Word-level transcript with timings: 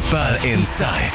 Fußball 0.00 0.36
Inside. 0.46 1.12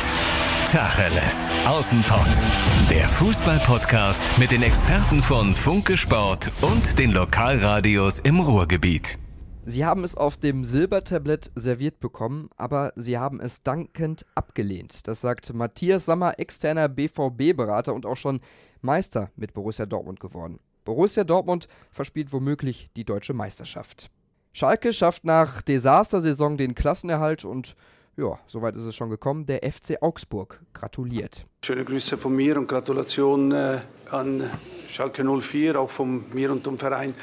Tacheles. 0.67 1.49
Außenpott. 1.65 2.39
Der 2.87 3.09
Fußball-Podcast 3.09 4.37
mit 4.37 4.51
den 4.51 4.61
Experten 4.61 5.23
von 5.23 5.55
Funke 5.55 5.97
Sport 5.97 6.51
und 6.61 6.99
den 6.99 7.11
Lokalradios 7.11 8.19
im 8.19 8.39
Ruhrgebiet. 8.39 9.17
Sie 9.65 9.83
haben 9.83 10.03
es 10.03 10.13
auf 10.13 10.37
dem 10.37 10.63
Silbertablett 10.63 11.51
serviert 11.55 11.99
bekommen, 11.99 12.49
aber 12.57 12.93
sie 12.95 13.17
haben 13.17 13.39
es 13.39 13.63
dankend 13.63 14.23
abgelehnt. 14.35 15.07
Das 15.07 15.19
sagt 15.19 15.51
Matthias 15.55 16.05
Sammer, 16.05 16.37
externer 16.37 16.87
BVB-Berater 16.87 17.91
und 17.91 18.05
auch 18.05 18.17
schon 18.17 18.39
Meister 18.81 19.31
mit 19.35 19.55
Borussia 19.55 19.87
Dortmund 19.87 20.19
geworden. 20.19 20.59
Borussia 20.83 21.23
Dortmund 21.23 21.67
verspielt 21.89 22.31
womöglich 22.31 22.91
die 22.95 23.03
deutsche 23.03 23.33
Meisterschaft. 23.33 24.11
Schalke 24.53 24.93
schafft 24.93 25.25
nach 25.25 25.63
Desastersaison 25.63 26.55
den 26.57 26.75
Klassenerhalt 26.75 27.45
und 27.45 27.75
ja, 28.17 28.39
soweit 28.47 28.75
ist 28.75 28.85
es 28.85 28.95
schon 28.95 29.09
gekommen. 29.09 29.45
Der 29.45 29.59
FC 29.69 30.01
Augsburg 30.01 30.61
gratuliert. 30.73 31.45
Schöne 31.63 31.85
Grüße 31.85 32.17
von 32.17 32.35
mir 32.35 32.57
und 32.57 32.67
Gratulation 32.67 33.51
äh, 33.51 33.79
an 34.09 34.49
Schalke 34.87 35.23
04, 35.23 35.79
auch 35.79 35.89
von 35.89 36.25
mir 36.33 36.51
und 36.51 36.65
dem 36.65 36.77
Verein 36.77 37.13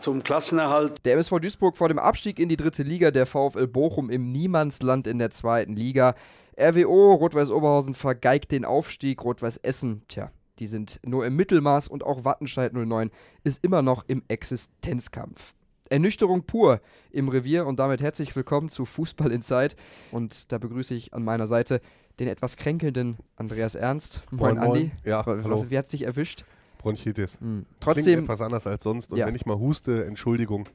zum 0.00 0.22
Klassenerhalt. 0.22 1.04
Der 1.04 1.14
MSV 1.14 1.40
Duisburg 1.40 1.76
vor 1.76 1.88
dem 1.88 1.98
Abstieg 1.98 2.38
in 2.38 2.48
die 2.48 2.56
dritte 2.56 2.82
Liga, 2.82 3.10
der 3.10 3.26
VfL 3.26 3.66
Bochum 3.66 4.10
im 4.10 4.32
Niemandsland 4.32 5.06
in 5.06 5.18
der 5.18 5.30
zweiten 5.30 5.74
Liga. 5.74 6.14
RWO, 6.58 7.14
Rot-Weiß 7.14 7.50
Oberhausen 7.50 7.94
vergeigt 7.94 8.52
den 8.52 8.64
Aufstieg, 8.64 9.24
Rot-Weiß 9.24 9.56
Essen, 9.58 10.02
tja, 10.08 10.30
die 10.58 10.66
sind 10.66 11.00
nur 11.04 11.26
im 11.26 11.36
Mittelmaß 11.36 11.88
und 11.88 12.04
auch 12.04 12.24
Wattenscheid 12.24 12.72
09 12.72 13.10
ist 13.42 13.64
immer 13.64 13.82
noch 13.82 14.04
im 14.06 14.22
Existenzkampf. 14.28 15.54
Ernüchterung 15.90 16.44
pur 16.44 16.80
im 17.10 17.28
Revier 17.28 17.66
und 17.66 17.78
damit 17.78 18.00
herzlich 18.00 18.34
willkommen 18.34 18.70
zu 18.70 18.86
Fußball 18.86 19.30
Inside. 19.30 19.76
Und 20.12 20.50
da 20.50 20.58
begrüße 20.58 20.94
ich 20.94 21.12
an 21.12 21.24
meiner 21.24 21.46
Seite 21.46 21.80
den 22.20 22.28
etwas 22.28 22.56
kränkelnden 22.56 23.18
Andreas 23.36 23.74
Ernst. 23.74 24.22
Moin, 24.30 24.56
moin. 24.56 24.68
Andi. 24.68 24.90
Ja, 25.04 25.26
Was, 25.26 25.44
hallo. 25.44 25.70
Wie 25.70 25.76
hat 25.76 25.84
es 25.84 25.90
dich 25.90 26.02
erwischt? 26.02 26.44
Bronchitis. 26.78 27.38
Mhm. 27.40 27.66
Trotzdem. 27.80 28.04
Klingt 28.04 28.22
etwas 28.24 28.40
anders 28.40 28.66
als 28.66 28.82
sonst. 28.82 29.12
Und 29.12 29.18
ja. 29.18 29.26
wenn 29.26 29.34
ich 29.34 29.46
mal 29.46 29.58
huste, 29.58 30.04
Entschuldigung. 30.04 30.68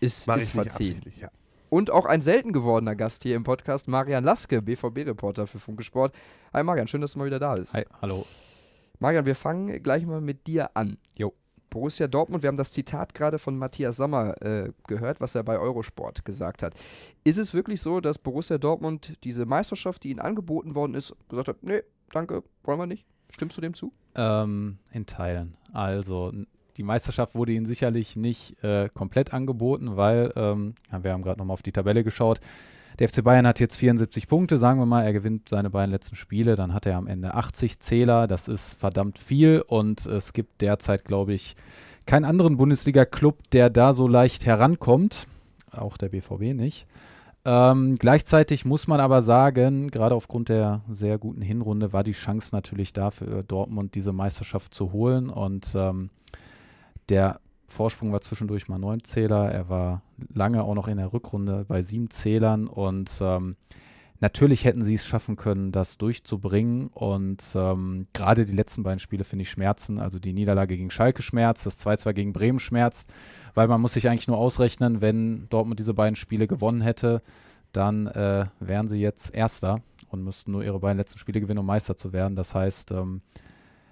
Ist, 0.00 0.28
ist 0.28 0.50
verziehen. 0.50 1.00
Ja. 1.20 1.30
Und 1.70 1.90
auch 1.90 2.04
ein 2.04 2.20
selten 2.20 2.52
gewordener 2.52 2.94
Gast 2.94 3.22
hier 3.22 3.36
im 3.36 3.44
Podcast, 3.44 3.88
Marian 3.88 4.24
Laske, 4.24 4.60
BVB-Reporter 4.60 5.46
für 5.46 5.58
Funke 5.58 5.82
Sport. 5.82 6.14
Hi 6.52 6.62
Marian, 6.62 6.86
schön, 6.86 7.00
dass 7.00 7.12
du 7.12 7.18
mal 7.18 7.26
wieder 7.26 7.38
da 7.38 7.54
bist. 7.54 7.72
Hi, 7.74 7.84
hallo. 8.02 8.26
Marian, 8.98 9.26
wir 9.26 9.34
fangen 9.34 9.82
gleich 9.82 10.04
mal 10.04 10.20
mit 10.20 10.46
dir 10.46 10.76
an. 10.76 10.98
Jo. 11.16 11.32
Borussia 11.74 12.06
Dortmund, 12.06 12.42
wir 12.42 12.48
haben 12.48 12.56
das 12.56 12.70
Zitat 12.70 13.14
gerade 13.14 13.38
von 13.38 13.58
Matthias 13.58 13.96
Sommer 13.96 14.40
äh, 14.40 14.70
gehört, 14.86 15.20
was 15.20 15.34
er 15.34 15.42
bei 15.42 15.58
Eurosport 15.58 16.24
gesagt 16.24 16.62
hat. 16.62 16.72
Ist 17.24 17.36
es 17.36 17.52
wirklich 17.52 17.82
so, 17.82 18.00
dass 18.00 18.16
Borussia 18.16 18.58
Dortmund 18.58 19.18
diese 19.24 19.44
Meisterschaft, 19.44 20.04
die 20.04 20.10
ihnen 20.10 20.20
angeboten 20.20 20.74
worden 20.74 20.94
ist, 20.94 21.14
gesagt 21.28 21.48
hat, 21.48 21.62
nee, 21.62 21.82
danke, 22.12 22.44
wollen 22.62 22.78
wir 22.78 22.86
nicht? 22.86 23.04
Stimmst 23.30 23.56
du 23.56 23.60
dem 23.60 23.74
zu? 23.74 23.92
Ähm, 24.14 24.78
in 24.92 25.04
Teilen. 25.04 25.56
Also 25.72 26.32
die 26.76 26.84
Meisterschaft 26.84 27.34
wurde 27.34 27.52
ihnen 27.52 27.66
sicherlich 27.66 28.14
nicht 28.14 28.62
äh, 28.62 28.88
komplett 28.94 29.34
angeboten, 29.34 29.96
weil, 29.96 30.32
ähm, 30.36 30.76
wir 30.90 31.12
haben 31.12 31.22
gerade 31.22 31.38
nochmal 31.38 31.54
auf 31.54 31.62
die 31.62 31.72
Tabelle 31.72 32.04
geschaut, 32.04 32.40
der 32.98 33.08
FC 33.08 33.24
Bayern 33.24 33.46
hat 33.46 33.60
jetzt 33.60 33.76
74 33.76 34.28
Punkte, 34.28 34.58
sagen 34.58 34.78
wir 34.78 34.86
mal, 34.86 35.02
er 35.02 35.12
gewinnt 35.12 35.48
seine 35.48 35.70
beiden 35.70 35.90
letzten 35.90 36.16
Spiele, 36.16 36.56
dann 36.56 36.72
hat 36.72 36.86
er 36.86 36.96
am 36.96 37.06
Ende 37.06 37.34
80 37.34 37.80
Zähler, 37.80 38.26
das 38.26 38.48
ist 38.48 38.74
verdammt 38.74 39.18
viel. 39.18 39.62
Und 39.66 40.06
es 40.06 40.32
gibt 40.32 40.60
derzeit, 40.60 41.04
glaube 41.04 41.32
ich, 41.32 41.56
keinen 42.06 42.24
anderen 42.24 42.56
Bundesliga-Club, 42.56 43.38
der 43.52 43.70
da 43.70 43.92
so 43.92 44.06
leicht 44.06 44.46
herankommt, 44.46 45.26
auch 45.70 45.96
der 45.96 46.10
BVB 46.10 46.54
nicht. 46.54 46.86
Ähm, 47.46 47.96
gleichzeitig 47.98 48.64
muss 48.64 48.86
man 48.86 49.00
aber 49.00 49.20
sagen, 49.20 49.90
gerade 49.90 50.14
aufgrund 50.14 50.48
der 50.48 50.80
sehr 50.88 51.18
guten 51.18 51.42
Hinrunde 51.42 51.92
war 51.92 52.02
die 52.02 52.12
Chance 52.12 52.54
natürlich 52.54 52.92
da 52.92 53.10
für 53.10 53.42
Dortmund, 53.42 53.94
diese 53.94 54.12
Meisterschaft 54.12 54.72
zu 54.72 54.92
holen. 54.92 55.28
Und 55.28 55.72
ähm, 55.74 56.10
der 57.10 57.40
Vorsprung 57.74 58.12
war 58.12 58.20
zwischendurch 58.20 58.68
mal 58.68 58.78
neun 58.78 59.04
Zähler. 59.04 59.50
Er 59.50 59.68
war 59.68 60.02
lange 60.32 60.62
auch 60.62 60.74
noch 60.74 60.88
in 60.88 60.96
der 60.96 61.12
Rückrunde 61.12 61.64
bei 61.66 61.82
sieben 61.82 62.08
Zählern 62.10 62.66
und 62.68 63.10
ähm, 63.20 63.56
natürlich 64.20 64.64
hätten 64.64 64.82
sie 64.82 64.94
es 64.94 65.04
schaffen 65.04 65.36
können, 65.36 65.72
das 65.72 65.98
durchzubringen. 65.98 66.88
Und 66.88 67.42
ähm, 67.54 68.06
gerade 68.12 68.46
die 68.46 68.54
letzten 68.54 68.82
beiden 68.84 69.00
Spiele 69.00 69.24
finde 69.24 69.42
ich 69.42 69.50
schmerzen. 69.50 69.98
Also 69.98 70.18
die 70.18 70.32
Niederlage 70.32 70.76
gegen 70.76 70.90
Schalke 70.90 71.22
schmerzt, 71.22 71.66
das 71.66 71.84
2-2 71.84 72.12
gegen 72.12 72.32
Bremen 72.32 72.58
schmerzt, 72.58 73.10
weil 73.54 73.68
man 73.68 73.80
muss 73.80 73.94
sich 73.94 74.08
eigentlich 74.08 74.28
nur 74.28 74.38
ausrechnen, 74.38 75.00
wenn 75.00 75.48
Dortmund 75.50 75.80
diese 75.80 75.94
beiden 75.94 76.16
Spiele 76.16 76.46
gewonnen 76.46 76.80
hätte, 76.80 77.22
dann 77.72 78.06
äh, 78.06 78.46
wären 78.60 78.88
sie 78.88 79.00
jetzt 79.00 79.34
Erster 79.34 79.82
und 80.08 80.22
müssten 80.22 80.52
nur 80.52 80.64
ihre 80.64 80.78
beiden 80.78 80.98
letzten 80.98 81.18
Spiele 81.18 81.40
gewinnen, 81.40 81.58
um 81.58 81.66
Meister 81.66 81.96
zu 81.96 82.12
werden. 82.12 82.36
Das 82.36 82.54
heißt, 82.54 82.92
ähm, 82.92 83.20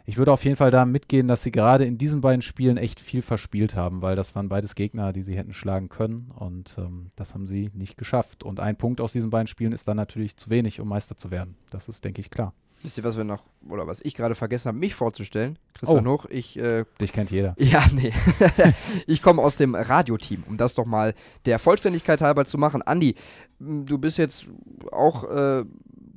ich 0.05 0.17
würde 0.17 0.33
auf 0.33 0.45
jeden 0.45 0.57
Fall 0.57 0.71
da 0.71 0.85
mitgehen, 0.85 1.29
dass 1.29 1.43
sie 1.43 1.53
gerade 1.53 1.85
in 1.85 1.99
diesen 1.99 2.21
beiden 2.21 2.43
Spielen 2.43 2.77
echt 2.77 3.01
viel 3.01 3.23
verspielt 3.23 3.77
haben, 3.77 4.03
weil 4.03 4.17
das 4.17 4.35
waren 4.35 4.49
beides 4.49 4.75
Gegner, 4.75 5.13
die 5.13 5.23
sie 5.23 5.37
hätten 5.37 5.53
schlagen 5.53 5.89
können 5.89 6.31
und 6.35 6.75
ähm, 6.79 7.09
das 7.17 7.35
haben 7.35 7.47
sie 7.47 7.71
nicht 7.75 7.97
geschafft. 7.97 8.43
Und 8.43 8.61
ein 8.61 8.77
Punkt 8.77 9.01
aus 9.01 9.13
diesen 9.13 9.31
beiden 9.31 9.47
Spielen 9.47 9.73
ist 9.73 9.87
dann 9.89 9.97
natürlich 9.97 10.37
zu 10.37 10.51
wenig, 10.51 10.81
um 10.81 10.89
Meister 10.89 11.17
zu 11.17 11.31
werden. 11.31 11.57
Das 11.71 11.89
ist, 11.89 12.05
denke 12.05 12.21
ich, 12.21 12.31
klar. 12.31 12.53
Wisst 12.83 12.99
ihr, 12.99 13.05
was 13.05 13.17
wir 13.17 13.23
noch, 13.23 13.45
oder 13.69 13.87
was 13.87 14.01
ich 14.01 14.17
gerade 14.17 14.35
vergessen 14.35 14.69
habe, 14.69 14.79
mich 14.79 14.97
vorzustellen? 14.97 15.57
Christian 15.79 16.07
oh, 16.07 16.13
Hoch, 16.13 16.27
ich. 16.29 16.59
Äh, 16.59 16.85
dich 17.01 17.13
kennt 17.13 17.31
jeder. 17.31 17.55
Ja, 17.59 17.85
nee. 17.95 18.13
ich 19.07 19.23
komme 19.23 19.41
aus 19.41 19.55
dem 19.55 19.77
Radioteam, 19.77 20.43
um 20.49 20.57
das 20.57 20.75
doch 20.75 20.85
mal 20.85 21.15
der 21.47 21.61
Vollständigkeit 21.61 22.21
halber 22.23 22.45
zu 22.45 22.59
machen. 22.59 22.83
Andi, 22.83 23.15
du 23.61 23.99
bist 23.99 24.19
jetzt 24.19 24.51
auch 24.91 25.23
äh, 25.25 25.65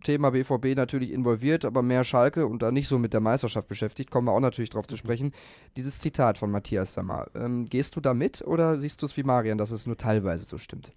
Thema 0.04 0.32
BVB 0.32 0.76
natürlich 0.76 1.12
involviert, 1.12 1.66
aber 1.66 1.82
mehr 1.82 2.04
Schalke 2.04 2.48
und 2.48 2.62
da 2.62 2.72
nicht 2.72 2.88
so 2.88 3.00
mit 3.00 3.14
der 3.14 3.22
Meisterschaft 3.22 3.68
beschäftigt, 3.68 4.12
kommen 4.12 4.28
wir 4.28 4.34
auch 4.34 4.40
natürlich 4.40 4.70
drauf 4.70 4.88
zu 4.88 4.98
sprechen. 4.98 5.34
Dieses 5.78 6.00
Zitat 6.00 6.38
von 6.38 6.52
Matthias 6.52 6.94
Sammer, 6.94 7.28
ähm, 7.36 7.66
gehst 7.66 7.96
du 7.96 8.02
da 8.02 8.14
mit 8.14 8.42
oder 8.42 8.80
siehst 8.80 9.02
du 9.02 9.06
es 9.06 9.18
wie 9.18 9.24
Marian, 9.24 9.58
dass 9.58 9.72
es 9.72 9.86
nur 9.86 9.98
teilweise 9.98 10.46
so 10.46 10.58
stimmt? 10.58 10.92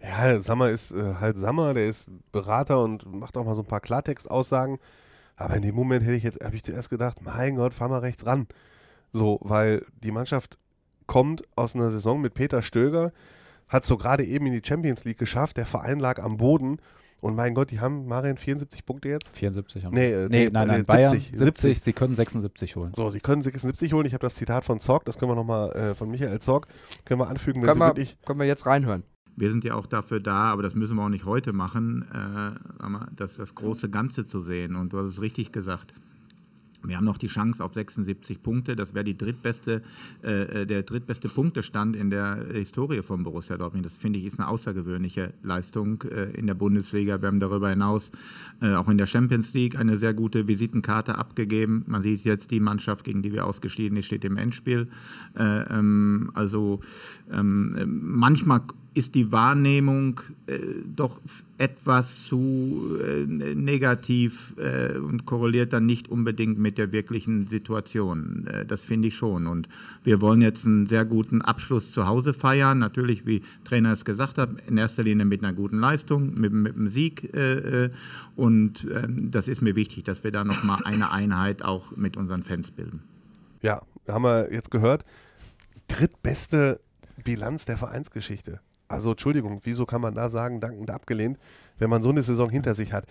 Ja, 0.00 0.40
Sammer 0.40 0.70
ist 0.70 0.92
äh, 0.92 1.14
halt 1.14 1.38
Sammer, 1.38 1.74
der 1.74 1.88
ist 1.88 2.08
Berater 2.30 2.82
und 2.82 3.12
macht 3.12 3.36
auch 3.36 3.44
mal 3.44 3.56
so 3.56 3.62
ein 3.62 3.68
paar 3.68 3.80
Klartextaussagen. 3.80 4.78
Aber 5.36 5.54
in 5.56 5.62
dem 5.62 5.74
Moment 5.74 6.04
hätte 6.04 6.16
ich 6.16 6.22
jetzt, 6.22 6.42
habe 6.42 6.56
ich 6.56 6.62
zuerst 6.62 6.90
gedacht, 6.90 7.22
mein 7.22 7.56
Gott, 7.56 7.74
fahr 7.74 7.88
mal 7.88 7.98
rechts 7.98 8.26
ran. 8.26 8.46
So, 9.12 9.38
weil 9.42 9.84
die 10.02 10.10
Mannschaft 10.10 10.58
kommt 11.06 11.42
aus 11.56 11.74
einer 11.74 11.90
Saison 11.90 12.20
mit 12.20 12.34
Peter 12.34 12.62
Stöger, 12.62 13.12
hat 13.68 13.84
so 13.84 13.96
gerade 13.96 14.24
eben 14.24 14.46
in 14.46 14.52
die 14.52 14.66
Champions 14.66 15.04
League 15.04 15.18
geschafft, 15.18 15.56
der 15.56 15.66
Verein 15.66 15.98
lag 15.98 16.22
am 16.22 16.36
Boden 16.36 16.78
und 17.20 17.34
mein 17.34 17.54
Gott, 17.54 17.70
die 17.70 17.80
haben 17.80 18.06
Marian 18.06 18.36
74 18.36 18.84
Punkte 18.84 19.08
jetzt? 19.08 19.36
74 19.36 19.84
haben 19.84 19.94
nee, 19.94 20.12
äh, 20.12 20.28
nee, 20.28 20.50
nein, 20.50 20.68
nein, 20.68 20.76
70, 20.78 20.86
Bayern 20.86 21.10
70, 21.10 21.38
70, 21.38 21.80
sie 21.82 21.92
können 21.92 22.14
76 22.14 22.76
holen. 22.76 22.92
So, 22.94 23.10
sie 23.10 23.20
können 23.20 23.42
76 23.42 23.92
holen. 23.92 24.06
Ich 24.06 24.14
habe 24.14 24.22
das 24.22 24.36
Zitat 24.36 24.64
von 24.64 24.80
Zorg, 24.80 25.04
das 25.04 25.18
können 25.18 25.32
wir 25.32 25.36
nochmal 25.36 25.72
äh, 25.72 25.94
von 25.94 26.10
Michael 26.10 26.38
Zorg, 26.38 26.68
können 27.04 27.20
wir 27.20 27.28
anfügen, 27.28 27.62
wenn 27.62 27.68
können, 27.68 27.80
wir, 27.80 27.88
wirklich 27.88 28.16
können 28.24 28.38
wir 28.38 28.46
jetzt 28.46 28.66
reinhören. 28.66 29.02
Wir 29.36 29.50
sind 29.50 29.64
ja 29.64 29.74
auch 29.74 29.86
dafür 29.86 30.20
da, 30.20 30.50
aber 30.52 30.62
das 30.62 30.74
müssen 30.74 30.96
wir 30.96 31.04
auch 31.04 31.08
nicht 31.08 31.24
heute 31.24 31.52
machen, 31.52 32.06
äh, 32.12 32.88
das, 33.14 33.36
das 33.36 33.54
große 33.54 33.88
Ganze 33.88 34.24
zu 34.24 34.42
sehen. 34.42 34.74
Und 34.74 34.92
du 34.92 34.98
hast 34.98 35.06
es 35.06 35.20
richtig 35.20 35.52
gesagt. 35.52 35.92
Wir 36.84 36.96
haben 36.96 37.04
noch 37.04 37.18
die 37.18 37.26
Chance 37.26 37.64
auf 37.64 37.72
76 37.74 38.42
Punkte. 38.42 38.76
Das 38.76 38.94
wäre 38.94 39.04
drittbeste, 39.04 39.82
äh, 40.22 40.64
der 40.64 40.84
drittbeste 40.84 41.28
Punktestand 41.28 41.96
in 41.96 42.10
der 42.10 42.46
Historie 42.52 43.02
von 43.02 43.24
Borussia 43.24 43.56
Dortmund. 43.56 43.84
Das 43.84 43.96
finde 43.96 44.18
ich 44.18 44.26
ist 44.26 44.38
eine 44.38 44.48
außergewöhnliche 44.48 45.34
Leistung 45.42 46.02
äh, 46.02 46.30
in 46.30 46.46
der 46.46 46.54
Bundesliga. 46.54 47.20
Wir 47.20 47.28
haben 47.28 47.40
darüber 47.40 47.70
hinaus 47.70 48.12
äh, 48.62 48.74
auch 48.74 48.88
in 48.88 48.98
der 48.98 49.06
Champions 49.06 49.54
League 49.54 49.76
eine 49.76 49.98
sehr 49.98 50.14
gute 50.14 50.46
Visitenkarte 50.46 51.18
abgegeben. 51.18 51.84
Man 51.86 52.02
sieht 52.02 52.24
jetzt 52.24 52.50
die 52.50 52.60
Mannschaft, 52.60 53.04
gegen 53.04 53.22
die 53.22 53.32
wir 53.32 53.46
ausgeschieden 53.46 53.96
sind, 53.96 54.04
steht 54.04 54.24
im 54.24 54.36
Endspiel. 54.36 54.88
Äh, 55.36 55.42
ähm, 55.42 56.30
also 56.34 56.80
ähm, 57.30 58.00
manchmal 58.02 58.62
ist 58.98 59.14
die 59.14 59.30
Wahrnehmung 59.30 60.20
äh, 60.48 60.58
doch 60.84 61.20
etwas 61.56 62.24
zu 62.24 62.98
äh, 63.00 63.54
negativ 63.54 64.54
äh, 64.58 64.98
und 64.98 65.24
korreliert 65.24 65.72
dann 65.72 65.86
nicht 65.86 66.08
unbedingt 66.08 66.58
mit 66.58 66.78
der 66.78 66.90
wirklichen 66.90 67.46
Situation. 67.46 68.48
Äh, 68.48 68.66
das 68.66 68.82
finde 68.82 69.06
ich 69.08 69.14
schon. 69.14 69.46
Und 69.46 69.68
wir 70.02 70.20
wollen 70.20 70.42
jetzt 70.42 70.66
einen 70.66 70.86
sehr 70.86 71.04
guten 71.04 71.42
Abschluss 71.42 71.92
zu 71.92 72.08
Hause 72.08 72.34
feiern. 72.34 72.80
Natürlich, 72.80 73.24
wie 73.24 73.42
Trainer 73.62 73.92
es 73.92 74.04
gesagt 74.04 74.36
hat, 74.36 74.50
in 74.66 74.76
erster 74.76 75.04
Linie 75.04 75.24
mit 75.24 75.44
einer 75.44 75.52
guten 75.52 75.78
Leistung, 75.78 76.34
mit, 76.34 76.52
mit 76.52 76.74
einem 76.74 76.88
Sieg. 76.88 77.32
Äh, 77.34 77.84
äh, 77.84 77.90
und 78.34 78.84
ähm, 78.92 79.30
das 79.30 79.46
ist 79.46 79.62
mir 79.62 79.76
wichtig, 79.76 80.04
dass 80.04 80.24
wir 80.24 80.32
da 80.32 80.42
nochmal 80.42 80.80
eine 80.84 81.12
Einheit 81.12 81.62
auch 81.62 81.96
mit 81.96 82.16
unseren 82.16 82.42
Fans 82.42 82.72
bilden. 82.72 83.04
Ja, 83.62 83.80
haben 84.08 84.24
wir 84.24 84.52
jetzt 84.52 84.72
gehört. 84.72 85.04
Drittbeste 85.86 86.80
Bilanz 87.22 87.64
der 87.64 87.78
Vereinsgeschichte. 87.78 88.60
Also 88.88 89.12
Entschuldigung, 89.12 89.60
wieso 89.62 89.86
kann 89.86 90.00
man 90.00 90.14
da 90.14 90.28
sagen, 90.28 90.60
dankend 90.60 90.90
abgelehnt, 90.90 91.38
wenn 91.78 91.90
man 91.90 92.02
so 92.02 92.08
eine 92.08 92.22
Saison 92.22 92.50
hinter 92.50 92.74
sich 92.74 92.92
hat? 92.92 93.04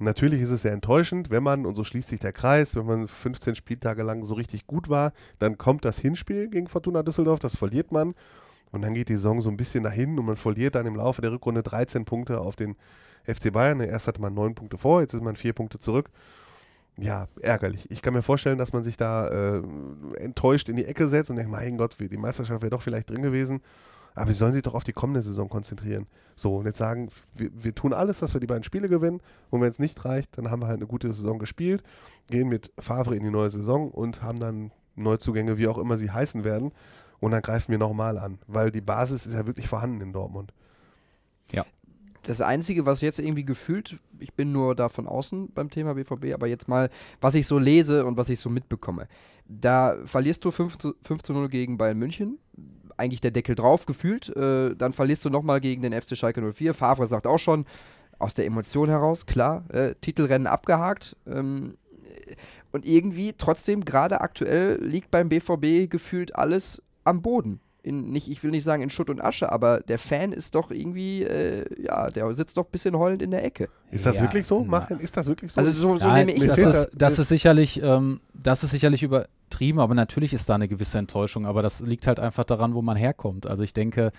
Natürlich 0.00 0.40
ist 0.40 0.50
es 0.50 0.62
sehr 0.62 0.72
enttäuschend, 0.72 1.30
wenn 1.30 1.42
man, 1.42 1.66
und 1.66 1.74
so 1.74 1.82
schließt 1.82 2.08
sich 2.08 2.20
der 2.20 2.32
Kreis, 2.32 2.76
wenn 2.76 2.86
man 2.86 3.08
15 3.08 3.56
Spieltage 3.56 4.04
lang 4.04 4.22
so 4.24 4.34
richtig 4.34 4.66
gut 4.66 4.88
war, 4.88 5.12
dann 5.40 5.58
kommt 5.58 5.84
das 5.84 5.98
Hinspiel 5.98 6.48
gegen 6.48 6.68
Fortuna 6.68 7.02
Düsseldorf, 7.02 7.40
das 7.40 7.56
verliert 7.56 7.90
man. 7.90 8.14
Und 8.70 8.82
dann 8.82 8.94
geht 8.94 9.08
die 9.08 9.14
Saison 9.14 9.40
so 9.40 9.48
ein 9.48 9.56
bisschen 9.56 9.82
dahin 9.82 10.18
und 10.18 10.26
man 10.26 10.36
verliert 10.36 10.74
dann 10.74 10.86
im 10.86 10.94
Laufe 10.94 11.22
der 11.22 11.32
Rückrunde 11.32 11.62
13 11.62 12.04
Punkte 12.04 12.40
auf 12.40 12.54
den 12.54 12.76
FC 13.24 13.52
Bayern. 13.52 13.80
Erst 13.80 14.06
hatte 14.06 14.20
man 14.20 14.34
neun 14.34 14.54
Punkte 14.54 14.78
vor, 14.78 15.00
jetzt 15.00 15.14
ist 15.14 15.22
man 15.22 15.36
vier 15.36 15.52
Punkte 15.52 15.78
zurück. 15.78 16.10
Ja, 16.96 17.28
ärgerlich. 17.40 17.90
Ich 17.90 18.02
kann 18.02 18.12
mir 18.12 18.22
vorstellen, 18.22 18.58
dass 18.58 18.72
man 18.72 18.82
sich 18.82 18.96
da 18.96 19.28
äh, 19.28 19.62
enttäuscht 20.16 20.68
in 20.68 20.76
die 20.76 20.84
Ecke 20.84 21.08
setzt 21.08 21.30
und 21.30 21.36
denkt, 21.36 21.50
mein 21.50 21.78
Gott, 21.78 21.96
die 21.98 22.16
Meisterschaft 22.16 22.60
wäre 22.60 22.70
doch 22.70 22.82
vielleicht 22.82 23.10
drin 23.10 23.22
gewesen. 23.22 23.62
Aber 24.18 24.32
sie 24.32 24.38
sollen 24.38 24.52
sich 24.52 24.62
doch 24.62 24.74
auf 24.74 24.84
die 24.84 24.92
kommende 24.92 25.22
Saison 25.22 25.48
konzentrieren. 25.48 26.06
So, 26.34 26.56
und 26.56 26.66
jetzt 26.66 26.78
sagen, 26.78 27.08
wir, 27.36 27.50
wir 27.54 27.74
tun 27.74 27.92
alles, 27.92 28.18
dass 28.18 28.34
wir 28.34 28.40
die 28.40 28.46
beiden 28.46 28.64
Spiele 28.64 28.88
gewinnen. 28.88 29.20
Und 29.50 29.60
wenn 29.60 29.70
es 29.70 29.78
nicht 29.78 30.04
reicht, 30.04 30.36
dann 30.38 30.50
haben 30.50 30.62
wir 30.62 30.66
halt 30.66 30.78
eine 30.78 30.86
gute 30.86 31.12
Saison 31.12 31.38
gespielt, 31.38 31.82
gehen 32.28 32.48
mit 32.48 32.72
Favre 32.78 33.14
in 33.14 33.22
die 33.22 33.30
neue 33.30 33.50
Saison 33.50 33.90
und 33.90 34.22
haben 34.22 34.40
dann 34.40 34.72
Neuzugänge, 34.96 35.58
wie 35.58 35.68
auch 35.68 35.78
immer 35.78 35.98
sie 35.98 36.10
heißen 36.10 36.44
werden. 36.44 36.72
Und 37.20 37.30
dann 37.30 37.42
greifen 37.42 37.70
wir 37.70 37.78
nochmal 37.78 38.18
an, 38.18 38.38
weil 38.46 38.70
die 38.70 38.80
Basis 38.80 39.26
ist 39.26 39.34
ja 39.34 39.46
wirklich 39.46 39.68
vorhanden 39.68 40.00
in 40.00 40.12
Dortmund. 40.12 40.52
Ja. 41.52 41.64
Das 42.24 42.40
Einzige, 42.40 42.86
was 42.86 43.00
jetzt 43.00 43.20
irgendwie 43.20 43.44
gefühlt, 43.44 43.98
ich 44.18 44.34
bin 44.34 44.52
nur 44.52 44.74
da 44.74 44.88
von 44.88 45.06
außen 45.06 45.52
beim 45.52 45.70
Thema 45.70 45.94
BVB, 45.94 46.34
aber 46.34 46.46
jetzt 46.46 46.68
mal, 46.68 46.90
was 47.20 47.34
ich 47.34 47.46
so 47.46 47.58
lese 47.58 48.04
und 48.04 48.16
was 48.16 48.28
ich 48.28 48.40
so 48.40 48.50
mitbekomme. 48.50 49.08
Da 49.46 49.96
verlierst 50.04 50.44
du 50.44 50.50
5 50.50 50.78
zu, 50.78 50.94
5 51.02 51.22
zu 51.22 51.32
0 51.32 51.48
gegen 51.48 51.78
Bayern 51.78 51.98
München, 51.98 52.38
eigentlich 52.98 53.20
der 53.20 53.30
Deckel 53.30 53.54
drauf 53.54 53.86
gefühlt. 53.86 54.34
Äh, 54.36 54.74
dann 54.76 54.92
verlierst 54.92 55.24
du 55.24 55.30
nochmal 55.30 55.60
gegen 55.60 55.82
den 55.82 55.92
FC 55.92 56.16
Schalke 56.16 56.40
04. 56.52 56.74
Favre 56.74 57.06
sagt 57.06 57.26
auch 57.26 57.38
schon, 57.38 57.64
aus 58.18 58.34
der 58.34 58.46
Emotion 58.46 58.88
heraus, 58.88 59.26
klar, 59.26 59.64
äh, 59.72 59.94
Titelrennen 60.00 60.46
abgehakt. 60.48 61.16
Ähm, 61.26 61.76
und 62.72 62.84
irgendwie 62.84 63.32
trotzdem, 63.36 63.84
gerade 63.84 64.20
aktuell, 64.20 64.78
liegt 64.84 65.10
beim 65.10 65.28
BVB 65.28 65.88
gefühlt 65.90 66.36
alles 66.36 66.82
am 67.04 67.22
Boden. 67.22 67.60
In, 67.82 68.10
nicht, 68.10 68.28
ich 68.28 68.42
will 68.42 68.50
nicht 68.50 68.64
sagen 68.64 68.82
in 68.82 68.90
Schutt 68.90 69.08
und 69.08 69.20
Asche, 69.20 69.50
aber 69.50 69.80
der 69.80 69.98
Fan 69.98 70.32
ist 70.32 70.54
doch 70.56 70.70
irgendwie, 70.70 71.22
äh, 71.22 71.64
ja, 71.82 72.08
der 72.08 72.34
sitzt 72.34 72.56
doch 72.58 72.66
ein 72.66 72.70
bisschen 72.70 72.98
heulend 72.98 73.22
in 73.22 73.30
der 73.30 73.44
Ecke. 73.44 73.68
Ist 73.92 74.04
das 74.04 74.16
Ja, 74.16 74.22
wirklich 74.22 74.46
so? 74.46 74.60
na. 74.62 74.80
Machen, 74.80 75.00
ist 75.00 75.16
das 75.16 75.26
wirklich 75.26 75.52
so? 75.52 75.60
Also 75.60 75.70
so, 75.72 75.96
so 75.96 76.06
Nein, 76.08 76.26
nehme 76.26 76.38
ich 76.38 76.46
das 76.46 76.58
ist, 76.58 76.66
da- 76.66 76.88
das 76.94 77.18
ist 77.20 77.28
sicherlich, 77.28 77.80
ähm, 77.82 78.20
das 78.34 78.64
ist 78.64 78.72
sicherlich 78.72 79.02
übertrieben, 79.48 79.80
aber 79.80 79.94
natürlich 79.94 80.34
ist 80.34 80.48
da 80.48 80.54
eine 80.54 80.68
gewisse 80.68 80.98
Enttäuschung. 80.98 81.46
Aber 81.46 81.62
das 81.62 81.80
liegt 81.80 82.06
halt 82.06 82.20
einfach 82.20 82.44
daran, 82.44 82.74
wo 82.74 82.82
man 82.82 82.96
herkommt. 82.96 83.46
Also 83.46 83.62
ich 83.62 83.72
denke, 83.72 84.12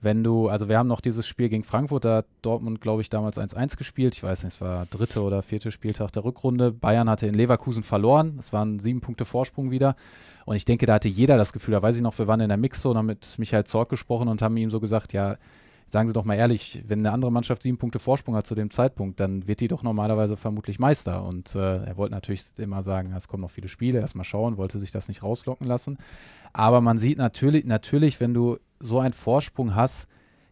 wenn 0.00 0.22
du, 0.22 0.48
also 0.48 0.68
wir 0.68 0.78
haben 0.78 0.86
noch 0.86 1.00
dieses 1.00 1.26
Spiel 1.26 1.48
gegen 1.48 1.64
Frankfurt, 1.64 2.04
da 2.04 2.16
hat 2.18 2.26
Dortmund, 2.42 2.80
glaube 2.80 3.02
ich, 3.02 3.10
damals 3.10 3.38
1-1 3.38 3.76
gespielt. 3.76 4.14
Ich 4.14 4.22
weiß 4.22 4.44
nicht, 4.44 4.54
es 4.54 4.60
war 4.60 4.86
dritte 4.86 5.22
oder 5.22 5.42
vierte 5.42 5.72
Spieltag 5.72 6.12
der 6.12 6.24
Rückrunde. 6.24 6.70
Bayern 6.70 7.10
hatte 7.10 7.26
in 7.26 7.34
Leverkusen 7.34 7.82
verloren. 7.82 8.36
Es 8.38 8.52
waren 8.52 8.78
sieben 8.78 9.00
Punkte 9.00 9.24
Vorsprung 9.24 9.70
wieder. 9.70 9.96
Und 10.44 10.54
ich 10.54 10.64
denke, 10.64 10.86
da 10.86 10.94
hatte 10.94 11.08
jeder 11.08 11.36
das 11.36 11.52
Gefühl, 11.52 11.72
da 11.72 11.82
weiß 11.82 11.96
ich 11.96 12.02
noch, 12.02 12.16
wir 12.18 12.28
waren 12.28 12.40
in 12.40 12.48
der 12.48 12.58
Mixzone, 12.58 12.98
haben 12.98 13.06
mit 13.06 13.36
Michael 13.38 13.64
Zorc 13.64 13.88
gesprochen 13.88 14.28
und 14.28 14.42
haben 14.42 14.56
ihm 14.56 14.70
so 14.70 14.78
gesagt, 14.78 15.12
ja, 15.12 15.36
sagen 15.88 16.08
Sie 16.08 16.14
doch 16.14 16.24
mal 16.24 16.34
ehrlich, 16.34 16.82
wenn 16.86 17.00
eine 17.00 17.12
andere 17.12 17.30
Mannschaft 17.30 17.62
sieben 17.62 17.78
Punkte 17.78 17.98
Vorsprung 17.98 18.34
hat 18.34 18.46
zu 18.46 18.54
dem 18.54 18.70
Zeitpunkt, 18.70 19.20
dann 19.20 19.46
wird 19.46 19.60
die 19.60 19.68
doch 19.68 19.82
normalerweise 19.82 20.36
vermutlich 20.36 20.78
Meister. 20.78 21.24
Und 21.24 21.54
äh, 21.54 21.84
er 21.84 21.96
wollte 21.96 22.14
natürlich 22.14 22.44
immer 22.58 22.82
sagen, 22.82 23.12
es 23.16 23.28
kommen 23.28 23.42
noch 23.42 23.50
viele 23.50 23.68
Spiele, 23.68 24.00
erstmal 24.00 24.24
schauen, 24.24 24.56
wollte 24.56 24.80
sich 24.80 24.90
das 24.90 25.08
nicht 25.08 25.22
rauslocken 25.22 25.66
lassen. 25.66 25.98
Aber 26.52 26.80
man 26.80 26.98
sieht 26.98 27.18
natürlich, 27.18 27.64
natürlich, 27.64 28.20
wenn 28.20 28.34
du 28.34 28.58
so 28.80 28.98
einen 28.98 29.14
Vorsprung 29.14 29.74
hast, 29.74 30.08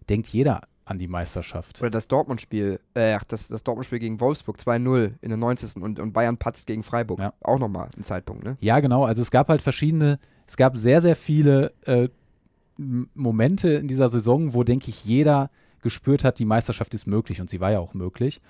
denkt 0.08 0.28
jeder 0.28 0.62
an 0.84 0.98
die 0.98 1.08
Meisterschaft. 1.08 1.80
Oder 1.80 1.90
das 1.90 2.08
Dortmund-Spiel, 2.08 2.78
äh, 2.92 3.18
das, 3.28 3.48
das 3.48 3.62
Dortmund-Spiel 3.64 3.98
gegen 3.98 4.20
Wolfsburg 4.20 4.58
2-0 4.58 5.14
in 5.20 5.28
der 5.30 5.38
90. 5.38 5.82
Und, 5.82 5.98
und 5.98 6.12
Bayern 6.12 6.36
patzt 6.36 6.66
gegen 6.66 6.82
Freiburg. 6.82 7.20
Ja. 7.20 7.32
Auch 7.40 7.58
nochmal 7.58 7.88
ein 7.96 8.04
Zeitpunkt, 8.04 8.44
ne? 8.44 8.56
Ja, 8.60 8.80
genau. 8.80 9.04
Also 9.04 9.22
es 9.22 9.30
gab 9.30 9.48
halt 9.48 9.62
verschiedene, 9.62 10.18
es 10.46 10.56
gab 10.56 10.76
sehr, 10.76 11.00
sehr 11.00 11.16
viele 11.16 11.72
äh, 11.86 12.08
Momente 12.76 13.70
in 13.70 13.88
dieser 13.88 14.08
Saison, 14.08 14.54
wo, 14.54 14.64
denke 14.64 14.90
ich, 14.90 15.04
jeder 15.04 15.50
gespürt 15.82 16.24
hat, 16.24 16.38
die 16.38 16.44
Meisterschaft 16.44 16.94
ist 16.94 17.06
möglich 17.06 17.40
und 17.40 17.50
sie 17.50 17.60
war 17.60 17.70
ja 17.70 17.78
auch 17.78 17.94
möglich. 17.94 18.40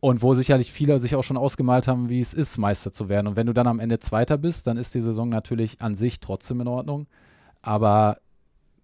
Und 0.00 0.20
wo 0.20 0.34
sicherlich 0.34 0.72
viele 0.72 0.98
sich 0.98 1.14
auch 1.14 1.22
schon 1.22 1.36
ausgemalt 1.36 1.86
haben, 1.86 2.08
wie 2.08 2.20
es 2.20 2.34
ist, 2.34 2.58
Meister 2.58 2.92
zu 2.92 3.08
werden. 3.08 3.28
Und 3.28 3.36
wenn 3.36 3.46
du 3.46 3.52
dann 3.52 3.68
am 3.68 3.78
Ende 3.78 4.00
Zweiter 4.00 4.36
bist, 4.36 4.66
dann 4.66 4.76
ist 4.76 4.94
die 4.94 5.00
Saison 5.00 5.28
natürlich 5.28 5.80
an 5.80 5.94
sich 5.94 6.18
trotzdem 6.18 6.60
in 6.60 6.66
Ordnung. 6.66 7.06
Aber 7.60 8.18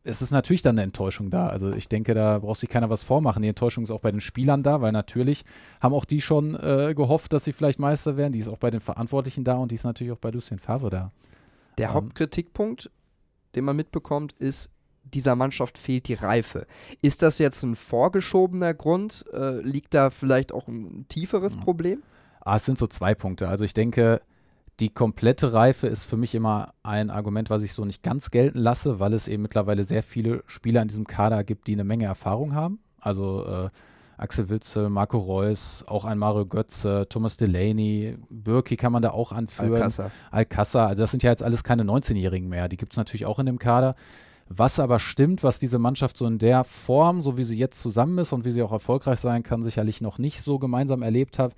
es 0.05 0.23
ist 0.23 0.31
natürlich 0.31 0.63
dann 0.63 0.77
eine 0.77 0.85
Enttäuschung 0.85 1.31
da. 1.31 1.49
Also 1.49 1.73
ich 1.73 1.89
denke, 1.89 2.15
da 2.15 2.39
braucht 2.39 2.61
sich 2.61 2.69
keiner 2.69 2.89
was 2.89 3.03
vormachen. 3.03 3.43
Die 3.43 3.49
Enttäuschung 3.49 3.85
ist 3.85 3.91
auch 3.91 4.01
bei 4.01 4.13
den 4.13 4.21
Spielern 4.21 4.63
da, 4.63 4.81
weil 4.81 4.93
natürlich 4.93 5.45
haben 5.81 5.93
auch 5.93 6.05
die 6.05 6.21
schon 6.21 6.55
äh, 6.55 6.95
gehofft, 6.95 7.33
dass 7.33 7.45
sie 7.45 7.53
vielleicht 7.53 7.79
Meister 7.79 8.17
werden. 8.17 8.33
Die 8.33 8.39
ist 8.39 8.49
auch 8.49 8.59
bei 8.59 8.71
den 8.71 8.81
Verantwortlichen 8.81 9.45
da 9.45 9.55
und 9.55 9.71
die 9.71 9.75
ist 9.75 9.85
natürlich 9.85 10.13
auch 10.13 10.19
bei 10.19 10.31
Lucien 10.31 10.59
Favre 10.59 10.89
da. 10.89 11.13
Der 11.79 11.89
Ähm. 11.89 11.95
Hauptkritikpunkt, 11.95 12.91
den 13.55 13.65
man 13.65 13.77
mitbekommt, 13.77 14.33
ist, 14.35 14.71
dieser 15.15 15.37
Mannschaft 15.37 15.79
fehlt 15.79 16.09
die 16.09 16.15
Reife. 16.15 16.67
Ist 17.03 17.23
das 17.23 17.39
jetzt 17.39 17.63
ein 17.63 17.77
vorgeschobener 17.77 18.75
Grund? 18.75 19.25
Äh, 19.33 19.61
liegt 19.61 19.95
da 19.95 20.11
vielleicht 20.11 20.53
auch 20.53 20.69
ein 20.69 21.07
tieferes 21.09 21.55
Ja. 21.55 21.61
Problem? 21.61 22.03
Ah, 22.41 22.57
es 22.57 22.65
sind 22.65 22.79
so 22.79 22.87
zwei 22.87 23.15
Punkte. 23.15 23.49
Also 23.49 23.65
ich 23.65 23.75
denke, 23.75 24.21
die 24.81 24.91
komplette 24.91 25.53
Reife 25.53 25.87
ist 25.89 26.05
für 26.05 26.17
mich 26.17 26.35
immer 26.35 26.73
ein 26.83 27.11
Argument, 27.11 27.51
was 27.51 27.63
ich 27.63 27.73
so 27.73 27.85
nicht 27.85 28.03
ganz 28.03 28.31
gelten 28.31 28.59
lasse, 28.59 29.01
weil 29.01 29.13
es 29.13 29.27
eben 29.29 29.43
mittlerweile 29.43 29.85
sehr 29.85 30.03
viele 30.03 30.43
Spieler 30.47 30.83
in 30.83 30.89
diesem 30.89 31.07
Kader 31.07 31.43
gibt, 31.45 31.67
die 31.67 31.73
eine 31.73 31.85
Menge 31.85 32.05
Erfahrung 32.05 32.55
haben. 32.55 32.79
Also 33.01 33.45
äh, 33.45 33.71
Axel 34.19 34.49
Witzel, 34.49 34.89
Marco 34.89 35.19
Reus, 35.19 35.85
auch 35.87 36.05
ein 36.05 36.19
Mario 36.19 36.45
Götze, 36.47 37.07
Thomas 37.09 37.37
Delaney, 37.37 38.19
Birki 38.31 38.77
kann 38.77 38.93
man 38.93 39.03
da 39.03 39.11
auch 39.11 39.33
anführen. 39.33 39.75
Alcázar. 39.75 40.11
Alcázar, 40.31 40.89
also 40.89 41.03
das 41.03 41.11
sind 41.13 41.23
ja 41.23 41.31
jetzt 41.31 41.43
alles 41.43 41.63
keine 41.63 41.85
19-Jährigen 41.85 42.49
mehr, 42.49 42.69
die 42.69 42.77
gibt 42.77 42.93
es 42.93 42.97
natürlich 42.97 43.27
auch 43.27 43.39
in 43.39 43.47
dem 43.47 43.59
Kader. 43.59 43.95
Was 44.49 44.81
aber 44.81 44.99
stimmt, 44.99 45.43
was 45.43 45.59
diese 45.59 45.79
Mannschaft 45.79 46.17
so 46.17 46.27
in 46.27 46.39
der 46.39 46.65
Form, 46.65 47.21
so 47.23 47.37
wie 47.37 47.45
sie 47.45 47.59
jetzt 47.59 47.81
zusammen 47.81 48.19
ist 48.19 48.33
und 48.33 48.45
wie 48.45 48.51
sie 48.51 48.63
auch 48.63 48.73
erfolgreich 48.73 49.21
sein 49.21 49.43
kann, 49.43 49.63
sicherlich 49.63 50.01
noch 50.01 50.19
nicht 50.19 50.43
so 50.43 50.59
gemeinsam 50.59 51.03
erlebt 51.03 51.39
hat, 51.39 51.55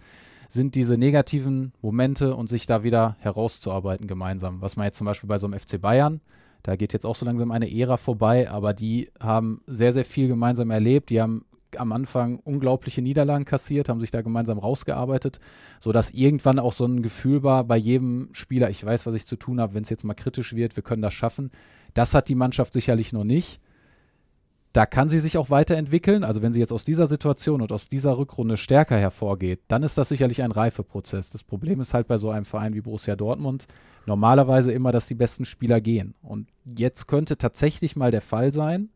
sind 0.49 0.75
diese 0.75 0.99
negativen 0.99 1.73
Momente 1.81 2.35
und 2.35 2.49
sich 2.49 2.67
da 2.67 2.83
wieder 2.83 3.17
herauszuarbeiten 3.21 4.09
gemeinsam. 4.09 4.61
Was 4.61 4.77
man 4.77 4.87
jetzt 4.87 4.99
zum 4.99 5.05
Beispiel 5.05 5.29
bei 5.29 5.39
so 5.39 5.47
einem 5.47 5.59
FC 5.59 5.81
Bayern, 5.81 6.21
da 6.65 6.77
geht 6.77 6.93
jetzt 6.93 7.07
auch 7.07 7.15
so 7.15 7.25
langsam 7.25 7.53
eine 7.53 7.73
Ära 7.73 7.97
vorbei, 7.97 8.51
aber 8.51 8.75
die 8.75 9.11
haben 9.21 9.63
sehr, 9.67 9.93
sehr 9.93 10.05
viel 10.05 10.27
gemeinsam 10.27 10.71
erlebt. 10.71 11.11
Die 11.11 11.21
haben 11.21 11.45
am 11.77 11.93
Anfang 11.93 12.41
unglaubliche 12.41 13.01
Niederlagen 13.01 13.45
kassiert, 13.45 13.89
haben 13.89 14.01
sich 14.01 14.11
da 14.11 14.23
gemeinsam 14.23 14.59
rausgearbeitet, 14.59 15.39
sodass 15.79 16.11
irgendwann 16.11 16.59
auch 16.59 16.73
so 16.73 16.85
ein 16.85 17.03
Gefühl 17.03 17.43
war 17.43 17.65
bei 17.65 17.77
jedem 17.77 18.31
Spieler, 18.33 18.71
ich 18.71 18.85
weiß, 18.85 19.07
was 19.07 19.15
ich 19.15 19.27
zu 19.27 19.37
tun 19.37 19.61
habe, 19.61 19.75
wenn 19.75 19.85
es 19.85 19.91
jetzt 19.91 20.05
mal 20.05 20.15
kritisch 20.15 20.55
wird, 20.55 20.77
wir 20.77 20.83
können 20.83 21.03
das 21.03 21.15
schaffen. 21.15 21.53
Das 21.95 22.15
hat 22.15 22.29
die 22.29 22.35
Mannschaft 22.35 22.73
sicherlich 22.73 23.13
noch 23.13 23.25
nicht. 23.25 23.61
Da 24.73 24.87
kann 24.87 25.09
sie 25.09 25.19
sich 25.19 25.37
auch 25.37 25.51
weiterentwickeln. 25.51 26.23
Also 26.23 26.43
wenn 26.43 26.53
sie 26.53 26.61
jetzt 26.61 26.73
aus 26.73 26.85
dieser 26.85 27.09
Situation 27.09 27.61
und 27.61 27.73
aus 27.73 27.89
dieser 27.89 28.17
Rückrunde 28.17 28.57
stärker 28.57 28.97
hervorgeht, 28.97 29.61
dann 29.69 29.83
ist 29.83 29.99
das 29.99 30.09
sicherlich 30.09 30.43
ein 30.43 30.53
Reifeprozess. 30.53 31.31
Das 31.31 31.43
Problem 31.43 31.81
ist 31.81 31.93
halt 31.93 32.07
bei 32.07 32.19
so 32.19 32.31
einem 32.31 32.45
Verein 32.45 32.75
wie 32.75 32.81
Borussia 32.81 33.17
Dortmund 33.17 33.67
normalerweise 34.07 34.73
immer, 34.73 34.93
dass 34.93 35.07
die 35.07 35.15
besten 35.15 35.45
Spieler 35.45 35.81
gehen. 35.81 36.15
Und 36.23 36.49
jetzt 36.65 37.09
könnte 37.09 37.37
tatsächlich 37.37 37.97
mal 37.97 38.11
der 38.11 38.21
Fall 38.21 38.53
sein, 38.53 38.91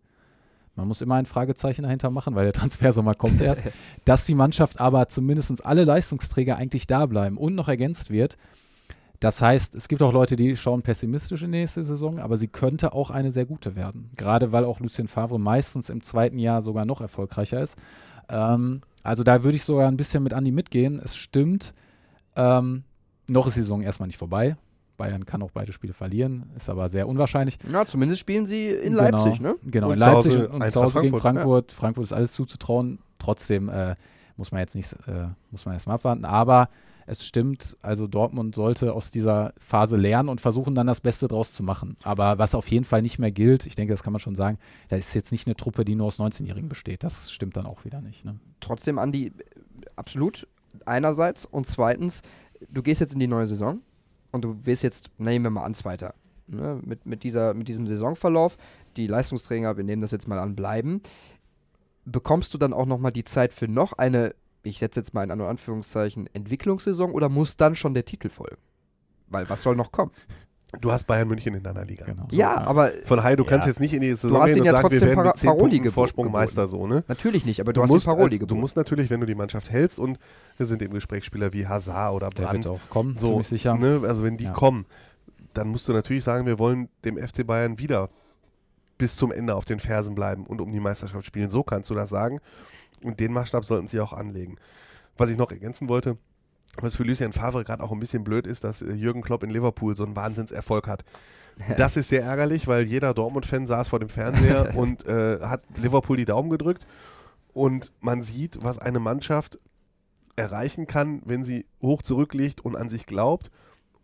man 0.76 0.88
muss 0.88 1.02
immer 1.02 1.14
ein 1.14 1.26
Fragezeichen 1.26 1.82
dahinter 1.82 2.10
machen, 2.10 2.34
weil 2.34 2.44
der 2.44 2.52
Transfersommer 2.52 3.14
kommt 3.14 3.40
erst, 3.40 3.62
dass 4.04 4.26
die 4.26 4.34
Mannschaft 4.34 4.80
aber 4.80 5.08
zumindest 5.08 5.64
alle 5.64 5.84
Leistungsträger 5.84 6.56
eigentlich 6.56 6.86
da 6.86 7.06
bleiben 7.06 7.36
und 7.36 7.54
noch 7.54 7.68
ergänzt 7.68 8.10
wird. 8.10 8.36
Das 9.20 9.40
heißt, 9.40 9.74
es 9.74 9.88
gibt 9.88 10.02
auch 10.02 10.12
Leute, 10.12 10.36
die 10.36 10.56
schauen 10.56 10.82
pessimistisch 10.82 11.42
in 11.42 11.52
die 11.52 11.58
nächste 11.58 11.84
Saison, 11.84 12.18
aber 12.18 12.36
sie 12.36 12.48
könnte 12.48 12.92
auch 12.92 13.10
eine 13.10 13.30
sehr 13.30 13.46
gute 13.46 13.76
werden. 13.76 14.10
Gerade 14.16 14.52
weil 14.52 14.64
auch 14.64 14.80
Lucien 14.80 15.08
Favre 15.08 15.38
meistens 15.38 15.88
im 15.88 16.02
zweiten 16.02 16.38
Jahr 16.38 16.62
sogar 16.62 16.84
noch 16.84 17.00
erfolgreicher 17.00 17.62
ist. 17.62 17.76
Ähm, 18.28 18.82
also 19.02 19.22
da 19.22 19.44
würde 19.44 19.56
ich 19.56 19.64
sogar 19.64 19.88
ein 19.88 19.96
bisschen 19.96 20.22
mit 20.22 20.34
Andi 20.34 20.50
mitgehen. 20.50 21.00
Es 21.02 21.16
stimmt, 21.16 21.74
ähm, 22.36 22.84
noch 23.28 23.46
ist 23.46 23.56
die 23.56 23.60
Saison 23.60 23.82
erstmal 23.82 24.08
nicht 24.08 24.18
vorbei. 24.18 24.56
Bayern 24.96 25.26
kann 25.26 25.42
auch 25.42 25.50
beide 25.50 25.72
Spiele 25.72 25.92
verlieren, 25.92 26.50
ist 26.56 26.70
aber 26.70 26.88
sehr 26.88 27.08
unwahrscheinlich. 27.08 27.58
Ja, 27.70 27.84
zumindest 27.84 28.20
spielen 28.20 28.46
sie 28.46 28.68
in 28.68 28.92
Genau, 28.92 29.02
Leipzig, 29.02 29.40
ne? 29.40 29.56
Genau, 29.64 29.88
Und 29.88 29.94
in 29.94 29.98
zu 30.00 30.04
Leipzig 30.06 30.32
Hause 30.32 30.48
und, 30.48 30.72
zu 30.72 30.82
Hause 30.82 31.00
gegen 31.00 31.16
Frankfurt, 31.16 31.22
Frankfurt. 31.22 31.72
Frankfurt 31.72 32.04
ist 32.04 32.12
alles 32.12 32.32
zuzutrauen. 32.32 33.00
Trotzdem 33.18 33.68
äh, 33.68 33.94
muss 34.36 34.52
man 34.52 34.60
jetzt 34.60 34.74
nicht, 34.74 34.92
äh, 35.06 35.28
muss 35.50 35.64
man 35.64 35.74
erstmal 35.74 35.96
abwarten. 35.96 36.24
Aber 36.24 36.68
es 37.06 37.26
stimmt, 37.26 37.76
also 37.82 38.06
Dortmund 38.06 38.54
sollte 38.54 38.94
aus 38.94 39.10
dieser 39.10 39.52
Phase 39.58 39.96
lernen 39.96 40.28
und 40.28 40.40
versuchen 40.40 40.74
dann 40.74 40.86
das 40.86 41.00
Beste 41.00 41.28
draus 41.28 41.52
zu 41.52 41.62
machen. 41.62 41.96
Aber 42.02 42.38
was 42.38 42.54
auf 42.54 42.68
jeden 42.68 42.84
Fall 42.84 43.02
nicht 43.02 43.18
mehr 43.18 43.30
gilt, 43.30 43.66
ich 43.66 43.74
denke, 43.74 43.92
das 43.92 44.02
kann 44.02 44.12
man 44.12 44.20
schon 44.20 44.36
sagen, 44.36 44.58
da 44.88 44.96
ist 44.96 45.14
jetzt 45.14 45.32
nicht 45.32 45.46
eine 45.46 45.56
Truppe, 45.56 45.84
die 45.84 45.94
nur 45.94 46.06
aus 46.06 46.18
19-Jährigen 46.18 46.68
besteht. 46.68 47.04
Das 47.04 47.30
stimmt 47.30 47.56
dann 47.56 47.66
auch 47.66 47.84
wieder 47.84 48.00
nicht. 48.00 48.24
Ne? 48.24 48.38
Trotzdem, 48.60 48.98
Andi, 48.98 49.32
absolut. 49.96 50.46
Einerseits. 50.86 51.44
Und 51.44 51.66
zweitens, 51.66 52.22
du 52.70 52.82
gehst 52.82 53.00
jetzt 53.00 53.12
in 53.12 53.20
die 53.20 53.26
neue 53.26 53.46
Saison 53.46 53.80
und 54.32 54.42
du 54.42 54.56
wirst 54.64 54.82
jetzt, 54.82 55.10
nehmen 55.18 55.44
wir 55.44 55.50
mal 55.50 55.64
an, 55.64 55.74
Zweiter. 55.74 56.14
Ne? 56.46 56.80
Mit, 56.84 57.06
mit, 57.06 57.22
dieser, 57.22 57.54
mit 57.54 57.68
diesem 57.68 57.86
Saisonverlauf, 57.86 58.56
die 58.96 59.06
Leistungsträger, 59.06 59.76
wir 59.76 59.84
nehmen 59.84 60.02
das 60.02 60.10
jetzt 60.10 60.28
mal 60.28 60.38
an, 60.38 60.56
bleiben. 60.56 61.02
Bekommst 62.04 62.52
du 62.54 62.58
dann 62.58 62.72
auch 62.72 62.86
nochmal 62.86 63.12
die 63.12 63.24
Zeit 63.24 63.52
für 63.52 63.66
noch 63.68 63.94
eine, 63.94 64.34
ich 64.62 64.78
setze 64.78 65.00
jetzt 65.00 65.14
mal 65.14 65.22
in 65.28 65.30
Anführungszeichen, 65.40 66.28
Entwicklungssaison 66.34 67.10
oder 67.12 67.28
muss 67.28 67.56
dann 67.56 67.76
schon 67.76 67.94
der 67.94 68.04
Titel 68.04 68.28
folgen? 68.28 68.58
Weil 69.28 69.48
was 69.48 69.62
soll 69.62 69.74
noch 69.76 69.90
kommen? 69.90 70.10
Du 70.80 70.90
hast 70.90 71.04
Bayern 71.06 71.28
München 71.28 71.54
in 71.54 71.62
deiner 71.62 71.84
Liga. 71.84 72.04
Genau. 72.04 72.26
ja, 72.32 72.60
aber 72.66 72.90
Von 73.06 73.22
Hai, 73.22 73.36
du 73.36 73.44
Ja. 73.44 73.48
kannst 73.50 73.68
jetzt 73.68 73.78
nicht 73.78 73.94
in 73.94 74.00
die 74.00 74.12
Saison 74.12 74.40
hast 74.42 74.46
gehen 74.48 74.56
ihn 74.56 74.60
und 74.62 74.66
ja 74.66 74.72
sagen, 74.72 74.82
wir 74.90 74.90
trotzdem 74.98 75.08
werden 75.16 75.26
mit 75.28 75.36
10 75.36 75.46
Paroli 75.48 75.70
Punkten 75.70 75.92
Vorsprung 75.92 76.24
geboten. 76.26 76.42
Meister 76.42 76.66
so, 76.68 76.86
ne? 76.88 77.04
natürlich 77.06 77.44
nicht, 77.44 77.60
aber 77.60 77.72
du, 77.72 77.78
Du 77.78 77.84
hast 77.84 77.90
musst, 77.90 78.06
Paroli 78.06 78.24
als, 78.24 78.32
du 78.34 78.38
geboten. 78.40 78.60
musst 78.60 78.76
natürlich, 78.76 79.08
wenn 79.08 79.20
du 79.20 79.26
die 79.26 79.36
Mannschaft 79.36 79.70
hältst 79.70 80.00
und 80.00 80.18
wir 80.56 80.66
sind 80.66 80.82
eben 80.82 80.92
Gesprächsspieler 80.94 81.52
wie 81.52 81.66
Hazard 81.66 82.12
oder 82.14 82.30
Der 82.30 82.42
Brandt, 82.42 82.64
wird 82.64 82.74
auch 82.74 82.88
kommen, 82.90 83.16
so, 83.16 83.40
sicher. 83.42 83.76
Ne, 83.76 84.00
also 84.04 84.24
wenn 84.24 84.36
die 84.36 84.44
Ja. 84.44 84.52
kommen, 84.52 84.84
dann 85.54 85.68
musst 85.68 85.86
du 85.86 85.92
natürlich 85.92 86.24
sagen, 86.24 86.44
wir 86.44 86.58
wollen 86.58 86.88
dem 87.04 87.16
FC 87.18 87.46
Bayern 87.46 87.78
wieder 87.78 88.08
bis 89.04 89.16
zum 89.16 89.32
Ende 89.32 89.54
auf 89.54 89.66
den 89.66 89.80
Fersen 89.80 90.14
bleiben 90.14 90.46
und 90.46 90.62
um 90.62 90.72
die 90.72 90.80
Meisterschaft 90.80 91.26
spielen. 91.26 91.50
So 91.50 91.62
kannst 91.62 91.90
du 91.90 91.94
das 91.94 92.08
sagen. 92.08 92.40
Und 93.02 93.20
den 93.20 93.34
Maßstab 93.34 93.62
sollten 93.62 93.86
sie 93.86 94.00
auch 94.00 94.14
anlegen. 94.14 94.56
Was 95.18 95.28
ich 95.28 95.36
noch 95.36 95.50
ergänzen 95.50 95.90
wollte, 95.90 96.16
was 96.80 96.96
für 96.96 97.02
Lucien 97.02 97.34
Favre 97.34 97.64
gerade 97.64 97.82
auch 97.82 97.92
ein 97.92 98.00
bisschen 98.00 98.24
blöd 98.24 98.46
ist, 98.46 98.64
dass 98.64 98.80
äh, 98.80 98.94
Jürgen 98.94 99.20
Klopp 99.20 99.42
in 99.42 99.50
Liverpool 99.50 99.94
so 99.94 100.06
einen 100.06 100.16
Wahnsinnserfolg 100.16 100.88
hat. 100.88 101.04
Das 101.76 101.98
ist 101.98 102.08
sehr 102.08 102.22
ärgerlich, 102.22 102.66
weil 102.66 102.84
jeder 102.84 103.12
Dortmund-Fan 103.12 103.66
saß 103.66 103.90
vor 103.90 104.00
dem 104.00 104.08
Fernseher 104.08 104.74
und 104.74 105.06
äh, 105.06 105.40
hat 105.42 105.62
Liverpool 105.76 106.16
die 106.16 106.24
Daumen 106.24 106.48
gedrückt. 106.48 106.86
Und 107.52 107.92
man 108.00 108.22
sieht, 108.22 108.64
was 108.64 108.78
eine 108.78 109.00
Mannschaft 109.00 109.58
erreichen 110.34 110.86
kann, 110.86 111.20
wenn 111.26 111.44
sie 111.44 111.66
hoch 111.82 112.00
zurückliegt 112.00 112.62
und 112.62 112.74
an 112.74 112.88
sich 112.88 113.04
glaubt. 113.04 113.50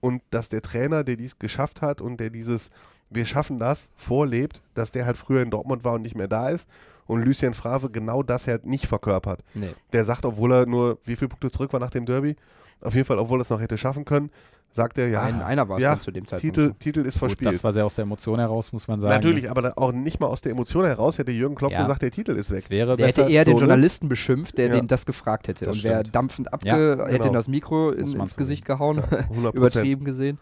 Und 0.00 0.22
dass 0.28 0.50
der 0.50 0.60
Trainer, 0.60 1.04
der 1.04 1.16
dies 1.16 1.38
geschafft 1.38 1.80
hat 1.80 2.02
und 2.02 2.20
der 2.20 2.28
dieses 2.28 2.70
Wir 3.10 3.26
schaffen 3.26 3.58
das 3.58 3.90
vorlebt, 3.96 4.62
dass 4.74 4.92
der 4.92 5.04
halt 5.06 5.16
früher 5.16 5.42
in 5.42 5.50
Dortmund 5.50 5.84
war 5.84 5.94
und 5.94 6.02
nicht 6.02 6.16
mehr 6.16 6.28
da 6.28 6.48
ist. 6.48 6.68
Und 7.06 7.24
Lucien 7.24 7.54
Favre 7.54 7.90
genau 7.90 8.22
das 8.22 8.46
halt 8.46 8.64
nicht 8.66 8.86
verkörpert. 8.86 9.42
Nee. 9.54 9.72
Der 9.92 10.04
sagt, 10.04 10.24
obwohl 10.24 10.52
er 10.52 10.66
nur 10.66 10.98
wie 11.04 11.16
viele 11.16 11.28
Punkte 11.28 11.50
zurück 11.50 11.72
war 11.72 11.80
nach 11.80 11.90
dem 11.90 12.06
Derby, 12.06 12.36
auf 12.80 12.94
jeden 12.94 13.04
Fall, 13.04 13.18
obwohl 13.18 13.40
er 13.40 13.42
es 13.42 13.50
noch 13.50 13.60
hätte 13.60 13.76
schaffen 13.76 14.04
können, 14.04 14.30
sagt 14.70 14.96
er, 14.96 15.08
ja, 15.08 15.22
Ein, 15.22 15.42
einer 15.42 15.68
war 15.68 15.78
es 15.78 15.82
ja, 15.82 15.98
zu 15.98 16.12
dem 16.12 16.24
Zeitpunkt. 16.24 16.54
Titel, 16.54 16.74
Titel 16.78 17.00
ist 17.00 17.14
Gut, 17.14 17.30
verspielt. 17.30 17.52
das 17.52 17.64
war 17.64 17.72
sehr 17.72 17.84
aus 17.84 17.96
der 17.96 18.04
Emotion 18.04 18.38
heraus, 18.38 18.72
muss 18.72 18.86
man 18.86 19.00
sagen. 19.00 19.12
Natürlich, 19.12 19.50
aber 19.50 19.72
auch 19.76 19.90
nicht 19.90 20.20
mal 20.20 20.28
aus 20.28 20.40
der 20.42 20.52
Emotion 20.52 20.84
heraus 20.86 21.18
hätte 21.18 21.32
Jürgen 21.32 21.56
Klopp 21.56 21.72
Ja. 21.72 21.80
gesagt, 21.82 22.02
der 22.02 22.12
Titel 22.12 22.36
ist 22.36 22.52
weg. 22.52 22.60
Es 22.60 22.70
wäre 22.70 22.96
Der 22.96 23.08
hätte 23.08 23.22
eher 23.22 23.44
so, 23.44 23.50
den 23.50 23.54
ne? 23.56 23.60
Journalisten 23.60 24.08
beschimpft, 24.08 24.56
der 24.58 24.68
Ja. 24.68 24.76
den 24.76 24.86
das 24.86 25.04
gefragt 25.04 25.48
hätte. 25.48 25.64
Das 25.64 25.74
und 25.76 25.82
wäre 25.82 26.04
dampfend 26.04 26.52
abge 26.52 26.68
Ja, 26.68 26.74
hätte 27.06 27.16
ihm 27.16 27.22
genau. 27.22 27.32
das 27.32 27.48
Mikro 27.48 27.90
in, 27.90 28.06
ins 28.14 28.36
Gesicht 28.36 28.64
gehauen, 28.64 29.00
100%. 29.00 29.52
übertrieben 29.56 30.04
gesehen. 30.04 30.38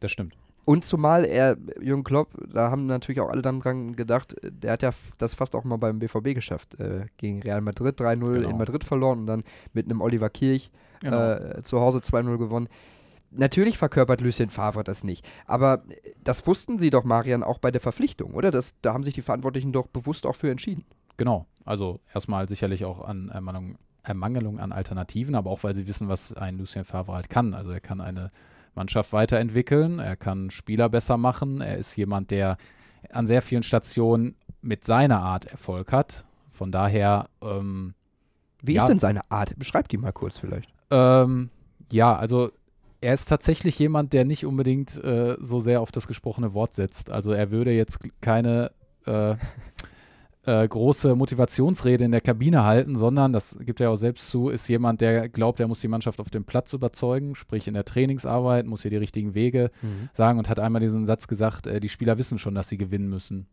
das 0.00 0.10
stimmt. 0.10 0.34
Und 0.68 0.84
zumal 0.84 1.24
er, 1.24 1.56
Jürgen 1.80 2.04
Klopp, 2.04 2.28
da 2.52 2.70
haben 2.70 2.84
natürlich 2.84 3.22
auch 3.22 3.30
alle 3.30 3.40
dann 3.40 3.60
dran 3.60 3.96
gedacht, 3.96 4.36
der 4.42 4.72
hat 4.72 4.82
ja 4.82 4.90
das 5.16 5.32
fast 5.34 5.54
auch 5.56 5.64
mal 5.64 5.78
beim 5.78 5.98
BVB 5.98 6.34
geschafft. 6.34 6.78
Äh, 6.78 7.06
gegen 7.16 7.40
Real 7.40 7.62
Madrid 7.62 7.98
3-0 7.98 8.34
Genau. 8.34 8.50
in 8.50 8.58
Madrid 8.58 8.84
verloren 8.84 9.20
und 9.20 9.26
dann 9.26 9.44
mit 9.72 9.86
einem 9.86 10.02
Oliver 10.02 10.28
Kirch 10.28 10.70
Genau. 11.00 11.32
äh, 11.32 11.62
zu 11.62 11.80
Hause 11.80 12.00
2-0 12.00 12.36
gewonnen. 12.36 12.68
Natürlich 13.30 13.78
verkörpert 13.78 14.20
Lucien 14.20 14.50
Favre 14.50 14.84
das 14.84 15.04
nicht. 15.04 15.26
Aber 15.46 15.84
das 16.22 16.46
wussten 16.46 16.78
sie 16.78 16.90
doch, 16.90 17.04
Marian, 17.04 17.42
auch 17.42 17.60
bei 17.60 17.70
der 17.70 17.80
Verpflichtung, 17.80 18.34
oder? 18.34 18.50
Das, 18.50 18.74
da 18.82 18.92
haben 18.92 19.04
sich 19.04 19.14
die 19.14 19.22
Verantwortlichen 19.22 19.72
doch 19.72 19.86
bewusst 19.86 20.26
auch 20.26 20.36
für 20.36 20.50
entschieden. 20.50 20.84
Genau. 21.16 21.46
Also 21.64 22.00
erstmal 22.12 22.46
sicherlich 22.46 22.84
auch 22.84 23.00
an 23.00 23.30
Ermangelung, 23.30 23.78
Ermangelung 24.02 24.60
an 24.60 24.72
Alternativen, 24.72 25.34
aber 25.34 25.48
auch 25.48 25.64
weil 25.64 25.74
sie 25.74 25.86
wissen, 25.86 26.08
was 26.08 26.34
ein 26.34 26.58
Lucien 26.58 26.84
Favre 26.84 27.14
halt 27.14 27.30
kann. 27.30 27.54
Also 27.54 27.70
er 27.70 27.80
kann 27.80 28.02
eine 28.02 28.30
Mannschaft 28.78 29.12
weiterentwickeln, 29.12 29.98
er 29.98 30.16
kann 30.16 30.50
Spieler 30.50 30.88
besser 30.88 31.16
machen, 31.16 31.60
er 31.60 31.76
ist 31.76 31.96
jemand, 31.96 32.30
der 32.30 32.56
an 33.10 33.26
sehr 33.26 33.42
vielen 33.42 33.62
Stationen 33.64 34.36
mit 34.62 34.84
seiner 34.84 35.20
Art 35.20 35.44
Erfolg 35.46 35.92
hat. 35.92 36.24
Von 36.48 36.70
daher, 36.72 37.28
ähm, 37.42 37.94
Wie 38.62 38.74
Ja. 38.74 38.82
ist 38.82 38.88
denn 38.88 38.98
seine 38.98 39.20
Art? 39.30 39.54
Beschreib 39.58 39.88
die 39.88 39.98
mal 39.98 40.12
kurz 40.12 40.38
vielleicht. 40.38 40.72
ähm, 40.90 41.50
ja, 41.92 42.16
also 42.16 42.50
er 43.00 43.14
ist 43.14 43.26
tatsächlich 43.26 43.78
jemand, 43.78 44.12
der 44.12 44.24
nicht 44.24 44.44
unbedingt 44.44 45.02
äh, 45.04 45.36
so 45.40 45.60
sehr 45.60 45.80
auf 45.80 45.92
das 45.92 46.06
gesprochene 46.08 46.52
Wort 46.54 46.74
setzt. 46.74 47.10
Also 47.10 47.32
er 47.32 47.50
würde 47.52 47.70
jetzt 47.72 47.98
keine 48.20 48.72
äh, 49.06 49.36
äh, 50.48 50.66
große 50.66 51.14
Motivationsrede 51.14 52.04
in 52.04 52.10
der 52.10 52.22
Kabine 52.22 52.64
halten, 52.64 52.96
sondern, 52.96 53.34
das 53.34 53.58
gibt 53.60 53.80
er 53.80 53.88
ja 53.88 53.92
auch 53.92 53.96
selbst 53.96 54.30
zu, 54.30 54.48
ist 54.48 54.66
jemand, 54.68 55.02
der 55.02 55.28
glaubt, 55.28 55.60
er 55.60 55.68
muss 55.68 55.80
die 55.80 55.88
Mannschaft 55.88 56.20
auf 56.20 56.30
dem 56.30 56.44
Platz 56.44 56.72
überzeugen, 56.72 57.34
sprich 57.34 57.68
in 57.68 57.74
der 57.74 57.84
Trainingsarbeit, 57.84 58.66
muss 58.66 58.82
hier 58.82 58.90
die 58.90 58.96
richtigen 58.96 59.34
Wege 59.34 59.70
sagen 60.14 60.38
und 60.38 60.48
hat 60.48 60.58
einmal 60.58 60.80
diesen 60.80 61.04
Satz 61.04 61.28
gesagt, 61.28 61.66
äh, 61.66 61.80
die 61.80 61.90
Spieler 61.90 62.16
wissen 62.16 62.38
schon, 62.38 62.54
dass 62.54 62.68
sie 62.68 62.78
gewinnen 62.78 63.10
müssen. 63.10 63.46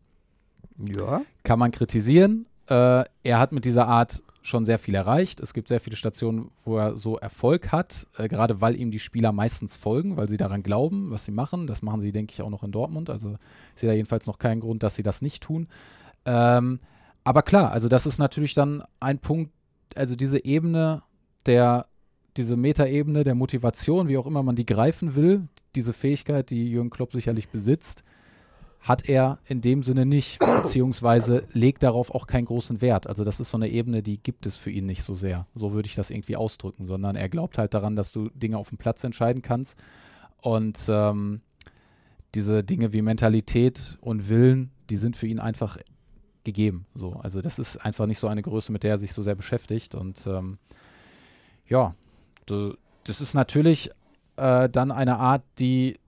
Ja. 0.97 1.21
Kann 1.43 1.59
man 1.59 1.71
kritisieren. 1.71 2.45
Äh, 2.67 3.03
er 3.23 3.39
hat 3.39 3.51
mit 3.51 3.65
dieser 3.65 3.87
Art 3.87 4.23
schon 4.41 4.63
sehr 4.63 4.79
viel 4.79 4.95
erreicht. 4.95 5.41
Es 5.41 5.53
gibt 5.53 5.67
sehr 5.67 5.79
viele 5.79 5.95
Stationen, 5.95 6.51
wo 6.63 6.77
er 6.77 6.95
so 6.95 7.17
Erfolg 7.17 7.71
hat, 7.73 8.07
äh, 8.17 8.29
gerade 8.29 8.61
weil 8.61 8.79
ihm 8.79 8.91
die 8.91 8.99
Spieler 8.99 9.33
meistens 9.33 9.75
folgen, 9.75 10.15
weil 10.15 10.29
sie 10.29 10.37
daran 10.37 10.63
glauben, 10.63 11.11
was 11.11 11.25
sie 11.25 11.31
machen. 11.31 11.67
Das 11.67 11.81
machen 11.81 11.99
sie, 11.99 12.11
denke 12.13 12.31
ich, 12.31 12.41
auch 12.41 12.49
noch 12.49 12.63
in 12.63 12.71
Dortmund. 12.71 13.09
Also 13.09 13.37
ich 13.73 13.81
sehe 13.81 13.89
da 13.89 13.95
jedenfalls 13.95 14.27
noch 14.27 14.39
keinen 14.39 14.61
Grund, 14.61 14.83
dass 14.83 14.95
sie 14.95 15.03
das 15.03 15.21
nicht 15.21 15.43
tun. 15.43 15.67
Ähm, 16.25 16.79
aber 17.24 17.41
klar, 17.41 17.72
also 17.72 17.88
das 17.88 18.05
ist 18.05 18.20
natürlich 18.20 18.53
dann 18.53 18.84
ein 19.00 19.20
Punkt, 19.20 19.51
also 19.96 20.15
diese 20.15 20.44
Ebene 20.46 21.03
der, 21.46 21.88
diese 22.38 22.58
Metaebene 22.58 23.24
der 23.24 23.36
Motivation, 23.36 24.08
wie 24.08 24.17
auch 24.17 24.27
immer 24.27 24.44
man 24.44 24.55
die 24.55 24.65
greifen 24.65 25.15
will, 25.15 25.48
diese 25.75 25.94
Fähigkeit, 25.94 26.50
die 26.50 26.70
Jürgen 26.70 26.89
Klopp 26.89 27.12
sicherlich 27.12 27.50
besitzt, 27.50 28.03
hat 28.82 29.10
er 29.10 29.39
in 29.48 29.62
dem 29.62 29.82
Sinne 29.82 30.05
nicht, 30.05 30.39
beziehungsweise 30.63 31.44
legt 31.51 31.82
darauf 31.82 32.12
auch 32.12 32.27
keinen 32.27 32.46
großen 32.46 32.82
Wert. 32.82 33.08
Also 33.08 33.24
das 33.24 33.39
ist 33.39 33.50
so 33.50 33.58
eine 33.58 33.70
Ebene, 33.70 34.03
die 34.03 34.22
gibt 34.22 34.46
es 34.46 34.58
für 34.58 34.70
ihn 34.70 34.86
nicht 34.86 35.03
so 35.03 35.15
sehr. 35.15 35.48
So 35.55 35.74
würde 35.74 35.88
ich 35.88 35.96
das 35.96 36.12
irgendwie 36.12 36.36
ausdrücken, 36.36 36.86
sondern 36.86 37.15
er 37.15 37.29
glaubt 37.29 37.58
halt 37.58 37.74
daran, 37.74 37.96
dass 37.96 38.12
du 38.12 38.29
Dinge 38.29 38.58
auf 38.58 38.70
dem 38.70 38.77
Platz 38.77 39.03
entscheiden 39.03 39.41
kannst. 39.41 39.77
Und 40.41 40.77
ähm, 40.88 41.41
diese 42.36 42.63
Dinge 42.63 42.94
wie 42.94 43.01
Mentalität 43.01 43.98
und 44.01 44.29
Willen, 44.29 44.70
die 44.91 44.98
sind 44.98 45.17
für 45.17 45.25
ihn 45.25 45.39
einfach 45.39 45.77
gegeben. 46.45 46.85
So. 46.95 47.13
Also 47.21 47.41
das 47.41 47.59
ist 47.59 47.77
einfach 47.77 48.05
nicht 48.05 48.19
so 48.19 48.27
eine 48.27 48.41
Größe, 48.41 48.71
mit 48.71 48.83
der 48.83 48.91
er 48.91 48.97
sich 48.97 49.13
so 49.13 49.21
sehr 49.21 49.35
beschäftigt. 49.35 49.95
Und 49.95 50.25
ähm, 50.27 50.57
ja, 51.67 51.93
das 52.45 53.21
ist 53.21 53.33
natürlich 53.33 53.91
äh, 54.37 54.69
dann 54.69 54.91
eine 54.91 55.17
Art, 55.17 55.43
die 55.59 55.99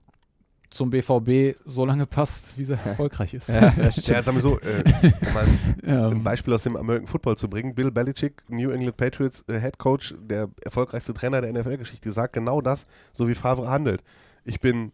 zum 0.70 0.90
BVB 0.90 1.58
so 1.64 1.86
lange 1.86 2.06
passt, 2.06 2.58
wie 2.58 2.64
sie 2.64 2.74
erfolgreich 2.74 3.32
ist. 3.34 3.48
Ja, 3.48 3.72
jetzt 3.76 4.04
sagen 4.04 4.34
wir 4.34 4.40
so, 4.40 4.60
äh, 4.60 4.84
um 5.26 5.32
mal 5.32 5.46
ein 6.12 6.22
Beispiel 6.22 6.52
aus 6.52 6.62
dem 6.62 6.76
American 6.76 7.06
Football 7.06 7.36
zu 7.36 7.48
bringen. 7.48 7.74
Bill 7.74 7.90
Belichick, 7.90 8.42
New 8.48 8.70
England 8.70 8.96
Patriots 8.96 9.44
äh, 9.48 9.58
Head 9.58 9.78
Coach, 9.78 10.14
der 10.20 10.48
erfolgreichste 10.62 11.14
Trainer 11.14 11.40
der 11.40 11.52
NFL-Geschichte, 11.52 12.12
sagt 12.12 12.34
genau 12.34 12.60
das, 12.60 12.86
so 13.12 13.28
wie 13.28 13.34
Favre 13.34 13.68
handelt. 13.68 14.02
Ich 14.44 14.60
bin 14.60 14.92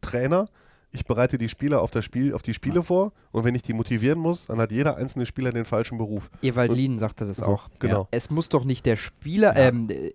Trainer, 0.00 0.46
ich 0.92 1.04
bereite 1.04 1.36
die 1.36 1.48
Spieler 1.48 1.82
auf, 1.82 1.90
das 1.90 2.04
Spiel, 2.04 2.32
auf 2.32 2.40
die 2.42 2.54
Spiele 2.54 2.82
vor 2.82 3.12
und 3.32 3.44
wenn 3.44 3.54
ich 3.54 3.62
die 3.62 3.74
motivieren 3.74 4.18
muss, 4.18 4.46
dann 4.46 4.58
hat 4.58 4.72
jeder 4.72 4.96
einzelne 4.96 5.26
Spieler 5.26 5.50
den 5.50 5.64
falschen 5.66 5.98
Beruf. 5.98 6.30
Ewald 6.40 6.72
Lien 6.72 6.98
sagte 6.98 7.26
das 7.26 7.36
So, 7.38 7.44
auch. 7.46 7.68
Genau. 7.80 8.08
Es 8.10 8.30
muss 8.30 8.48
doch 8.48 8.64
nicht 8.64 8.86
der 8.86 8.96
Spieler, 8.96 9.54
Ja. 9.58 9.68
ähm, 9.68 9.88
äh, 9.90 10.10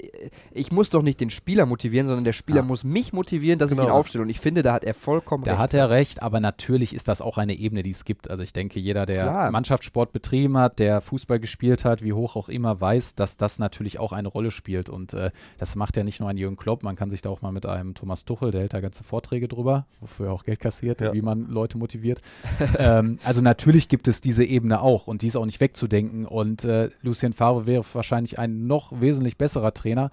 ich 0.51 0.71
muss 0.71 0.89
doch 0.89 1.03
nicht 1.03 1.19
den 1.21 1.29
Spieler 1.29 1.65
motivieren, 1.67 2.07
sondern 2.07 2.23
der 2.23 2.33
Spieler 2.33 2.61
Ja. 2.61 2.63
muss 2.63 2.83
mich 2.83 3.13
motivieren, 3.13 3.59
dass 3.59 3.71
ich 3.71 3.77
Genau. 3.77 3.89
ihn 3.89 3.93
aufstelle. 3.93 4.23
Und 4.23 4.29
ich 4.31 4.39
finde, 4.39 4.63
da 4.63 4.73
hat 4.73 4.83
er 4.83 4.93
vollkommen 4.95 5.43
Da 5.43 5.51
recht. 5.51 5.61
hat 5.61 5.73
er 5.75 5.89
recht, 5.91 6.21
aber 6.23 6.39
natürlich 6.39 6.95
ist 6.95 7.07
das 7.07 7.21
auch 7.21 7.37
eine 7.37 7.53
Ebene, 7.53 7.83
die 7.83 7.91
es 7.91 8.03
gibt. 8.03 8.29
Also 8.31 8.41
ich 8.41 8.53
denke, 8.53 8.79
jeder, 8.79 9.05
der 9.05 9.23
Klar. 9.23 9.51
Mannschaftssport 9.51 10.11
betrieben 10.11 10.57
hat, 10.57 10.79
der 10.79 11.01
Fußball 11.01 11.39
gespielt 11.39 11.85
hat, 11.85 12.01
wie 12.03 12.13
hoch 12.13 12.35
auch 12.35 12.49
immer, 12.49 12.81
weiß, 12.81 13.13
dass 13.13 13.37
das 13.37 13.59
natürlich 13.59 13.99
auch 13.99 14.13
eine 14.13 14.29
Rolle 14.29 14.49
spielt. 14.49 14.89
Und 14.89 15.13
äh, 15.13 15.29
das 15.59 15.75
macht 15.75 15.95
ja 15.95 16.03
nicht 16.03 16.19
nur 16.19 16.29
ein 16.29 16.37
Jürgen 16.37 16.57
Klopp, 16.57 16.81
man 16.81 16.95
kann 16.95 17.09
sich 17.11 17.21
da 17.21 17.29
auch 17.29 17.41
mal 17.43 17.51
mit 17.51 17.67
einem 17.67 17.93
Thomas 17.93 18.25
Tuchel, 18.25 18.49
der 18.49 18.61
hält 18.61 18.73
da 18.73 18.79
ganze 18.79 19.03
Vorträge 19.03 19.47
drüber, 19.47 19.85
wofür 19.99 20.27
er 20.27 20.33
auch 20.33 20.43
Geld 20.43 20.59
kassiert, 20.61 21.01
Ja. 21.01 21.13
wie 21.13 21.21
man 21.21 21.47
Leute 21.47 21.77
motiviert. 21.77 22.21
ähm, 22.77 23.19
also 23.23 23.41
natürlich 23.41 23.89
gibt 23.89 24.07
es 24.07 24.21
diese 24.21 24.43
Ebene 24.45 24.81
auch 24.81 25.07
und 25.07 25.21
die 25.21 25.27
ist 25.27 25.35
auch 25.35 25.45
nicht 25.45 25.59
wegzudenken. 25.59 26.25
Und 26.25 26.63
äh, 26.63 26.89
Lucien 27.01 27.33
Favre 27.33 27.65
wäre 27.67 27.83
wahrscheinlich 27.93 28.39
ein 28.39 28.67
noch 28.67 29.01
wesentlich 29.01 29.37
besserer 29.37 29.73
Trainer, 29.73 30.11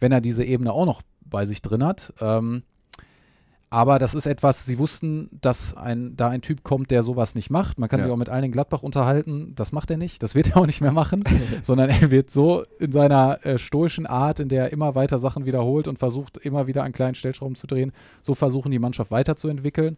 wenn 0.00 0.10
er 0.10 0.20
diese 0.20 0.44
Ebene 0.44 0.72
auch 0.72 0.86
noch 0.86 1.02
bei 1.24 1.46
sich 1.46 1.62
drin 1.62 1.84
hat. 1.84 2.12
Ähm, 2.20 2.64
aber 3.72 4.00
das 4.00 4.14
ist 4.14 4.26
etwas, 4.26 4.66
sie 4.66 4.78
wussten, 4.78 5.28
dass 5.40 5.76
ein, 5.76 6.16
da 6.16 6.28
ein 6.28 6.42
Typ 6.42 6.64
kommt, 6.64 6.90
der 6.90 7.04
sowas 7.04 7.36
nicht 7.36 7.50
macht. 7.50 7.78
Man 7.78 7.88
kann 7.88 8.00
Ja. 8.00 8.04
sich 8.04 8.12
auch 8.12 8.16
mit 8.16 8.28
allen 8.28 8.42
in 8.44 8.50
Gladbach 8.52 8.82
unterhalten. 8.82 9.52
Das 9.54 9.70
macht 9.70 9.92
er 9.92 9.96
nicht. 9.96 10.24
Das 10.24 10.34
wird 10.34 10.50
er 10.50 10.56
auch 10.56 10.66
nicht 10.66 10.80
mehr 10.80 10.90
machen. 10.90 11.22
sondern 11.62 11.88
er 11.88 12.10
wird 12.10 12.30
so 12.30 12.64
in 12.80 12.90
seiner 12.90 13.44
äh, 13.46 13.58
stoischen 13.58 14.06
Art, 14.06 14.40
in 14.40 14.48
der 14.48 14.64
er 14.64 14.72
immer 14.72 14.96
weiter 14.96 15.20
Sachen 15.20 15.46
wiederholt 15.46 15.86
und 15.86 16.00
versucht, 16.00 16.36
immer 16.38 16.66
wieder 16.66 16.82
an 16.82 16.92
kleinen 16.92 17.14
Stellschrauben 17.14 17.54
zu 17.54 17.68
drehen, 17.68 17.92
so 18.22 18.34
versuchen, 18.34 18.72
die 18.72 18.80
Mannschaft 18.80 19.12
weiterzuentwickeln. 19.12 19.96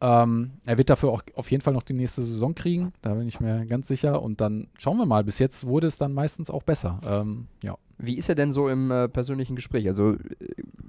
Ähm, 0.00 0.52
er 0.66 0.76
wird 0.78 0.90
dafür 0.90 1.10
auch 1.10 1.22
auf 1.34 1.50
jeden 1.50 1.62
Fall 1.62 1.72
noch 1.72 1.82
die 1.82 1.94
nächste 1.94 2.22
Saison 2.22 2.54
kriegen. 2.54 2.92
Da 3.02 3.14
bin 3.14 3.26
ich 3.28 3.40
mir 3.40 3.64
ganz 3.66 3.88
sicher. 3.88 4.22
Und 4.22 4.40
dann 4.40 4.68
schauen 4.78 4.98
wir 4.98 5.06
mal. 5.06 5.24
Bis 5.24 5.38
jetzt 5.38 5.66
wurde 5.66 5.86
es 5.86 5.96
dann 5.96 6.12
meistens 6.12 6.50
auch 6.50 6.62
besser. 6.62 7.00
Ähm, 7.06 7.46
ja. 7.62 7.76
Wie 7.98 8.18
ist 8.18 8.28
er 8.28 8.34
denn 8.34 8.52
so 8.52 8.68
im 8.68 8.90
äh, 8.90 9.08
persönlichen 9.08 9.56
Gespräch? 9.56 9.88
Also, 9.88 10.12
äh, 10.12 10.18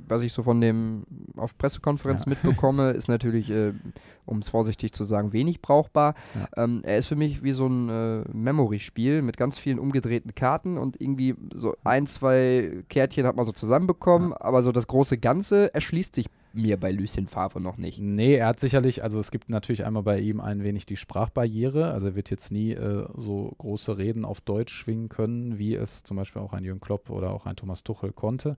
was 0.09 0.21
ich 0.23 0.33
so 0.33 0.43
von 0.43 0.59
dem 0.59 1.03
auf 1.37 1.57
Pressekonferenz 1.57 2.25
Ja. 2.25 2.29
mitbekomme, 2.31 2.91
ist 2.91 3.07
natürlich, 3.07 3.49
äh, 3.49 3.71
um 4.25 4.39
es 4.39 4.49
vorsichtig 4.49 4.91
zu 4.91 5.05
sagen, 5.05 5.31
wenig 5.31 5.61
brauchbar. 5.61 6.15
Ähm, 6.57 6.81
er 6.83 6.97
ist 6.97 7.07
für 7.07 7.15
mich 7.15 7.43
wie 7.43 7.53
so 7.53 7.67
ein 7.67 7.89
äh, 7.89 8.23
Memory-Spiel 8.33 9.21
mit 9.21 9.37
ganz 9.37 9.57
vielen 9.57 9.79
umgedrehten 9.79 10.35
Karten 10.35 10.77
und 10.77 10.99
irgendwie 10.99 11.35
so 11.53 11.77
ein, 11.85 12.07
zwei 12.07 12.83
Kärtchen 12.89 13.25
hat 13.25 13.37
man 13.37 13.45
so 13.45 13.53
zusammenbekommen, 13.53 14.33
aber 14.33 14.61
so 14.61 14.73
das 14.73 14.87
große 14.87 15.17
Ganze 15.17 15.73
erschließt 15.73 16.13
sich 16.13 16.27
mir 16.57 16.77
bei 16.77 16.91
Lucien 16.91 17.27
Favre 17.27 17.61
noch 17.61 17.77
nicht. 17.77 17.99
Nee, 17.99 18.35
er 18.35 18.47
hat 18.47 18.59
sicherlich, 18.59 19.03
also 19.03 19.19
es 19.19 19.31
gibt 19.31 19.49
natürlich 19.49 19.85
einmal 19.85 20.03
bei 20.03 20.19
ihm 20.19 20.41
ein 20.41 20.63
wenig 20.63 20.85
die 20.85 20.97
Sprachbarriere. 20.97 21.91
Also 21.91 22.07
er 22.07 22.15
wird 22.15 22.29
jetzt 22.29 22.51
nie 22.51 22.71
äh, 22.73 23.07
so 23.15 23.53
große 23.57 23.97
Reden 23.97 24.25
auf 24.25 24.41
Deutsch 24.41 24.73
schwingen 24.73 25.09
können, 25.09 25.57
wie 25.57 25.75
es 25.75 26.03
zum 26.03 26.17
Beispiel 26.17 26.41
auch 26.41 26.53
ein 26.53 26.63
Jürgen 26.63 26.81
Klopp 26.81 27.09
oder 27.09 27.31
auch 27.31 27.45
ein 27.45 27.55
Thomas 27.55 27.83
Tuchel 27.83 28.11
konnte. 28.11 28.55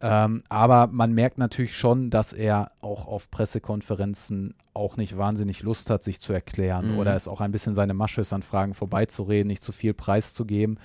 Ähm, 0.00 0.42
aber 0.48 0.86
man 0.86 1.12
merkt 1.12 1.38
natürlich 1.38 1.76
schon, 1.76 2.10
dass 2.10 2.32
er 2.32 2.70
auch 2.80 3.06
auf 3.08 3.30
Pressekonferenzen 3.30 4.54
auch 4.72 4.96
nicht 4.96 5.18
wahnsinnig 5.18 5.62
Lust 5.62 5.90
hat, 5.90 6.04
sich 6.04 6.20
zu 6.20 6.32
erklären 6.32 6.92
Mhm. 6.92 6.98
oder 6.98 7.16
es 7.16 7.26
auch 7.26 7.40
ein 7.40 7.50
bisschen 7.50 7.74
seine 7.74 7.94
Masche 7.94 8.20
ist, 8.20 8.32
an 8.32 8.42
Fragen 8.42 8.74
vorbeizureden, 8.74 9.48
nicht 9.48 9.64
zu 9.64 9.72
viel 9.72 9.94
preiszugeben. 9.94 10.78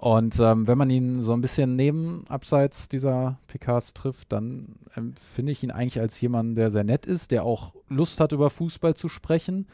Und 0.00 0.38
ähm, 0.38 0.68
wenn 0.68 0.78
man 0.78 0.90
ihn 0.90 1.22
so 1.24 1.32
ein 1.32 1.40
bisschen 1.40 1.74
neben, 1.74 2.24
abseits 2.28 2.88
dieser 2.88 3.38
PKs 3.48 3.94
trifft, 3.94 4.32
dann 4.32 4.76
ähm, 4.96 5.14
finde 5.16 5.50
ich 5.50 5.64
ihn 5.64 5.72
eigentlich 5.72 6.00
als 6.00 6.20
jemanden, 6.20 6.54
der 6.54 6.70
sehr 6.70 6.84
nett 6.84 7.04
ist, 7.04 7.32
der 7.32 7.42
auch 7.42 7.74
Lust 7.88 8.20
hat, 8.20 8.30
über 8.30 8.48
Fußball 8.48 8.94
zu 8.94 9.08
sprechen. 9.08 9.66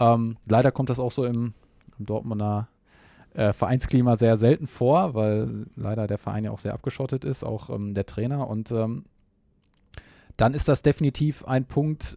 Ähm, 0.00 0.38
leider 0.46 0.72
kommt 0.72 0.88
das 0.88 0.98
auch 0.98 1.10
so 1.10 1.26
im, 1.26 1.52
im 1.98 2.06
Dortmunder 2.06 2.68
äh, 3.34 3.52
Vereinsklima 3.52 4.16
sehr 4.16 4.38
selten 4.38 4.66
vor, 4.66 5.12
weil 5.12 5.66
leider 5.76 6.06
der 6.06 6.18
Verein 6.18 6.44
ja 6.44 6.50
auch 6.50 6.60
sehr 6.60 6.72
abgeschottet 6.72 7.26
ist, 7.26 7.44
auch 7.44 7.68
ähm, 7.68 7.92
der 7.92 8.06
Trainer. 8.06 8.48
Und 8.48 8.72
ähm, 8.72 9.04
dann 10.38 10.54
ist 10.54 10.68
das 10.68 10.80
definitiv 10.80 11.44
ein 11.44 11.66
Punkt, 11.66 12.16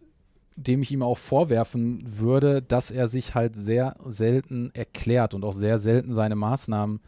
dem 0.56 0.80
ich 0.80 0.90
ihm 0.90 1.02
auch 1.02 1.18
vorwerfen 1.18 2.02
würde, 2.06 2.62
dass 2.62 2.90
er 2.90 3.08
sich 3.08 3.34
halt 3.34 3.56
sehr 3.56 3.94
selten 4.06 4.70
erklärt 4.72 5.34
und 5.34 5.44
auch 5.44 5.52
sehr 5.52 5.76
selten 5.76 6.14
seine 6.14 6.36
Maßnahmen 6.36 7.00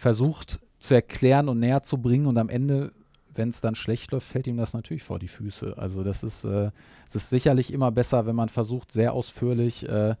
versucht 0.00 0.60
zu 0.78 0.94
erklären 0.94 1.50
und 1.50 1.60
näher 1.60 1.82
zu 1.82 1.98
bringen 1.98 2.26
und 2.26 2.38
am 2.38 2.48
Ende, 2.48 2.92
wenn 3.34 3.50
es 3.50 3.60
dann 3.60 3.74
schlecht 3.74 4.12
läuft, 4.12 4.26
fällt 4.26 4.46
ihm 4.46 4.56
das 4.56 4.72
natürlich 4.72 5.02
vor 5.02 5.18
die 5.18 5.28
Füße. 5.28 5.74
Also 5.76 6.02
das 6.02 6.22
ist, 6.22 6.44
äh, 6.44 6.70
es 7.06 7.16
ist 7.16 7.28
sicherlich 7.28 7.70
immer 7.70 7.92
besser, 7.92 8.24
wenn 8.24 8.34
man 8.34 8.48
versucht, 8.48 8.92
sehr 8.92 9.12
ausführlich 9.12 9.86
äh, 9.86 10.14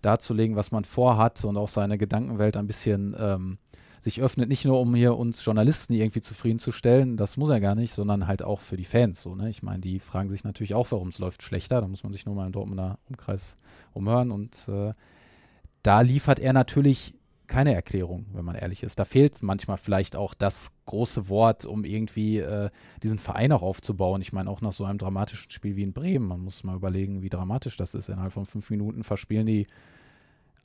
darzulegen, 0.00 0.56
was 0.56 0.72
man 0.72 0.84
vorhat 0.84 1.44
und 1.44 1.58
auch 1.58 1.68
seine 1.68 1.98
Gedankenwelt 1.98 2.56
ein 2.56 2.66
bisschen 2.66 3.14
ähm, 3.18 3.58
sich 4.00 4.22
öffnet, 4.22 4.48
nicht 4.48 4.64
nur 4.64 4.80
um 4.80 4.94
hier 4.94 5.14
uns 5.18 5.44
Journalisten 5.44 5.92
irgendwie 5.92 6.22
zufriedenzustellen, 6.22 7.18
das 7.18 7.36
muss 7.36 7.50
er 7.50 7.60
gar 7.60 7.74
nicht, 7.74 7.92
sondern 7.92 8.28
halt 8.28 8.42
auch 8.42 8.60
für 8.60 8.78
die 8.78 8.86
Fans. 8.86 9.20
So, 9.20 9.34
ne? 9.34 9.50
Ich 9.50 9.62
meine, 9.62 9.80
die 9.80 10.00
fragen 10.00 10.30
sich 10.30 10.42
natürlich 10.42 10.72
auch, 10.72 10.90
warum 10.90 11.08
es 11.08 11.18
läuft 11.18 11.42
schlechter. 11.42 11.82
Da 11.82 11.88
muss 11.88 12.02
man 12.02 12.14
sich 12.14 12.24
nur 12.24 12.34
mal 12.34 12.46
im 12.46 12.52
Dortmunder 12.52 12.98
Umkreis 13.10 13.56
umhören 13.92 14.30
und 14.30 14.68
äh, 14.68 14.94
da 15.82 16.00
liefert 16.00 16.40
er 16.40 16.54
natürlich 16.54 17.17
keine 17.48 17.74
Erklärung, 17.74 18.26
wenn 18.32 18.44
man 18.44 18.54
ehrlich 18.54 18.82
ist. 18.82 18.98
Da 18.98 19.04
fehlt 19.04 19.42
manchmal 19.42 19.78
vielleicht 19.78 20.14
auch 20.14 20.34
das 20.34 20.70
große 20.86 21.28
Wort, 21.28 21.64
um 21.64 21.84
irgendwie 21.84 22.38
äh, 22.38 22.70
diesen 23.02 23.18
Verein 23.18 23.52
auch 23.52 23.62
aufzubauen. 23.62 24.20
Ich 24.20 24.32
meine, 24.32 24.48
auch 24.48 24.60
nach 24.60 24.72
so 24.72 24.84
einem 24.84 24.98
dramatischen 24.98 25.50
Spiel 25.50 25.74
wie 25.74 25.82
in 25.82 25.92
Bremen, 25.92 26.28
man 26.28 26.40
muss 26.40 26.62
mal 26.62 26.76
überlegen, 26.76 27.22
wie 27.22 27.28
dramatisch 27.28 27.76
das 27.76 27.94
ist. 27.94 28.08
Innerhalb 28.08 28.32
von 28.32 28.46
fünf 28.46 28.70
Minuten 28.70 29.02
verspielen 29.02 29.46
die 29.46 29.66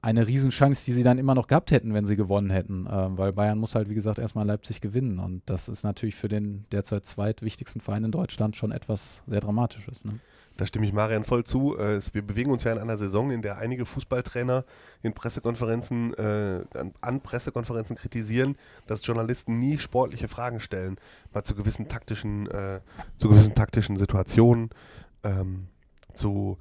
eine 0.04 0.28
Riesenchance, 0.28 0.84
die 0.84 0.92
sie 0.92 1.04
dann 1.04 1.18
immer 1.18 1.34
noch 1.34 1.48
gehabt 1.48 1.72
hätten, 1.72 1.94
wenn 1.94 2.06
sie 2.06 2.18
gewonnen 2.18 2.50
hätten. 2.50 2.88
Ähm, 2.92 3.18
weil 3.18 3.32
Bayern 3.32 3.58
muss 3.58 3.74
halt, 3.74 3.90
wie 3.90 3.96
gesagt, 3.96 4.20
erstmal 4.20 4.46
Leipzig 4.46 4.82
gewinnen. 4.82 5.18
Und 5.18 5.42
das 5.46 5.70
ist 5.70 5.84
natürlich 5.84 6.16
für 6.16 6.28
den 6.28 6.66
derzeit 6.74 7.06
zweitwichtigsten 7.06 7.80
Verein 7.80 8.04
in 8.04 8.12
Deutschland 8.12 8.58
schon 8.58 8.72
etwas 8.72 9.24
sehr 9.28 9.40
Dramatisches. 9.40 10.04
Ne? 10.04 10.20
Da 10.58 10.66
stimme 10.66 10.86
ich 10.86 10.94
Marian 10.94 11.24
voll 11.24 11.44
zu. 11.44 11.78
Äh, 11.78 12.00
wir 12.14 12.22
bewegen 12.22 12.52
uns 12.52 12.64
ja 12.64 12.72
in 12.72 12.78
einer 12.78 12.98
Saison, 12.98 13.32
in 13.32 13.42
der 13.42 13.58
einige 13.58 13.86
Fußballtrainer 13.86 14.66
in 15.02 15.14
Pressekonferenzen, 15.14 16.14
äh, 16.14 16.64
an, 16.78 16.94
an 17.02 17.22
Pressekonferenzen 17.22 17.96
kritisieren, 17.96 18.56
dass 18.86 19.06
Journalisten 19.06 19.58
nie 19.60 19.80
sportliche 19.80 20.28
Fragen 20.28 20.60
stellen, 20.60 20.98
mal 21.34 21.44
zu 21.44 21.56
gewissen 21.56 21.88
taktischen, 21.88 22.48
äh, 22.52 22.82
zu 23.18 23.30
gewissen 23.30 23.56
taktischen 23.56 23.96
Situationen, 23.96 24.70
ähm, 25.24 25.68
zu 26.14 26.58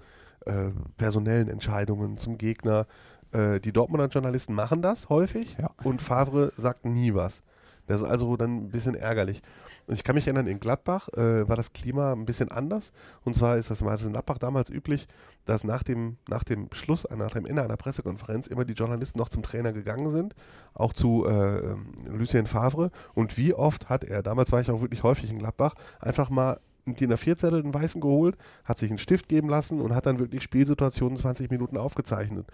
äh, 0.46 0.70
personellen 0.96 1.48
Entscheidungen, 1.48 2.16
zum 2.16 2.38
Gegner. 2.38 2.86
Äh, 3.32 3.60
die 3.60 3.72
Dortmunder 3.72 4.08
Journalisten 4.08 4.54
machen 4.54 4.82
das 4.82 5.08
häufig 5.08 5.56
Ja. 5.58 5.70
und 5.84 6.00
Favre 6.00 6.52
sagt 6.56 6.84
nie 6.84 7.14
was. 7.14 7.42
Das 7.86 8.00
ist 8.00 8.08
also 8.08 8.36
dann 8.36 8.56
ein 8.56 8.68
bisschen 8.68 8.94
ärgerlich. 8.94 9.42
Und 9.86 9.94
ich 9.94 10.04
kann 10.04 10.14
mich 10.14 10.26
erinnern, 10.26 10.46
in 10.46 10.60
Gladbach 10.60 11.08
äh, 11.10 11.48
war 11.48 11.56
das 11.56 11.72
Klima 11.72 12.12
ein 12.12 12.24
bisschen 12.24 12.50
anders. 12.50 12.92
Und 13.24 13.34
zwar 13.34 13.56
ist 13.56 13.70
das 13.70 13.82
mal 13.82 13.98
in 14.00 14.12
Gladbach 14.12 14.38
damals 14.38 14.70
üblich, 14.70 15.08
dass 15.44 15.64
nach 15.64 15.82
dem, 15.82 16.16
nach 16.28 16.44
dem 16.44 16.68
Schluss, 16.72 17.06
nach 17.16 17.32
dem 17.32 17.46
Ende 17.46 17.62
einer 17.62 17.76
Pressekonferenz 17.76 18.46
immer 18.46 18.64
die 18.64 18.74
Journalisten 18.74 19.18
noch 19.18 19.28
zum 19.28 19.42
Trainer 19.42 19.72
gegangen 19.72 20.10
sind, 20.10 20.34
auch 20.74 20.92
zu 20.92 21.26
äh, 21.26 21.74
Lucien 22.06 22.46
Favre. 22.46 22.90
Und 23.14 23.36
wie 23.36 23.54
oft 23.54 23.88
hat 23.88 24.04
er, 24.04 24.22
damals 24.22 24.52
war 24.52 24.60
ich 24.60 24.70
auch 24.70 24.80
wirklich 24.80 25.02
häufig 25.02 25.30
in 25.30 25.38
Gladbach, 25.38 25.74
einfach 26.00 26.30
mal 26.30 26.60
einen 26.86 26.96
DIN 26.96 27.12
A4-Zettel, 27.12 27.60
einen 27.60 27.74
weißen 27.74 28.00
geholt, 28.00 28.36
hat 28.64 28.78
sich 28.78 28.90
einen 28.90 28.98
Stift 28.98 29.28
geben 29.28 29.48
lassen 29.48 29.80
und 29.80 29.94
hat 29.94 30.06
dann 30.06 30.18
wirklich 30.18 30.42
Spielsituationen 30.42 31.16
20 31.16 31.50
Minuten 31.50 31.76
aufgezeichnet. 31.76 32.46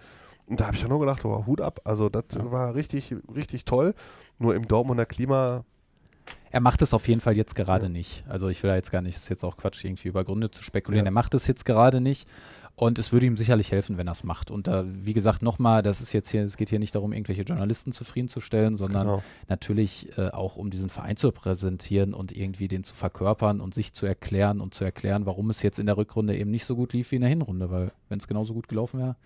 Und 0.49 0.59
da 0.59 0.65
habe 0.67 0.75
ich 0.75 0.83
auch 0.83 0.89
nur 0.89 0.99
gedacht, 0.99 1.23
oh, 1.25 1.45
Hut 1.45 1.61
ab. 1.61 1.79
Also 1.83 2.09
das 2.09 2.23
war 2.33 2.73
richtig, 2.73 3.15
richtig 3.35 3.65
toll. 3.65 3.93
Nur 4.39 4.55
im 4.55 4.67
Dortmunder 4.67 5.05
Klima 5.05 5.63
Er 6.49 6.59
macht 6.59 6.81
es 6.81 6.93
auf 6.93 7.07
jeden 7.07 7.21
Fall 7.21 7.37
jetzt 7.37 7.53
gerade 7.55 7.87
nicht. 7.89 8.23
Also 8.27 8.49
ich 8.49 8.63
will 8.63 8.69
da 8.71 8.75
jetzt 8.75 8.91
gar 8.91 9.01
nicht, 9.03 9.15
es 9.15 9.23
ist 9.23 9.29
jetzt 9.29 9.43
auch 9.45 9.57
Quatsch, 9.57 9.85
irgendwie 9.85 10.07
über 10.07 10.23
Gründe 10.23 10.49
zu 10.49 10.63
spekulieren. 10.63 11.05
Ja. 11.05 11.09
Er 11.09 11.13
macht 11.13 11.35
es 11.35 11.45
jetzt 11.45 11.65
gerade 11.65 12.01
nicht. 12.01 12.27
Und 12.75 12.97
es 12.97 13.11
würde 13.11 13.25
ihm 13.25 13.35
sicherlich 13.35 13.73
helfen, 13.73 13.97
wenn 13.97 14.07
er 14.07 14.13
es 14.13 14.23
macht. 14.23 14.49
Und 14.49 14.67
da, 14.67 14.85
wie 14.87 15.11
gesagt, 15.11 15.41
nochmal, 15.41 15.81
das 15.83 15.99
ist 15.99 16.13
jetzt 16.13 16.29
hier, 16.31 16.43
es 16.43 16.55
geht 16.55 16.69
hier 16.69 16.79
nicht 16.79 16.95
darum, 16.95 17.11
irgendwelche 17.11 17.41
Journalisten 17.41 17.91
zufriedenzustellen, 17.91 18.77
sondern 18.77 19.05
Genau. 19.05 19.23
natürlich 19.49 20.17
äh, 20.17 20.29
auch 20.29 20.55
um 20.55 20.69
diesen 20.69 20.87
Verein 20.87 21.17
zu 21.17 21.33
präsentieren 21.33 22.13
und 22.13 22.31
irgendwie 22.31 22.69
den 22.69 22.85
zu 22.85 22.95
verkörpern 22.95 23.59
und 23.59 23.73
sich 23.75 23.93
zu 23.93 24.05
erklären 24.05 24.61
und 24.61 24.73
zu 24.73 24.85
erklären, 24.85 25.25
warum 25.25 25.49
es 25.49 25.61
jetzt 25.61 25.77
in 25.77 25.87
der 25.87 25.97
Rückrunde 25.97 26.37
eben 26.37 26.51
nicht 26.51 26.63
so 26.63 26.77
gut 26.77 26.93
lief 26.93 27.11
wie 27.11 27.15
in 27.15 27.21
der 27.21 27.29
Hinrunde. 27.29 27.69
Weil 27.69 27.91
wenn 28.07 28.17
es 28.19 28.29
genauso 28.29 28.53
gut 28.53 28.69
gelaufen 28.69 29.01
wäre, 29.01 29.17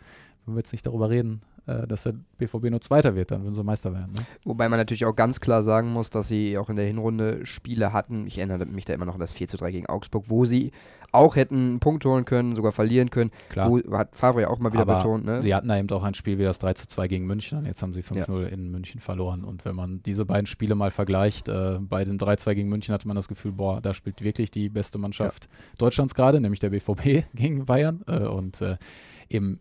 würden 0.45 0.55
wir 0.55 0.59
jetzt 0.59 0.71
nicht 0.71 0.85
darüber 0.85 1.09
reden, 1.09 1.41
äh, 1.65 1.87
dass 1.87 2.03
der 2.03 2.13
BVB 2.37 2.69
nur 2.69 2.81
Zweiter 2.81 3.15
wird, 3.15 3.31
dann 3.31 3.43
würden 3.43 3.55
sie 3.55 3.63
Meister 3.63 3.93
werden. 3.93 4.11
Ne? 4.13 4.25
Wobei 4.43 4.67
man 4.67 4.79
natürlich 4.79 5.05
auch 5.05 5.15
ganz 5.15 5.39
klar 5.39 5.61
sagen 5.61 5.91
muss, 5.93 6.09
dass 6.09 6.27
sie 6.27 6.57
auch 6.57 6.69
in 6.69 6.75
der 6.75 6.85
Hinrunde 6.85 7.45
Spiele 7.45 7.93
hatten. 7.93 8.27
Ich 8.27 8.37
erinnere 8.37 8.65
mich 8.65 8.85
da 8.85 8.93
immer 8.93 9.05
noch 9.05 9.13
an 9.13 9.19
das 9.19 9.33
4 9.33 9.47
zu 9.47 9.57
3 9.57 9.71
gegen 9.71 9.85
Augsburg, 9.87 10.25
wo 10.27 10.45
sie 10.45 10.71
auch 11.13 11.35
hätten 11.35 11.55
einen 11.55 11.79
Punkt 11.79 12.05
holen 12.05 12.25
können, 12.25 12.55
sogar 12.55 12.71
verlieren 12.71 13.11
können. 13.11 13.31
Klar. 13.49 13.69
Wo, 13.69 13.79
hat 13.95 14.15
Favre 14.15 14.41
ja 14.41 14.49
auch 14.49 14.59
mal 14.59 14.73
wieder 14.73 14.81
Aber 14.81 14.97
betont. 14.97 15.25
Ne? 15.25 15.41
Sie 15.41 15.53
hatten 15.53 15.67
da 15.67 15.77
eben 15.77 15.89
auch 15.91 16.03
ein 16.03 16.15
Spiel 16.15 16.37
wie 16.39 16.43
das 16.43 16.59
3 16.59 16.73
zu 16.73 16.87
2 16.87 17.07
gegen 17.07 17.25
München 17.25 17.65
jetzt 17.65 17.81
haben 17.81 17.93
sie 17.93 18.01
5-0 18.01 18.45
in 18.45 18.71
München 18.71 18.99
verloren. 18.99 19.43
Und 19.43 19.63
wenn 19.63 19.75
man 19.75 20.01
diese 20.03 20.25
beiden 20.25 20.47
Spiele 20.47 20.75
mal 20.75 20.91
vergleicht, 20.91 21.49
äh, 21.49 21.77
bei 21.79 22.03
dem 22.03 22.17
3-2 22.17 22.55
gegen 22.55 22.69
München 22.69 22.93
hatte 22.93 23.07
man 23.07 23.15
das 23.15 23.27
Gefühl, 23.27 23.51
boah, 23.51 23.79
da 23.79 23.93
spielt 23.93 24.21
wirklich 24.21 24.51
die 24.51 24.69
beste 24.69 24.97
Mannschaft 24.97 25.47
Deutschlands 25.77 26.13
gerade, 26.15 26.41
nämlich 26.41 26.59
der 26.59 26.71
BVB 26.71 27.25
gegen 27.33 27.65
Bayern. 27.65 28.01
Äh, 28.07 28.25
und 28.25 28.61
äh, 28.61 28.77
eben 29.29 29.59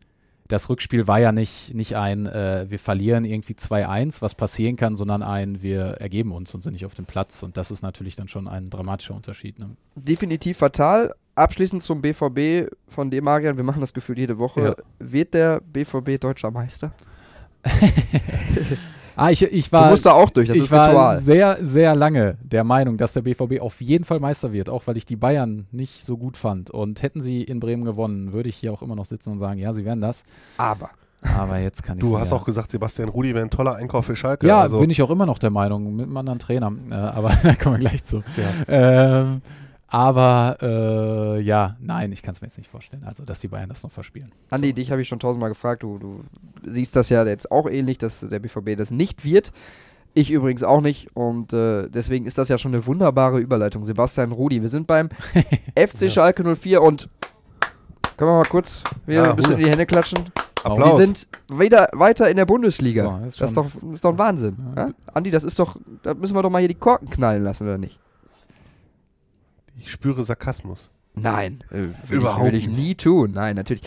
das 0.53 0.69
Rückspiel 0.69 1.09
war 1.09 1.19
ja 1.19 1.33
nicht, 1.33 1.73
nicht 1.73 1.97
ein, 1.97 2.27
äh, 2.27 2.67
wir 2.69 2.79
verlieren 2.79 3.25
irgendwie 3.25 3.55
2-1, 3.55 4.21
was 4.21 4.35
passieren 4.35 4.77
kann, 4.77 4.97
sondern 4.97 5.23
ein, 5.23 5.63
wir 5.63 5.83
ergeben 5.99 6.31
uns 6.31 6.55
und 6.55 6.63
sind 6.63 6.73
nicht 6.73 6.85
auf 6.85 6.93
dem 6.93 7.07
Platz. 7.07 7.43
Und 7.43 7.57
das 7.57 7.71
ist 7.71 7.83
natürlich 7.83 8.17
dann 8.17 8.29
schon 8.29 8.47
ein 8.47 8.69
dramatischer 8.69 9.15
Unterschied. 9.15 9.59
Ne? 9.59 9.71
Definitiv 9.95 10.59
fatal. 10.59 11.15
Abschließend 11.37 11.83
zum 11.83 12.03
BVB 12.03 12.71
von 12.87 13.11
dem 13.11 13.25
Marian, 13.25 13.57
wir 13.57 13.65
machen 13.65 13.81
das 13.81 13.95
gefühlt 13.95 14.19
jede 14.19 14.37
Woche. 14.37 14.61
Ja. 14.61 14.75
Wird 14.99 15.33
der 15.33 15.63
BVB 15.63 16.21
deutscher 16.21 16.51
Meister? 16.51 16.93
Ah, 19.17 19.31
ich, 19.31 19.43
ich 19.43 19.67
Du 19.71 19.73
war. 19.73 19.91
musst 19.91 20.07
da 20.07 20.13
auch 20.13 20.31
durch, 20.31 20.49
das 20.49 20.57
ich 20.57 20.65
ist 20.65 20.71
war 20.73 20.89
Ritual. 20.89 21.19
sehr, 21.21 21.59
sehr 21.61 21.95
lange 21.95 22.37
der 22.43 22.65
Meinung, 22.65 22.97
dass 22.97 23.13
der 23.13 23.23
BVB 23.23 23.61
auf 23.61 23.81
jeden 23.81 24.05
Fall 24.05 24.21
Meister 24.21 24.53
wird, 24.53 24.71
auch 24.71 24.87
weil 24.87 24.97
ich 24.97 25.05
die 25.07 25.17
Bayern 25.17 25.67
nicht 25.71 26.05
so 26.05 26.17
gut 26.17 26.37
fand. 26.37 26.71
Und 26.71 27.03
hätten 27.03 27.21
sie 27.21 27.43
in 27.43 27.61
Bremen 27.61 27.85
gewonnen, 27.85 28.33
würde 28.33 28.49
ich 28.49 28.57
hier 28.57 28.73
auch 28.73 28.83
immer 28.83 28.97
noch 28.97 29.05
sitzen 29.05 29.31
und 29.33 29.39
sagen, 29.39 29.59
ja, 29.59 29.73
sie 29.75 29.85
werden 29.85 30.01
das. 30.01 30.23
Aber 30.59 30.91
Aber 31.37 31.59
jetzt 31.59 31.83
kann 31.83 31.99
ich 31.99 32.05
Du 32.05 32.19
hast 32.19 32.33
auch 32.33 32.45
gesagt, 32.45 32.71
Sebastian 32.73 33.09
Rudi 33.09 33.35
wäre 33.35 33.45
ein 33.45 33.51
toller 33.51 33.77
Einkauf 33.77 34.07
für 34.07 34.17
Schalke. 34.17 34.47
Ja, 34.47 34.61
also, 34.61 34.81
bin 34.81 34.91
ich 34.91 35.01
auch 35.03 35.11
immer 35.11 35.27
noch 35.27 35.39
der 35.39 35.51
Meinung, 35.51 35.95
mit 35.95 36.07
einem 36.07 36.17
anderen 36.17 36.39
Trainer. 36.39 36.73
Äh, 36.91 36.95
aber 36.95 37.31
da 37.43 37.55
kommen 37.55 37.77
wir 37.77 37.89
gleich 37.89 38.03
zu. 38.05 38.23
Ja. 38.69 39.21
Ähm, 39.21 39.43
aber 39.93 40.57
äh, 40.63 41.41
ja, 41.43 41.77
nein, 41.79 42.13
ich 42.13 42.23
kann 42.23 42.33
es 42.33 42.41
mir 42.41 42.47
jetzt 42.47 42.57
nicht 42.57 42.71
vorstellen. 42.71 43.05
Also, 43.05 43.27
dass 43.27 43.41
die 43.41 43.49
Bayern 43.49 43.69
das 43.69 43.83
noch 43.83 43.93
verspielen. 43.93 44.33
Andi, 44.49 44.73
dich 44.73 44.91
habe 44.91 45.03
ich 45.03 45.09
schon 45.09 45.21
tausendmal 45.21 45.51
gefragt. 45.51 45.83
Du, 45.83 45.99
du 45.99 46.25
siehst 46.65 46.97
das 46.97 47.11
ja 47.11 47.23
jetzt 47.27 47.53
auch 47.53 47.69
ähnlich, 47.69 47.99
dass 47.99 48.21
der 48.21 48.39
BVB 48.39 48.75
das 48.79 48.91
nicht 48.91 49.23
wird. 49.23 49.53
Ich 50.15 50.31
übrigens 50.31 50.63
auch 50.63 50.81
nicht. 50.81 51.15
Und 51.15 51.53
äh, 51.53 51.91
deswegen 51.91 52.25
ist 52.25 52.39
das 52.39 52.49
ja 52.49 52.57
schon 52.57 52.73
eine 52.73 52.87
wunderbare 52.87 53.39
Überleitung. 53.39 53.85
Sebastian 53.85 54.33
Rudi, 54.33 54.63
wir 54.63 54.71
sind 54.71 54.87
beim 54.87 55.11
FC 55.79 56.11
Schalke 56.11 56.43
04 56.57 56.81
und 56.81 57.11
können 58.17 58.31
wir 58.31 58.37
mal 58.39 58.49
kurz 58.49 58.83
wieder 59.05 59.25
Ja, 59.25 59.31
ein 59.31 59.37
bisschen 59.37 59.59
in 59.59 59.65
die 59.65 59.71
Hände 59.71 59.85
klatschen. 59.85 60.21
Applaus. 60.65 60.97
Die 60.97 61.03
sind 61.03 61.29
wieder 61.51 61.91
weiter 61.93 62.31
in 62.31 62.39
der 62.39 62.47
Bundesliga. 62.47 63.19
So, 63.21 63.27
ist 63.27 63.41
das 63.43 63.51
ist 63.51 63.57
doch, 63.59 63.67
ist 63.93 64.03
doch 64.03 64.13
ein 64.13 64.19
Wahnsinn. 64.19 64.57
Ja. 64.75 64.87
Ja? 64.87 64.95
Andi, 65.13 65.31
das 65.31 65.45
ist 65.45 65.59
doch, 65.59 65.77
da 66.03 66.15
müssen 66.15 66.35
wir 66.35 66.43
doch 66.43 66.51
mal 66.51 66.61
hier 66.61 66.69
die 66.69 66.77
Korken 66.77 67.11
knallen 67.11 67.43
lassen, 67.43 67.65
oder 67.65 67.77
nicht? 67.77 67.99
Ich 69.83 69.91
spüre 69.91 70.25
Sarkasmus. 70.25 70.91
Nein, 71.15 71.63
äh, 71.71 71.89
will, 72.09 72.19
Überhaupt 72.19 72.47
ich, 72.47 72.53
will 72.53 72.59
ich 72.59 72.69
nie 72.69 72.95
tun. 72.95 73.33
Nein, 73.33 73.57
natürlich. 73.57 73.83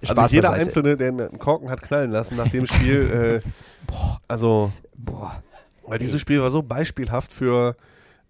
Also 0.00 0.14
Spaß 0.14 0.32
jeder 0.32 0.48
beiseite. 0.48 0.66
Einzelne, 0.68 0.96
der 0.96 1.08
einen 1.08 1.38
Korken 1.38 1.70
hat 1.70 1.82
knallen 1.82 2.10
lassen 2.10 2.36
nach 2.36 2.48
dem 2.48 2.66
Spiel, 2.66 3.40
äh, 3.44 3.48
also, 4.26 4.72
Boah. 4.96 5.42
weil 5.86 5.98
dieses 5.98 6.20
Spiel 6.20 6.40
war 6.42 6.50
so 6.50 6.62
beispielhaft 6.62 7.32
für, 7.32 7.76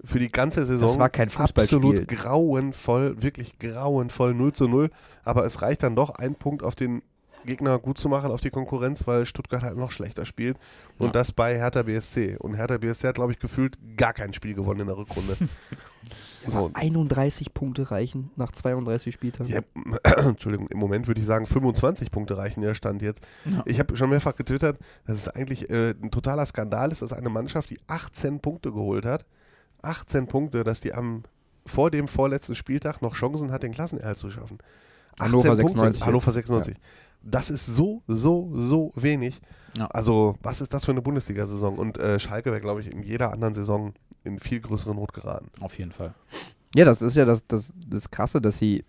für 0.03 0.19
die 0.19 0.29
ganze 0.29 0.67
Saison 0.67 0.87
Das 0.87 0.99
war 0.99 1.09
kein 1.09 1.31
Fußballspiel. 1.31 1.79
absolut 1.79 2.09
grauenvoll, 2.09 3.23
wirklich 3.23 3.59
grauenvoll 3.59 4.35
0 4.35 4.53
zu 4.53 4.69
0. 4.69 4.91
Aber 5.25 5.47
es 5.47 5.63
reicht 5.63 5.83
dann 5.83 5.97
doch, 5.97 6.11
einen 6.11 6.35
Punkt 6.35 6.63
auf 6.63 6.75
den 6.75 7.03
Gegner 7.45 7.79
gut 7.79 7.99
zu 7.99 8.09
machen, 8.09 8.31
auf 8.31 8.41
die 8.41 8.51
Konkurrenz, 8.51 9.07
weil 9.07 9.27
Stuttgart 9.27 9.63
halt 9.63 9.77
noch 9.77 9.91
schlechter 9.91 10.27
spielt. 10.27 10.59
Und 10.99 11.07
Ja. 11.07 11.13
das 11.13 11.33
bei 11.33 11.57
Hertha 11.57 11.83
BSC. 11.83 12.37
Und 12.39 12.55
Hertha 12.55 12.79
BSC 12.79 13.09
hat, 13.09 13.15
glaube 13.17 13.33
ich, 13.33 13.39
gefühlt 13.39 13.79
gar 13.97 14.13
kein 14.13 14.33
Spiel 14.33 14.55
gewonnen 14.55 14.81
in 14.81 14.87
der 14.87 14.97
Rückrunde. 14.97 15.37
so. 16.47 16.71
31 16.75 17.55
Punkte 17.55 17.91
reichen 17.91 18.31
nach 18.37 18.53
32 18.53 19.15
Spieltagen. 19.15 19.51
Ja, 19.51 19.61
Entschuldigung, 20.29 20.69
im 20.69 20.79
Moment 20.79 21.07
würde 21.07 21.21
ich 21.21 21.27
sagen, 21.27 21.47
25 21.47 22.11
Punkte 22.11 22.37
reichen 22.37 22.61
der 22.61 22.75
Stand 22.75 23.03
jetzt. 23.03 23.23
Ja. 23.45 23.63
Ich 23.67 23.79
habe 23.79 23.97
schon 23.97 24.11
mehrfach 24.11 24.37
getwittert, 24.37 24.79
dass 25.07 25.17
es 25.17 25.29
eigentlich 25.29 25.71
äh, 25.71 25.91
ein 25.91 26.11
totaler 26.11 26.47
Skandal 26.47 26.93
ist, 26.93 27.03
dass 27.03 27.13
eine 27.13 27.31
Mannschaft, 27.31 27.71
die 27.71 27.79
18 27.87 28.41
Punkte 28.41 28.73
geholt 28.73 29.05
hat, 29.05 29.25
18 29.83 30.27
Punkte, 30.27 30.65
dass 30.65 30.81
die 30.81 30.95
am 30.95 31.23
vor 31.67 31.91
dem 31.91 32.09
vorletzten 32.09 32.55
Spieltag 32.55 33.01
noch 33.01 33.15
Chancen 33.15 33.51
hat, 33.51 33.63
den 33.63 33.73
Klassenerhalt 33.73 34.19
zu 34.19 34.31
schaffen. 34.31 34.59
18 35.19 35.27
Hannover 35.27 35.45
Punkte, 35.49 35.57
96 35.57 36.07
Hannover 36.07 36.27
jetzt. 36.27 36.35
96. 36.35 36.77
Das 37.25 37.51
ist 37.51 37.67
so, 37.67 38.03
so, 38.07 38.53
so 38.55 38.93
wenig. 38.95 39.41
Ja. 39.77 39.87
Also, 39.87 40.37
was 40.43 40.61
ist 40.61 40.73
das 40.75 40.85
für 40.85 40.93
eine 40.93 41.03
Bundesliga-Saison? 41.03 41.79
Und 41.79 41.99
äh, 41.99 42.19
Schalke 42.19 42.51
wäre, 42.51 42.61
glaube 42.61 42.81
ich, 42.81 42.93
in 42.93 43.03
jeder 43.03 43.33
anderen 43.33 43.55
Saison 43.55 43.95
in 44.23 44.39
viel 44.39 44.61
größere 44.61 44.95
Not 44.95 45.13
geraten. 45.13 45.51
Auf 45.61 45.79
jeden 45.79 45.93
Fall. 45.93 46.15
Ja, 46.75 46.85
das 46.85 47.03
ist 47.03 47.17
ja 47.17 47.25
das, 47.25 47.47
das, 47.47 47.73
das 47.87 48.11
Krasse, 48.11 48.41
dass 48.41 48.59
sie 48.59 48.85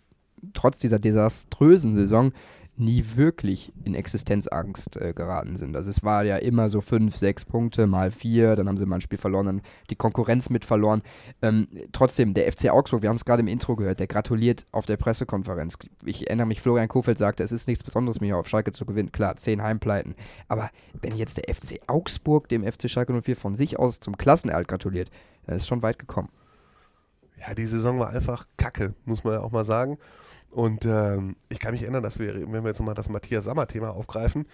trotz 0.54 0.80
dieser 0.80 1.00
desaströsen 1.00 1.94
Saison 1.94 2.32
nie 2.78 3.06
wirklich 3.16 3.72
in 3.84 3.96
Existenzangst 3.96 4.98
äh, 4.98 5.14
geraten 5.14 5.58
sind. 5.58 5.76
Also 5.76 5.90
es 5.90 6.04
war 6.04 6.24
ja 6.26 6.38
immer 6.38 6.70
so 6.70 6.82
fünf, 6.82 7.16
sechs 7.16 7.46
Punkte, 7.46 7.88
mal 7.88 8.12
vier, 8.12 8.56
dann 8.56 8.68
haben 8.68 8.78
sie 8.78 8.86
mal 8.86 8.96
ein 8.96 9.02
Spiel 9.02 9.18
verloren, 9.18 9.46
dann 9.46 9.62
die 9.90 9.96
Konkurrenz 9.96 10.50
mit 10.50 10.66
verloren. 10.66 11.02
Ähm, 11.42 11.68
trotzdem, 11.92 12.34
der 12.34 12.52
FC 12.52 12.70
Augsburg, 12.70 13.02
wir 13.02 13.10
haben 13.10 13.16
es 13.16 13.26
gerade 13.26 13.42
im 13.42 13.48
Intro 13.48 13.76
gehört, 13.76 14.00
der 14.00 14.08
gratuliert 14.08 14.66
auf 14.72 14.86
der 14.86 14.98
Pressekonferenz. 14.98 15.78
Ich 16.06 16.28
erinnere 16.28 16.48
mich, 16.48 16.62
Florian 16.62 16.88
Kofeld 16.88 17.18
sagte, 17.18 17.44
es 17.44 17.52
ist 17.52 17.68
nichts 17.68 17.84
Besonderes, 17.84 18.20
mich 18.20 18.34
auf 18.34 18.48
Schalke 18.48 18.72
zu 18.72 18.86
gewinnen. 18.86 19.12
Klar, 19.12 19.38
zehn 19.38 19.64
Heimpleiten. 19.64 20.16
Aber 20.48 20.70
wenn 21.02 21.16
jetzt 21.16 21.38
der 21.38 21.54
FC 21.54 21.80
Augsburg 21.88 22.50
dem 22.50 22.64
FC 22.64 22.90
Schalke 22.90 23.14
04 23.22 23.36
von 23.36 23.56
sich 23.56 23.80
aus 23.80 24.00
zum 24.00 24.18
Klassenerhalt 24.18 24.68
gratuliert, 24.68 25.10
dann 25.46 25.56
ist 25.56 25.68
schon 25.68 25.82
weit 25.82 26.00
gekommen. 26.00 26.30
Ja, 27.46 27.54
die 27.54 27.66
Saison 27.66 28.00
war 28.00 28.10
einfach 28.10 28.48
kacke, 28.58 28.94
muss 29.06 29.24
man 29.24 29.34
ja 29.34 29.40
auch 29.42 29.52
mal 29.52 29.66
sagen. 29.66 29.98
Und 30.50 30.86
ähm, 30.86 31.36
ich 31.50 31.60
kann 31.60 31.74
mich 31.74 31.82
erinnern, 31.82 32.04
dass 32.04 32.20
wir, 32.20 32.34
wenn 32.34 32.64
wir 32.64 32.68
jetzt 32.68 32.80
nochmal 32.80 32.96
das 32.96 33.10
Matthias 33.10 33.46
Sammer-Thema 33.46 33.92
aufgreifen, 33.92 34.48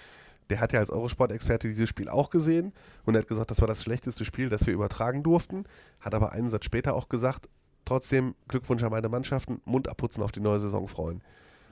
der 0.50 0.60
hat 0.60 0.74
ja 0.74 0.80
als 0.80 0.90
Eurosport-Experte 0.90 1.68
dieses 1.70 1.88
Spiel 1.88 2.10
auch 2.10 2.30
gesehen 2.30 2.74
und 3.06 3.16
er 3.16 3.22
hat 3.22 3.28
gesagt, 3.28 3.52
das 3.52 3.62
war 3.62 3.68
das 3.68 3.84
schlechteste 3.84 4.26
Spiel, 4.26 4.50
das 4.50 4.66
wir 4.66 4.74
übertragen 4.74 5.24
durften. 5.24 5.66
Hat 6.00 6.14
aber 6.14 6.32
einen 6.34 6.50
Satz 6.50 6.66
später 6.66 6.96
auch 6.96 7.08
gesagt, 7.08 7.48
trotzdem 7.86 8.36
Glückwunsch 8.48 8.84
an 8.84 8.92
meine 8.92 9.08
Mannschaften, 9.08 9.62
Mund 9.64 9.88
abputzen 9.88 10.24
auf 10.24 10.32
die 10.32 10.42
neue 10.42 10.60
Saison 10.60 10.88
freuen. 10.88 11.22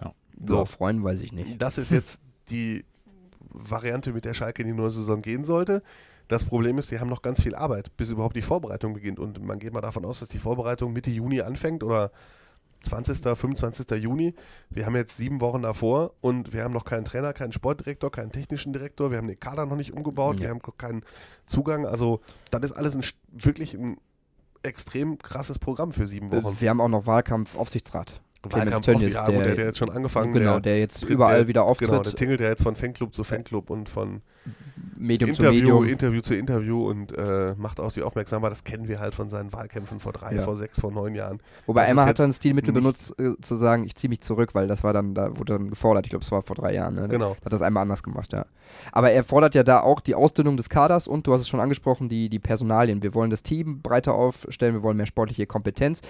So, 0.01 0.13
So. 0.57 0.65
freuen 0.65 1.03
weiß 1.03 1.21
ich 1.21 1.33
nicht. 1.33 1.61
Das 1.61 1.77
ist 1.77 1.91
jetzt 1.91 2.21
die 2.49 2.85
Variante, 3.49 4.13
mit 4.13 4.25
der 4.25 4.33
Schalke 4.33 4.61
in 4.61 4.67
die 4.69 4.73
neue 4.73 4.91
Saison 4.91 5.21
gehen 5.21 5.43
sollte. 5.43 5.83
Das 6.29 6.43
Problem 6.45 6.77
ist, 6.77 6.87
sie 6.87 6.99
haben 6.99 7.09
noch 7.09 7.21
ganz 7.23 7.41
viel 7.41 7.55
Arbeit, 7.55 7.95
bis 7.97 8.11
überhaupt 8.11 8.35
die 8.35 8.41
Vorbereitung 8.41 8.93
beginnt. 8.93 9.19
Und 9.19 9.43
man 9.43 9.59
geht 9.59 9.73
mal 9.73 9.81
davon 9.81 10.05
aus, 10.05 10.19
dass 10.19 10.29
die 10.29 10.39
Vorbereitung 10.39 10.93
Mitte 10.93 11.09
Juni 11.09 11.41
anfängt 11.41 11.83
oder 11.83 12.11
20., 12.83 13.17
25. 13.35 13.89
Juni. 14.01 14.35
Wir 14.69 14.85
haben 14.85 14.95
jetzt 14.95 15.17
sieben 15.17 15.41
Wochen 15.41 15.63
davor 15.63 16.13
und 16.21 16.53
wir 16.53 16.63
haben 16.63 16.73
noch 16.73 16.85
keinen 16.85 17.03
Trainer, 17.03 17.33
keinen 17.33 17.51
Sportdirektor, 17.51 18.11
keinen 18.11 18.31
technischen 18.31 18.71
Direktor. 18.73 19.11
Wir 19.11 19.17
haben 19.17 19.27
den 19.27 19.39
Kader 19.39 19.65
noch 19.65 19.75
nicht 19.75 19.91
umgebaut, 19.91 20.35
Ja. 20.35 20.41
wir 20.43 20.49
haben 20.49 20.61
keinen 20.77 21.03
Zugang. 21.45 21.85
Also, 21.85 22.21
das 22.51 22.61
ist 22.63 22.71
alles 22.73 22.95
ein, 22.95 23.03
wirklich 23.31 23.73
ein 23.73 23.97
extrem 24.63 25.17
krasses 25.17 25.57
Programm 25.59 25.91
für 25.91 26.05
sieben 26.07 26.31
Wochen. 26.31 26.53
Äh, 26.53 26.61
Wir 26.61 26.69
haben 26.69 26.79
auch 26.79 26.87
noch 26.87 27.05
Wahlkampf 27.05 27.57
Aufsichtsrat. 27.57 28.21
Wahlkampf, 28.43 28.85
Tönnies, 28.85 29.15
ja, 29.15 29.25
gut, 29.25 29.35
der, 29.35 29.43
der, 29.47 29.55
der 29.55 29.65
jetzt 29.65 29.77
schon 29.77 29.89
angefangen. 29.89 30.31
genau, 30.31 30.59
der 30.59 30.79
jetzt 30.79 31.01
tritt- 31.03 31.09
überall 31.09 31.39
der- 31.39 31.47
wieder 31.49 31.63
auftritt, 31.65 31.89
Genau, 31.89 32.03
der 32.03 32.13
tingelt 32.13 32.39
ja 32.39 32.47
jetzt 32.47 32.63
von 32.63 32.75
Fanclub 32.75 33.13
zu 33.13 33.23
Fanclub 33.25 33.69
und 33.69 33.89
von 33.89 34.21
Medium 34.97 35.33
zu 35.33 35.41
Interview, 35.41 35.59
Medium. 35.79 35.85
Interview 35.85 36.21
zu 36.21 36.35
Interview 36.35 36.87
und 36.89 37.11
äh, 37.17 37.53
macht 37.57 37.79
auch 37.81 37.91
sie 37.91 38.01
aufmerksam, 38.01 38.41
weil 38.41 38.49
das 38.49 38.63
kennen 38.63 38.87
wir 38.87 38.99
halt 39.01 39.13
von 39.13 39.27
seinen 39.27 39.51
Wahlkämpfen 39.51 39.99
vor 39.99 40.13
drei, 40.13 40.35
Ja. 40.35 40.41
vor 40.43 40.55
sechs, 40.55 40.79
vor 40.79 40.89
neun 40.91 41.15
Jahren. 41.15 41.39
Wobei 41.65 41.81
das 41.81 41.89
einmal 41.89 42.05
hat 42.05 42.11
jetzt 42.11 42.19
er 42.19 42.25
ein 42.27 42.33
Stilmittel 42.33 42.73
benutzt, 42.73 43.13
äh, 43.19 43.33
zu 43.41 43.55
sagen, 43.55 43.83
ich 43.85 43.95
ziehe 43.95 44.09
mich 44.09 44.21
zurück, 44.21 44.51
weil 44.55 44.67
das 44.67 44.83
war 44.85 44.93
dann, 44.93 45.13
da 45.15 45.35
wurde 45.37 45.53
dann 45.57 45.69
gefordert. 45.69 46.05
Ich 46.05 46.09
glaube, 46.11 46.23
es 46.23 46.31
war 46.31 46.41
vor 46.41 46.55
drei 46.55 46.73
Jahren. 46.73 46.95
Ne? 46.95 47.07
Genau. 47.09 47.35
Hat 47.43 47.51
das 47.53 47.61
einmal 47.61 47.81
anders 47.83 48.03
gemacht, 48.03 48.31
ja. 48.31 48.45
Aber 48.93 49.11
er 49.11 49.23
fordert 49.25 49.53
ja 49.53 49.63
da 49.63 49.81
auch 49.81 49.99
die 49.99 50.15
Ausdünnung 50.15 50.55
des 50.55 50.69
Kaders 50.69 51.07
und 51.09 51.27
du 51.27 51.33
hast 51.33 51.41
es 51.41 51.49
schon 51.49 51.59
angesprochen, 51.59 52.07
die, 52.07 52.29
die 52.29 52.39
Personalien. 52.39 53.03
Wir 53.03 53.13
wollen 53.13 53.29
das 53.31 53.43
Team 53.43 53.81
breiter 53.81 54.13
aufstellen, 54.13 54.75
wir 54.75 54.83
wollen 54.83 54.95
mehr 54.97 55.05
sportliche 55.07 55.45
Kompetenz. 55.45 56.01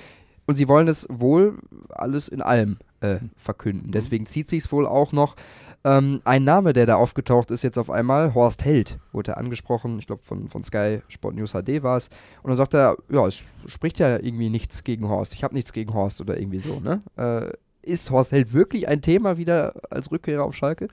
Und 0.50 0.56
sie 0.56 0.68
wollen 0.68 0.88
es 0.88 1.06
wohl 1.12 1.60
alles 1.90 2.28
in 2.28 2.42
allem 2.42 2.80
äh, 3.02 3.18
verkünden. 3.38 3.92
Deswegen 3.92 4.26
zieht 4.26 4.50
sich 4.50 4.64
es 4.64 4.72
wohl 4.72 4.88
auch 4.88 5.12
noch. 5.12 5.36
Ähm, 5.84 6.22
ein 6.26 6.44
Name, 6.44 6.74
der 6.74 6.88
da 6.88 6.96
aufgetaucht 6.96 7.52
ist 7.52 7.62
jetzt 7.62 7.78
auf 7.78 7.92
einmal, 7.92 8.34
Horst 8.34 8.66
Held, 8.66 8.98
wurde 9.12 9.34
er 9.34 9.38
angesprochen, 9.38 10.00
ich 10.00 10.08
glaube 10.08 10.24
von, 10.24 10.50
von 10.50 10.64
Sky 10.64 11.04
Sport 11.08 11.36
News 11.36 11.52
HD 11.52 11.84
war 11.84 11.98
es. 11.98 12.10
Und 12.42 12.48
dann 12.48 12.58
sagt 12.58 12.74
er, 12.74 12.98
ja, 13.12 13.28
es 13.28 13.44
spricht 13.68 14.00
ja 14.00 14.18
irgendwie 14.18 14.50
nichts 14.50 14.84
gegen 14.84 15.08
Horst. 15.08 15.36
Ich 15.36 15.44
habe 15.44 15.54
nichts 15.54 15.72
gegen 15.72 15.94
Horst 15.94 16.20
oder 16.20 16.40
irgendwie 16.40 16.58
so, 16.58 16.80
ne? 16.80 17.04
Äh, 17.16 17.52
ist 17.84 18.10
Horst 18.10 18.32
Held 18.32 18.52
wirklich 18.52 18.88
ein 18.88 19.04
Thema 19.04 19.38
wieder 19.38 19.76
als 19.92 20.10
Rückkehrer 20.10 20.44
auf 20.44 20.56
Schalke? 20.56 20.88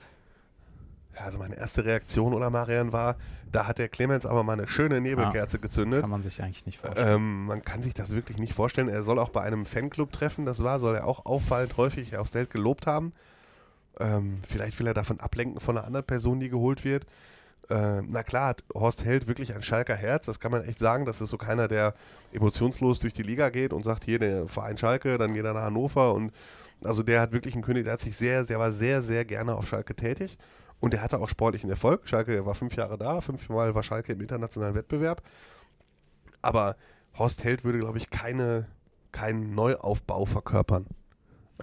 Also 1.23 1.37
meine 1.37 1.55
erste 1.55 1.85
Reaktion, 1.85 2.33
oder 2.33 2.49
Marian, 2.49 2.91
war, 2.91 3.15
da 3.51 3.67
hat 3.67 3.77
der 3.77 3.89
Clemens 3.89 4.25
aber 4.25 4.43
mal 4.43 4.53
eine 4.53 4.67
schöne 4.67 5.01
Nebelkerze 5.01 5.59
gezündet. 5.59 6.01
Kann 6.01 6.09
man 6.09 6.23
sich 6.23 6.41
eigentlich 6.41 6.65
nicht 6.65 6.79
vorstellen. 6.79 7.15
Ähm, 7.15 7.45
man 7.45 7.61
kann 7.61 7.81
sich 7.81 7.93
das 7.93 8.11
wirklich 8.11 8.37
nicht 8.37 8.53
vorstellen. 8.53 8.89
Er 8.89 9.03
soll 9.03 9.19
auch 9.19 9.29
bei 9.29 9.41
einem 9.41 9.65
Fanclub 9.65 10.11
treffen, 10.11 10.45
das 10.45 10.63
war, 10.63 10.79
soll 10.79 10.95
er 10.95 11.07
auch 11.07 11.25
auffallend 11.25 11.77
häufig 11.77 12.17
aus 12.17 12.33
Held 12.33 12.49
gelobt 12.49 12.87
haben. 12.87 13.13
Ähm, 13.99 14.39
vielleicht 14.47 14.77
will 14.79 14.87
er 14.87 14.93
davon 14.93 15.19
ablenken 15.19 15.59
von 15.59 15.77
einer 15.77 15.87
anderen 15.87 16.05
Person, 16.05 16.39
die 16.39 16.49
geholt 16.49 16.83
wird. 16.83 17.05
Äh, 17.69 18.01
na 18.01 18.23
klar, 18.23 18.49
hat 18.49 18.63
Horst 18.73 19.03
Held 19.03 19.27
wirklich 19.27 19.53
ein 19.55 19.61
Schalker 19.61 19.95
Herz, 19.95 20.25
das 20.25 20.39
kann 20.39 20.51
man 20.51 20.63
echt 20.63 20.79
sagen. 20.79 21.05
Das 21.05 21.21
ist 21.21 21.29
so 21.29 21.37
keiner, 21.37 21.67
der 21.67 21.93
emotionslos 22.31 22.99
durch 22.99 23.13
die 23.13 23.23
Liga 23.23 23.49
geht 23.49 23.73
und 23.73 23.83
sagt, 23.83 24.05
hier 24.05 24.19
der 24.19 24.47
Verein 24.47 24.77
Schalke, 24.77 25.17
dann 25.17 25.33
geht 25.33 25.45
er 25.45 25.53
nach 25.53 25.63
Hannover 25.63 26.13
und 26.13 26.31
also 26.83 27.01
der 27.01 27.21
hat 27.21 27.31
wirklich 27.31 27.55
einen 27.55 27.63
König, 27.63 27.85
der 27.85 27.93
hat 27.93 28.01
sich 28.01 28.15
sehr, 28.15 28.43
der 28.43 28.59
war 28.59 28.71
sehr, 28.71 29.01
sehr 29.01 29.25
gerne 29.25 29.55
auf 29.55 29.67
Schalke 29.67 29.95
tätig 29.95 30.37
und 30.79 30.93
der 30.93 31.01
hatte 31.01 31.19
auch 31.19 31.29
sportlichen 31.29 31.69
Erfolg. 31.69 32.07
Schalke 32.07 32.45
war 32.45 32.55
fünf 32.55 32.75
Jahre 32.75 32.97
da, 32.97 33.21
fünfmal 33.21 33.73
war 33.75 33.83
Schalke 33.83 34.13
im 34.13 34.21
internationalen 34.21 34.75
Wettbewerb. 34.75 35.21
Aber 36.41 36.75
Horst 37.17 37.43
Held 37.43 37.63
würde, 37.63 37.79
glaube 37.79 37.97
ich, 37.97 38.09
keine, 38.09 38.67
keinen 39.11 39.55
Neuaufbau 39.55 40.25
verkörpern. 40.25 40.85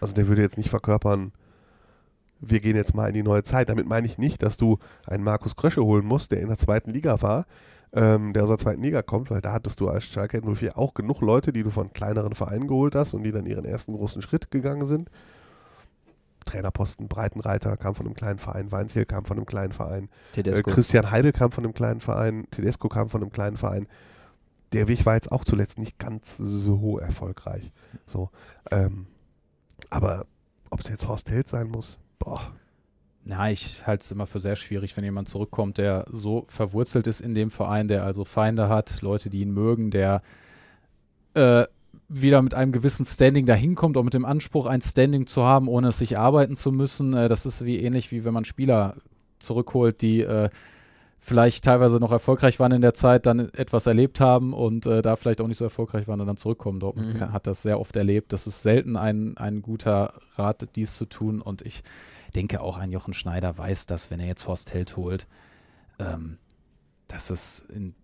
Also 0.01 0.15
der 0.15 0.27
würde 0.27 0.43
jetzt 0.43 0.57
nicht 0.57 0.71
verkörpern, 0.71 1.33
wir 2.41 2.61
gehen 2.61 2.77
jetzt 2.77 2.95
mal 2.95 3.09
in 3.09 3.15
die 3.15 3.23
neue 3.23 3.43
Zeit. 3.43 3.69
Damit 3.69 3.87
meine 3.87 4.07
ich 4.07 4.19
nicht, 4.19 4.43
dass 4.43 4.57
du 4.57 4.79
einen 5.07 5.25
Markus 5.25 5.57
Krösche 5.57 5.85
holen 5.85 6.05
musst, 6.05 6.33
der 6.33 6.41
in 6.41 6.49
der 6.49 6.59
zweiten 6.59 6.91
Liga 6.91 7.23
war, 7.23 7.47
ähm, 7.93 8.33
der 8.33 8.43
aus 8.43 8.49
der 8.49 8.59
zweiten 8.59 8.83
Liga 8.83 9.03
kommt, 9.03 9.31
weil 9.31 9.41
da 9.41 9.53
hattest 9.53 9.81
du 9.81 9.89
als 9.89 10.05
Schalke 10.05 10.43
04 10.43 10.77
auch 10.77 10.95
genug 10.95 11.21
Leute, 11.21 11.53
die 11.53 11.63
du 11.63 11.71
von 11.71 11.93
kleineren 11.93 12.35
Vereinen 12.35 12.67
geholt 12.67 12.95
hast 12.95 13.15
und 13.15 13.23
die 13.23 13.33
dann 13.33 13.47
ihren 13.47 13.65
ersten 13.65 13.95
großen 13.95 14.21
Schritt 14.23 14.51
gegangen 14.51 14.87
sind. 14.87 15.11
Trainerposten 16.45 17.09
Breitenreiter 17.09 17.77
kam 17.77 17.95
von 17.95 18.07
einem 18.07 18.15
kleinen 18.15 18.39
Verein, 18.39 18.73
Weinziel 18.73 19.05
kam 19.05 19.25
von 19.25 19.37
einem 19.37 19.47
kleinen 19.47 19.73
Verein, 19.73 20.09
äh. 20.37 20.63
Christian 20.63 21.11
Heidel 21.11 21.33
kam 21.33 21.53
von 21.53 21.65
einem 21.65 21.75
kleinen 21.75 22.01
Verein, 22.01 22.47
Tedesco 22.51 22.89
kam 22.89 23.09
von 23.09 23.23
einem 23.23 23.33
kleinen 23.33 23.57
Verein. 23.57 23.87
Der 24.73 24.89
Weg 24.89 25.07
war 25.07 25.15
jetzt 25.15 25.31
auch 25.31 25.45
zuletzt 25.45 25.79
nicht 25.79 25.99
ganz 25.99 26.37
so 26.39 26.99
erfolgreich. 26.99 27.73
So, 28.07 28.31
ähm, 28.71 29.07
aber 29.91 30.27
ob 30.71 30.81
es 30.81 30.89
jetzt 30.89 31.07
Horst 31.07 31.31
Held 31.31 31.49
sein 31.49 31.69
muss, 31.69 31.99
boah. 32.19 32.41
Na, 33.27 33.51
ich 33.51 33.87
halte 33.87 34.03
es 34.03 34.13
immer 34.13 34.27
für 34.27 34.41
sehr 34.41 34.57
schwierig, 34.57 34.97
wenn 34.97 35.05
jemand 35.05 35.29
zurückkommt, 35.29 35.79
der 35.79 36.05
so 36.11 36.45
verwurzelt 36.49 37.07
ist 37.07 37.23
in 37.23 37.35
dem 37.35 37.51
Verein, 37.51 37.89
der 37.89 38.05
also 38.05 38.25
Feinde 38.25 38.69
hat, 38.69 39.01
Leute, 39.01 39.31
die 39.31 39.41
ihn 39.41 39.53
mögen, 39.53 39.91
der 39.91 40.21
äh, 41.33 41.65
wieder 42.09 42.43
mit 42.43 42.55
einem 42.55 42.73
gewissen 42.73 43.05
Standing 43.05 43.47
dahin 43.47 43.75
kommt, 43.75 43.97
auch 43.97 44.03
mit 44.03 44.15
dem 44.15 44.25
Anspruch, 44.25 44.67
ein 44.67 44.81
Standing 44.81 45.27
zu 45.27 45.43
haben, 45.45 45.69
ohne 45.69 45.89
es 45.89 45.99
sich 45.99 46.19
arbeiten 46.19 46.57
zu 46.57 46.73
müssen. 46.73 47.15
Äh, 47.15 47.29
das 47.29 47.47
ist 47.47 47.65
wie 47.65 47.79
ähnlich 47.79 48.11
wie 48.11 48.25
wenn 48.25 48.35
man 48.35 48.45
Spieler 48.45 48.97
zurückholt, 49.39 50.03
die 50.03 50.21
äh, 50.21 50.49
vielleicht 51.19 51.65
teilweise 51.65 51.97
noch 51.97 52.13
erfolgreich 52.13 52.61
waren 52.61 52.73
in 52.73 52.83
der 52.83 52.93
Zeit, 52.93 53.25
dann 53.25 53.49
etwas 53.55 53.87
erlebt 53.87 54.21
haben 54.21 54.53
und 54.53 54.85
äh, 54.85 55.01
da 55.01 55.17
vielleicht 55.17 55.41
auch 55.41 55.47
nicht 55.47 55.57
so 55.57 55.65
erfolgreich 55.65 56.07
waren 56.07 56.21
und 56.21 56.27
dann 56.27 56.37
zurückkommen. 56.37 56.81
Dortmund 56.81 57.15
Mhm. 57.15 57.33
hat 57.33 57.47
das 57.47 57.63
sehr 57.63 57.81
oft 57.81 57.97
erlebt. 57.97 58.33
Das 58.35 58.47
ist 58.47 58.63
selten 58.63 58.97
ein, 58.97 59.37
ein 59.39 59.63
guter 59.63 60.15
Rat, 60.37 60.77
dies 60.77 60.97
zu 60.97 61.07
tun 61.07 61.41
und 61.41 61.63
ich 61.63 61.83
denke 62.35 62.61
auch 62.61 62.77
ein 62.77 62.93
Jochen 62.93 63.15
Schneider 63.15 63.57
weiß 63.57 63.87
das, 63.87 64.11
wenn 64.11 64.21
er 64.21 64.27
jetzt 64.27 64.47
Horst 64.47 64.75
Held 64.75 64.97
holt, 64.99 65.27
ähm, 65.99 66.37
dass 67.09 67.31
es 67.31 67.65
in 67.75 67.95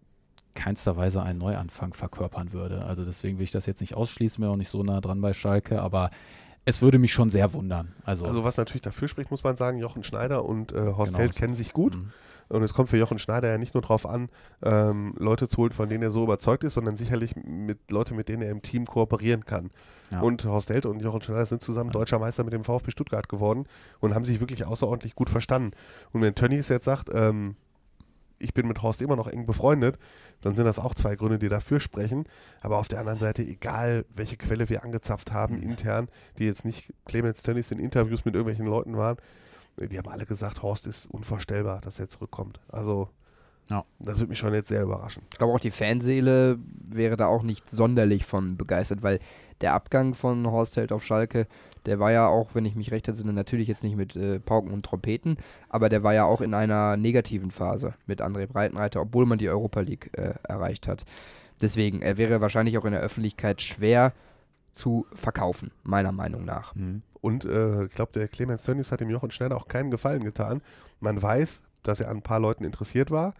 keinster 0.54 0.96
Weise 0.96 1.22
einen 1.22 1.38
Neuanfang 1.38 1.94
verkörpern 1.94 2.52
würde. 2.52 2.84
Also 2.84 3.04
deswegen 3.04 3.38
will 3.38 3.44
ich 3.44 3.50
das 3.50 3.66
jetzt 3.66 3.80
nicht 3.80 3.94
ausschließen, 3.94 4.42
mir 4.42 4.50
auch 4.50 4.56
nicht 4.56 4.68
so 4.68 4.82
nah 4.82 5.00
dran 5.00 5.20
bei 5.20 5.32
Schalke, 5.32 5.80
aber 5.80 6.10
es 6.64 6.82
würde 6.82 6.98
mich 6.98 7.12
schon 7.12 7.30
sehr 7.30 7.52
wundern. 7.52 7.94
Also, 8.04 8.26
Also 8.26 8.44
was 8.44 8.56
natürlich 8.56 8.82
dafür 8.82 9.08
spricht, 9.08 9.30
muss 9.30 9.44
man 9.44 9.56
sagen, 9.56 9.78
Jochen 9.78 10.02
Schneider 10.02 10.44
und 10.44 10.72
äh, 10.72 10.92
Horst 10.94 11.12
Genau. 11.12 11.20
Held 11.20 11.34
kennen 11.34 11.54
sich 11.54 11.72
gut. 11.72 11.94
Mhm. 11.94 12.12
Und 12.48 12.64
es 12.64 12.74
kommt 12.74 12.88
für 12.88 12.96
Jochen 12.96 13.20
Schneider 13.20 13.48
ja 13.48 13.58
nicht 13.58 13.74
nur 13.74 13.82
darauf 13.82 14.06
an, 14.06 14.28
ähm, 14.62 15.14
Leute 15.16 15.46
zu 15.46 15.58
holen, 15.58 15.70
von 15.70 15.88
denen 15.88 16.02
er 16.02 16.10
so 16.10 16.24
überzeugt 16.24 16.64
ist, 16.64 16.74
sondern 16.74 16.96
sicherlich 16.96 17.36
mit 17.36 17.92
Leute, 17.92 18.12
mit 18.12 18.28
denen 18.28 18.42
er 18.42 18.50
im 18.50 18.60
Team 18.60 18.86
kooperieren 18.86 19.44
kann. 19.44 19.70
Ja. 20.10 20.20
Und 20.20 20.44
Horst 20.44 20.68
Held 20.68 20.84
und 20.84 21.00
Jochen 21.00 21.22
Schneider 21.22 21.46
sind 21.46 21.62
zusammen 21.62 21.90
deutscher 21.90 22.18
Meister 22.18 22.42
mit 22.42 22.52
dem 22.52 22.64
VfB 22.64 22.90
Stuttgart 22.90 23.28
geworden 23.28 23.66
und 24.00 24.16
haben 24.16 24.24
sich 24.24 24.40
wirklich 24.40 24.64
außerordentlich 24.64 25.14
gut 25.14 25.30
verstanden. 25.30 25.70
Und 26.12 26.22
wenn 26.22 26.34
Tönnies 26.34 26.68
jetzt 26.68 26.86
sagt, 26.86 27.08
ähm, 27.14 27.54
ich 28.40 28.55
bin 28.55 28.66
mit 28.66 28.83
Horst 28.83 29.03
immer 29.03 29.16
noch 29.16 29.29
eng 29.29 29.46
befreundet, 29.46 29.98
dann 30.40 30.57
sind 30.57 30.64
das 30.64 30.79
auch 30.79 30.94
zwei 30.94 31.14
Gründe, 31.14 31.38
die 31.38 31.48
dafür 31.48 31.79
sprechen. 31.79 32.24
Aber 32.62 32.79
auf 32.79 32.88
der 32.88 32.98
anderen 32.98 33.18
Seite, 33.18 33.42
egal 33.42 34.05
welche 34.16 34.37
Quelle 34.37 34.68
wir 34.68 34.83
angezapft 34.83 35.31
haben, 35.33 35.57
Mhm. 35.57 35.62
intern, 35.62 36.07
die 36.38 36.46
jetzt 36.46 36.64
nicht 36.64 36.92
Clemens 37.05 37.42
Tönnies 37.42 37.70
in 37.70 37.79
Interviews 37.79 38.24
mit 38.24 38.35
irgendwelchen 38.35 38.66
Leuten 38.66 38.96
waren, 38.96 39.18
die 39.79 39.96
haben 39.98 40.09
alle 40.09 40.26
gesagt, 40.26 40.62
Horst 40.62 40.87
ist 40.87 41.07
unvorstellbar, 41.07 41.81
dass 41.81 42.00
er 42.00 42.09
zurückkommt. 42.09 42.61
Also, 42.68 43.09
Ja. 43.68 43.85
das 44.00 44.18
würde 44.18 44.31
mich 44.31 44.38
schon 44.38 44.53
jetzt 44.53 44.68
sehr 44.68 44.83
überraschen. 44.83 45.22
Ich 45.33 45.38
glaube 45.38 45.53
auch 45.53 45.61
die 45.61 45.70
Fanseele 45.70 46.59
wäre 46.90 47.16
da 47.16 47.26
auch 47.26 47.42
nicht 47.42 47.70
sonderlich 47.70 48.24
von 48.26 48.57
begeistert, 48.57 49.03
weil 49.03 49.20
der 49.61 49.74
Abgang 49.74 50.14
von 50.14 50.46
Horst 50.50 50.76
Held 50.76 50.90
auf 50.92 51.05
Schalke, 51.05 51.46
der 51.86 51.98
war 51.98 52.12
ja 52.12 52.26
auch, 52.26 52.54
wenn 52.54 52.64
ich 52.64 52.76
mich 52.76 52.90
recht 52.90 53.08
entsinne, 53.08 53.32
natürlich 53.32 53.68
jetzt 53.68 53.82
nicht 53.82 53.96
mit 53.96 54.16
äh, 54.16 54.40
Pauken 54.40 54.72
und 54.72 54.84
Trompeten, 54.84 55.36
aber 55.68 55.88
der 55.88 56.02
war 56.02 56.14
ja 56.14 56.24
auch 56.24 56.40
in 56.40 56.54
einer 56.54 56.96
negativen 56.96 57.50
Phase 57.50 57.94
mit 58.06 58.22
André 58.22 58.46
Breitenreiter, 58.46 59.00
obwohl 59.00 59.26
man 59.26 59.38
die 59.38 59.48
Europa 59.48 59.80
League 59.80 60.10
äh, 60.16 60.34
erreicht 60.48 60.88
hat. 60.88 61.04
Deswegen, 61.60 62.02
er 62.02 62.16
wäre 62.16 62.40
wahrscheinlich 62.40 62.78
auch 62.78 62.84
in 62.84 62.92
der 62.92 63.02
Öffentlichkeit 63.02 63.60
schwer 63.60 64.12
zu 64.72 65.06
verkaufen, 65.14 65.70
meiner 65.82 66.12
Meinung 66.12 66.44
nach. 66.44 66.74
Mhm. 66.74 67.02
Und 67.20 67.44
äh, 67.44 67.84
ich 67.84 67.94
glaube, 67.94 68.12
der 68.12 68.28
Clemens 68.28 68.64
Tönnies 68.64 68.92
hat 68.92 69.00
dem 69.00 69.10
Jochen 69.10 69.30
Schneider 69.30 69.56
auch 69.56 69.68
keinen 69.68 69.90
Gefallen 69.90 70.24
getan. 70.24 70.62
Man 71.00 71.20
weiß, 71.20 71.62
dass 71.82 72.00
er 72.00 72.08
an 72.08 72.18
ein 72.18 72.22
paar 72.22 72.40
Leuten 72.40 72.64
interessiert 72.64 73.10
war. 73.10 73.34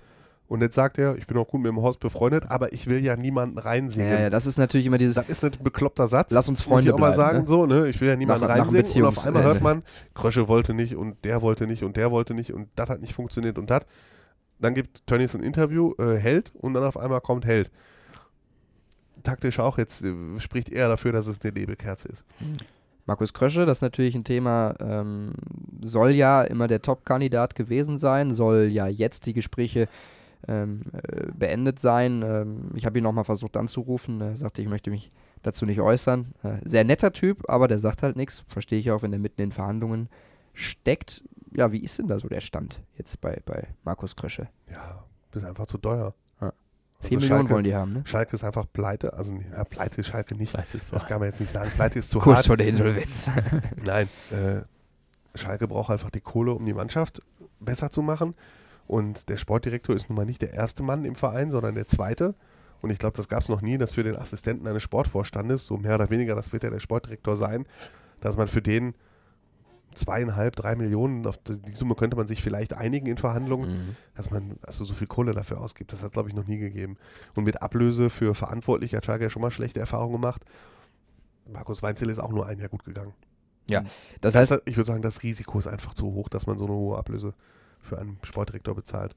Und 0.51 0.63
jetzt 0.63 0.75
sagt 0.75 0.99
er, 0.99 1.15
ich 1.17 1.29
bin 1.29 1.37
auch 1.39 1.47
gut 1.47 1.61
mit 1.61 1.69
dem 1.69 1.81
Horst 1.81 2.01
befreundet, 2.01 2.47
aber 2.49 2.73
ich 2.73 2.89
will 2.89 2.99
ja 2.99 3.15
niemanden 3.15 3.57
reinsehen. 3.57 4.09
Ja, 4.09 4.23
ja, 4.23 4.31
das 4.31 4.47
ist 4.47 4.59
natürlich 4.59 4.85
immer 4.85 4.99
dieses, 4.99 5.15
Das 5.15 5.29
ist 5.29 5.45
ein 5.45 5.53
bekloppter 5.63 6.09
Satz. 6.09 6.33
Lass 6.33 6.49
uns 6.49 6.59
muss 6.59 6.67
Freunde 6.67 6.89
ich 6.91 6.93
auch 6.93 6.99
mal 6.99 7.13
bleiben, 7.13 7.17
sagen, 7.17 7.39
ne? 7.43 7.47
so, 7.47 7.67
ne? 7.67 7.87
Ich 7.89 8.01
will 8.01 8.09
ja 8.09 8.17
niemanden 8.17 8.49
Nach- 8.49 8.57
nach 8.57 8.73
reinsehen. 8.73 9.05
Und 9.05 9.09
auf 9.11 9.25
einmal 9.25 9.45
hört 9.45 9.59
Ende. 9.59 9.63
man, 9.63 9.83
Krösche 10.13 10.49
wollte 10.49 10.75
nicht 10.75 10.97
und 10.97 11.25
der 11.25 11.41
wollte 11.41 11.69
nicht 11.69 11.85
und 11.85 11.97
der 11.97 12.11
wollte 12.11 12.35
nicht 12.35 12.53
und 12.53 12.69
das 12.75 12.91
hat 12.91 13.01
nicht 13.01 13.15
funktioniert 13.15 13.59
und 13.59 13.71
das. 13.71 13.85
Dann 14.59 14.75
gibt 14.75 15.07
Tönnies 15.07 15.37
ein 15.37 15.43
Interview, 15.45 15.95
äh, 16.01 16.17
Held, 16.17 16.51
und 16.57 16.75
dann 16.75 16.83
auf 16.83 16.97
einmal 16.97 17.21
kommt 17.21 17.47
Held. 17.47 17.71
Taktisch 19.23 19.61
auch 19.61 19.79
jetzt 19.79 20.03
äh, 20.05 20.13
spricht 20.39 20.69
eher 20.69 20.89
dafür, 20.89 21.13
dass 21.13 21.29
es 21.29 21.39
eine 21.45 21.53
Nebelkerze 21.53 22.09
ist. 22.09 22.25
Markus 23.07 23.33
Krösche, 23.33 23.67
das 23.67 23.79
ist 23.79 23.83
natürlich 23.83 24.17
ein 24.17 24.25
Thema, 24.25 24.75
ähm, 24.81 25.33
soll 25.81 26.11
ja 26.11 26.43
immer 26.43 26.67
der 26.67 26.83
Top-Kandidat 26.83 27.55
gewesen 27.55 28.01
sein, 28.01 28.35
soll 28.35 28.65
ja 28.65 28.89
jetzt 28.89 29.27
die 29.27 29.33
Gespräche 29.33 29.87
ähm, 30.49 30.83
äh, 30.93 31.27
beendet 31.33 31.79
sein. 31.79 32.23
Ähm, 32.23 32.71
ich 32.75 32.87
habe 32.87 32.99
ihn 32.99 33.05
nochmal 33.05 33.25
versucht 33.25 33.57
anzurufen, 33.57 34.21
er 34.21 34.37
sagte, 34.37 34.63
ich 34.63 34.69
möchte 34.69 34.91
mich 34.91 35.11
dazu 35.43 35.67
nicht 35.67 35.81
äußern. 35.81 36.35
Äh, 36.43 36.57
sehr 36.63 36.85
netter 36.85 37.13
Typ, 37.13 37.49
aber 37.49 37.69
der 37.69 37.79
sagt 37.79 38.03
halt 38.03 38.17
nichts. 38.17 38.45
Verstehe 38.49 38.79
ich 38.79 38.91
auch, 38.91 39.03
wenn 39.03 39.13
er 39.13 39.19
mitten 39.19 39.41
in 39.43 39.53
Verhandlungen 39.53 40.09
steckt. 40.55 41.23
Ja, 41.55 41.73
wie 41.73 41.83
ist 41.83 41.99
denn 41.99 42.09
da 42.09 42.19
so 42.19 42.29
der 42.29 42.41
Stand 42.41 42.81
jetzt 42.97 43.21
bei, 43.21 43.41
bei 43.45 43.69
Markus 43.85 44.15
Krösche? 44.17 44.49
Ja, 44.71 45.03
das 45.33 45.43
ist 45.43 45.49
einfach 45.49 45.67
zu 45.67 45.79
teuer. 45.79 46.15
Ja. 46.41 46.47
Also 46.49 47.09
4 47.09 47.19
Millionen 47.19 47.39
Schalke, 47.41 47.55
wollen 47.55 47.65
die 47.65 47.75
haben, 47.75 47.93
ne? 47.93 48.03
Schalke 48.05 48.35
ist 48.35 48.45
einfach 48.45 48.67
pleite. 48.73 49.15
Also, 49.15 49.33
na, 49.51 49.65
pleite 49.65 50.01
ist 50.03 50.09
Schalke 50.09 50.35
nicht. 50.35 50.51
Vielleicht 50.51 50.75
ist 50.75 50.93
Das 50.93 51.03
so. 51.03 51.09
kann 51.09 51.19
man 51.21 51.29
jetzt 51.31 51.41
nicht 51.41 51.51
sagen. 51.51 51.71
Pleite 51.75 51.99
ist 51.99 52.11
zu 52.11 52.19
Kurz 52.19 52.37
hart. 52.39 52.47
vor 52.47 52.57
der 52.57 52.69
Insolvenz. 52.69 53.31
Nein, 53.85 54.09
äh, 54.31 54.61
Schalke 55.35 55.67
braucht 55.67 55.91
einfach 55.91 56.11
die 56.11 56.21
Kohle, 56.21 56.53
um 56.53 56.65
die 56.67 56.75
Mannschaft 56.75 57.23
besser 57.59 57.91
zu 57.91 58.03
machen. 58.03 58.35
Und 58.91 59.29
der 59.29 59.37
Sportdirektor 59.37 59.95
ist 59.95 60.09
nun 60.09 60.17
mal 60.17 60.27
nicht 60.27 60.43
der 60.43 60.53
erste 60.53 60.83
Mann 60.83 61.05
im 61.05 61.15
Verein, 61.15 61.53
sondern 61.53 61.77
der 61.77 61.87
zweite. 61.87 62.35
Und 62.83 62.91
ich 62.91 62.99
glaube, 62.99 63.17
das 63.17 63.29
gab 63.29 63.41
es 63.43 63.49
noch 63.49 63.61
nie, 63.63 63.79
dass 63.79 63.93
für 63.95 64.03
den 64.03 64.17
Assistenten 64.17 64.67
eines 64.67 64.83
Sportvorstandes, 64.83 65.65
so 65.65 65.77
mehr 65.77 65.95
oder 65.95 66.11
weniger, 66.11 66.35
das 66.35 66.53
wird 66.53 66.65
ja 66.65 66.71
der 66.71 66.81
Sportdirektor 66.81 67.37
sein, 67.37 67.67
dass 68.21 68.37
man 68.37 68.49
für 68.49 68.63
den 68.63 68.95
zweieinhalb, 69.95 70.57
drei 70.57 70.75
Millionen, 70.75 71.25
auf 71.27 71.37
die 71.37 71.73
Summe 71.75 71.95
könnte 71.95 72.17
man 72.17 72.27
sich 72.27 72.43
vielleicht 72.43 72.75
einigen 72.75 73.07
in 73.07 73.17
Verhandlungen, 73.17 73.71
Mhm. 73.71 73.97
dass 74.17 74.31
man 74.33 74.57
also 74.63 74.85
so 74.85 74.95
viel 74.95 75.07
Kohle 75.07 75.35
dafür 75.35 75.61
ausgibt. 75.61 75.93
Das 75.93 76.03
hat, 76.03 76.13
glaube 76.13 76.29
ich, 76.29 76.35
noch 76.35 76.47
nie 76.49 76.59
gegeben. 76.59 76.97
Und 77.37 77.45
mit 77.45 77.63
Ablöse 77.63 78.11
für 78.11 78.35
Verantwortliche 78.35 78.97
hat 78.97 79.05
Schalke 79.05 79.23
ja 79.25 79.31
schon 79.31 79.43
mal 79.43 79.51
schlechte 79.53 79.79
Erfahrungen 79.79 80.15
gemacht. 80.21 80.45
Markus 81.53 81.83
Weinzel 81.83 82.09
ist 82.11 82.19
auch 82.19 82.31
nur 82.33 82.47
ein 82.47 82.59
Jahr 82.59 82.69
gut 82.69 82.85
gegangen. 82.85 83.15
Das 84.21 84.33
Das 84.33 84.35
heißt, 84.35 84.51
heißt, 84.51 84.63
ich 84.65 84.77
würde 84.77 84.87
sagen, 84.89 85.03
das 85.03 85.23
Risiko 85.23 85.59
ist 85.61 85.69
einfach 85.69 85.95
zu 85.95 86.07
hoch, 86.13 86.29
dass 86.29 86.47
man 86.49 86.59
so 86.59 86.65
eine 86.67 86.75
hohe 86.75 86.99
Ablöse 86.99 87.35
für 87.81 87.99
einen 87.99 88.19
Sportdirektor 88.23 88.75
bezahlt. 88.75 89.17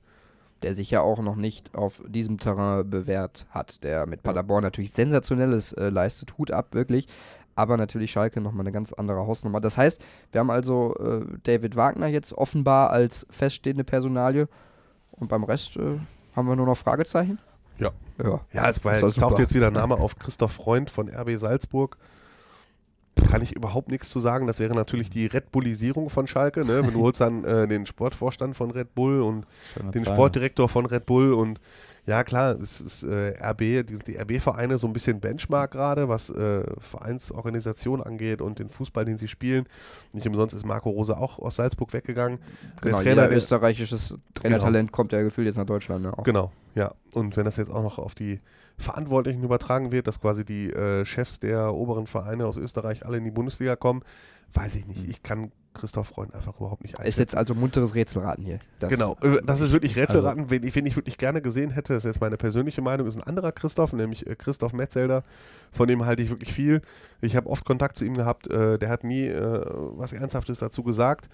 der 0.61 0.73
sich 0.73 0.89
ja 0.89 1.01
auch 1.01 1.19
noch 1.19 1.35
nicht 1.35 1.75
auf 1.75 2.01
diesem 2.07 2.37
Terrain 2.37 2.89
bewährt 2.89 3.45
hat, 3.49 3.83
der 3.83 4.07
mit 4.07 4.23
Paderborn 4.23 4.63
natürlich 4.63 4.93
sensationelles 4.93 5.73
äh, 5.73 5.89
leistet, 5.89 6.37
Hut 6.37 6.51
ab, 6.51 6.67
wirklich. 6.71 7.07
Aber 7.55 7.75
natürlich 7.75 8.11
Schalke 8.11 8.39
nochmal 8.39 8.61
eine 8.61 8.71
ganz 8.71 8.93
andere 8.93 9.27
Hausnummer. 9.27 9.59
Das 9.59 9.77
heißt, 9.77 10.01
wir 10.31 10.39
haben 10.39 10.49
also 10.49 10.95
äh, 10.95 11.25
David 11.43 11.75
Wagner 11.75 12.07
jetzt 12.07 12.31
offenbar 12.33 12.91
als 12.91 13.27
feststehende 13.29 13.83
Personalie 13.83 14.47
und 15.11 15.27
beim 15.27 15.43
Rest 15.43 15.75
äh, 15.75 15.99
haben 16.35 16.47
wir 16.47 16.55
nur 16.55 16.65
noch 16.65 16.77
Fragezeichen? 16.77 17.39
Ja. 17.77 17.91
Ja. 18.23 18.41
Ja, 18.51 18.69
es 18.69 18.79
doch 18.79 18.91
es 18.91 19.15
taucht 19.15 19.39
jetzt 19.39 19.53
wieder 19.53 19.67
ein 19.67 19.73
Name 19.73 19.95
auf 19.95 20.17
Christoph 20.17 20.53
Freund 20.53 20.89
von 20.89 21.09
RB 21.09 21.37
Salzburg. 21.37 21.97
Kann 23.33 23.41
ich 23.41 23.55
überhaupt 23.55 23.89
nichts 23.89 24.09
zu 24.09 24.19
sagen. 24.19 24.47
Das 24.47 24.59
wäre 24.59 24.75
natürlich 24.75 25.09
die 25.09 25.25
Red 25.25 25.51
Bullisierung 25.51 26.09
von 26.09 26.27
Schalke. 26.27 26.65
Ne? 26.65 26.83
Wenn 26.83 26.93
du 26.93 27.01
holst 27.01 27.19
dann 27.19 27.43
äh, 27.43 27.67
den 27.67 27.85
Sportvorstand 27.85 28.55
von 28.55 28.71
Red 28.71 28.93
Bull 28.93 29.21
und 29.21 29.45
Schöne 29.73 29.91
den 29.91 30.03
Zeile. 30.05 30.15
Sportdirektor 30.15 30.69
von 30.69 30.85
Red 30.85 31.05
Bull 31.05 31.33
und 31.33 31.59
ja 32.05 32.23
klar, 32.23 32.59
es 32.61 32.81
ist 32.81 33.03
äh, 33.03 33.33
RB, 33.41 33.59
die, 33.59 33.97
die 34.05 34.17
RB-Vereine 34.17 34.77
so 34.77 34.87
ein 34.87 34.93
bisschen 34.93 35.21
Benchmark 35.21 35.71
gerade, 35.71 36.09
was 36.09 36.29
äh, 36.29 36.63
Vereinsorganisation 36.79 38.01
angeht 38.01 38.41
und 38.41 38.59
den 38.59 38.69
Fußball, 38.69 39.05
den 39.05 39.17
sie 39.17 39.29
spielen. 39.29 39.65
Nicht 40.11 40.27
umsonst 40.27 40.53
ist 40.53 40.65
Marco 40.65 40.89
Rose 40.89 41.17
auch 41.17 41.39
aus 41.39 41.55
Salzburg 41.55 41.93
weggegangen. 41.93 42.39
Genau, 42.81 42.97
der 42.97 43.03
Trainer, 43.03 43.27
der, 43.27 43.37
österreichisches 43.37 44.15
Trainertalent 44.33 44.91
kommt 44.91 45.13
ja 45.13 45.21
gefühlt 45.21 45.47
jetzt 45.47 45.57
nach 45.57 45.65
Deutschland. 45.65 46.03
Ne? 46.03 46.13
Genau, 46.23 46.51
ja. 46.75 46.91
Und 47.13 47.37
wenn 47.37 47.45
das 47.45 47.55
jetzt 47.55 47.71
auch 47.71 47.83
noch 47.83 47.99
auf 47.99 48.15
die 48.15 48.41
Verantwortlichen 48.77 49.43
übertragen 49.43 49.91
wird, 49.91 50.07
dass 50.07 50.19
quasi 50.19 50.43
die 50.43 50.71
äh, 50.71 51.05
Chefs 51.05 51.39
der 51.39 51.73
oberen 51.73 52.07
Vereine 52.07 52.45
aus 52.47 52.57
Österreich 52.57 53.05
alle 53.05 53.17
in 53.17 53.23
die 53.23 53.31
Bundesliga 53.31 53.75
kommen, 53.75 54.03
weiß 54.51 54.75
ich 54.75 54.87
nicht. 54.87 55.09
Ich 55.09 55.23
kann 55.23 55.51
Christoph 55.73 56.07
Freund 56.07 56.33
einfach 56.33 56.57
überhaupt 56.59 56.83
nicht 56.83 56.97
Ist 56.99 57.19
jetzt 57.19 57.35
also 57.35 57.55
munteres 57.55 57.95
Rätselraten 57.95 58.43
hier. 58.45 58.59
Das- 58.79 58.89
Genau, 58.89 59.15
äh, 59.21 59.41
das 59.45 59.61
ist 59.61 59.71
wirklich 59.73 59.95
Rätselraten. 59.95 60.49
wen, 60.49 60.63
ich, 60.63 60.75
wen 60.75 60.85
ich 60.85 60.95
wirklich 60.95 61.17
gerne 61.17 61.41
gesehen 61.41 61.71
hätte, 61.71 61.93
das 61.93 62.05
ist 62.05 62.11
jetzt 62.15 62.21
meine 62.21 62.37
persönliche 62.37 62.81
Meinung, 62.81 63.07
ist 63.07 63.15
ein 63.17 63.23
anderer 63.23 63.51
Christoph, 63.51 63.93
nämlich 63.93 64.27
äh, 64.27 64.35
Christoph 64.35 64.73
Metzelder. 64.73 65.23
Von 65.71 65.87
dem 65.87 66.05
halte 66.05 66.21
ich 66.21 66.29
wirklich 66.29 66.53
viel. 66.53 66.81
Ich 67.21 67.35
habe 67.35 67.49
oft 67.49 67.65
Kontakt 67.65 67.95
zu 67.97 68.05
ihm 68.05 68.13
gehabt. 68.15 68.47
Äh, 68.51 68.77
der 68.77 68.89
hat 68.89 69.03
nie 69.03 69.29
was 69.33 70.13
Ernsthaftes 70.13 70.59
dazu 70.59 70.83
gesagt. 70.83 71.29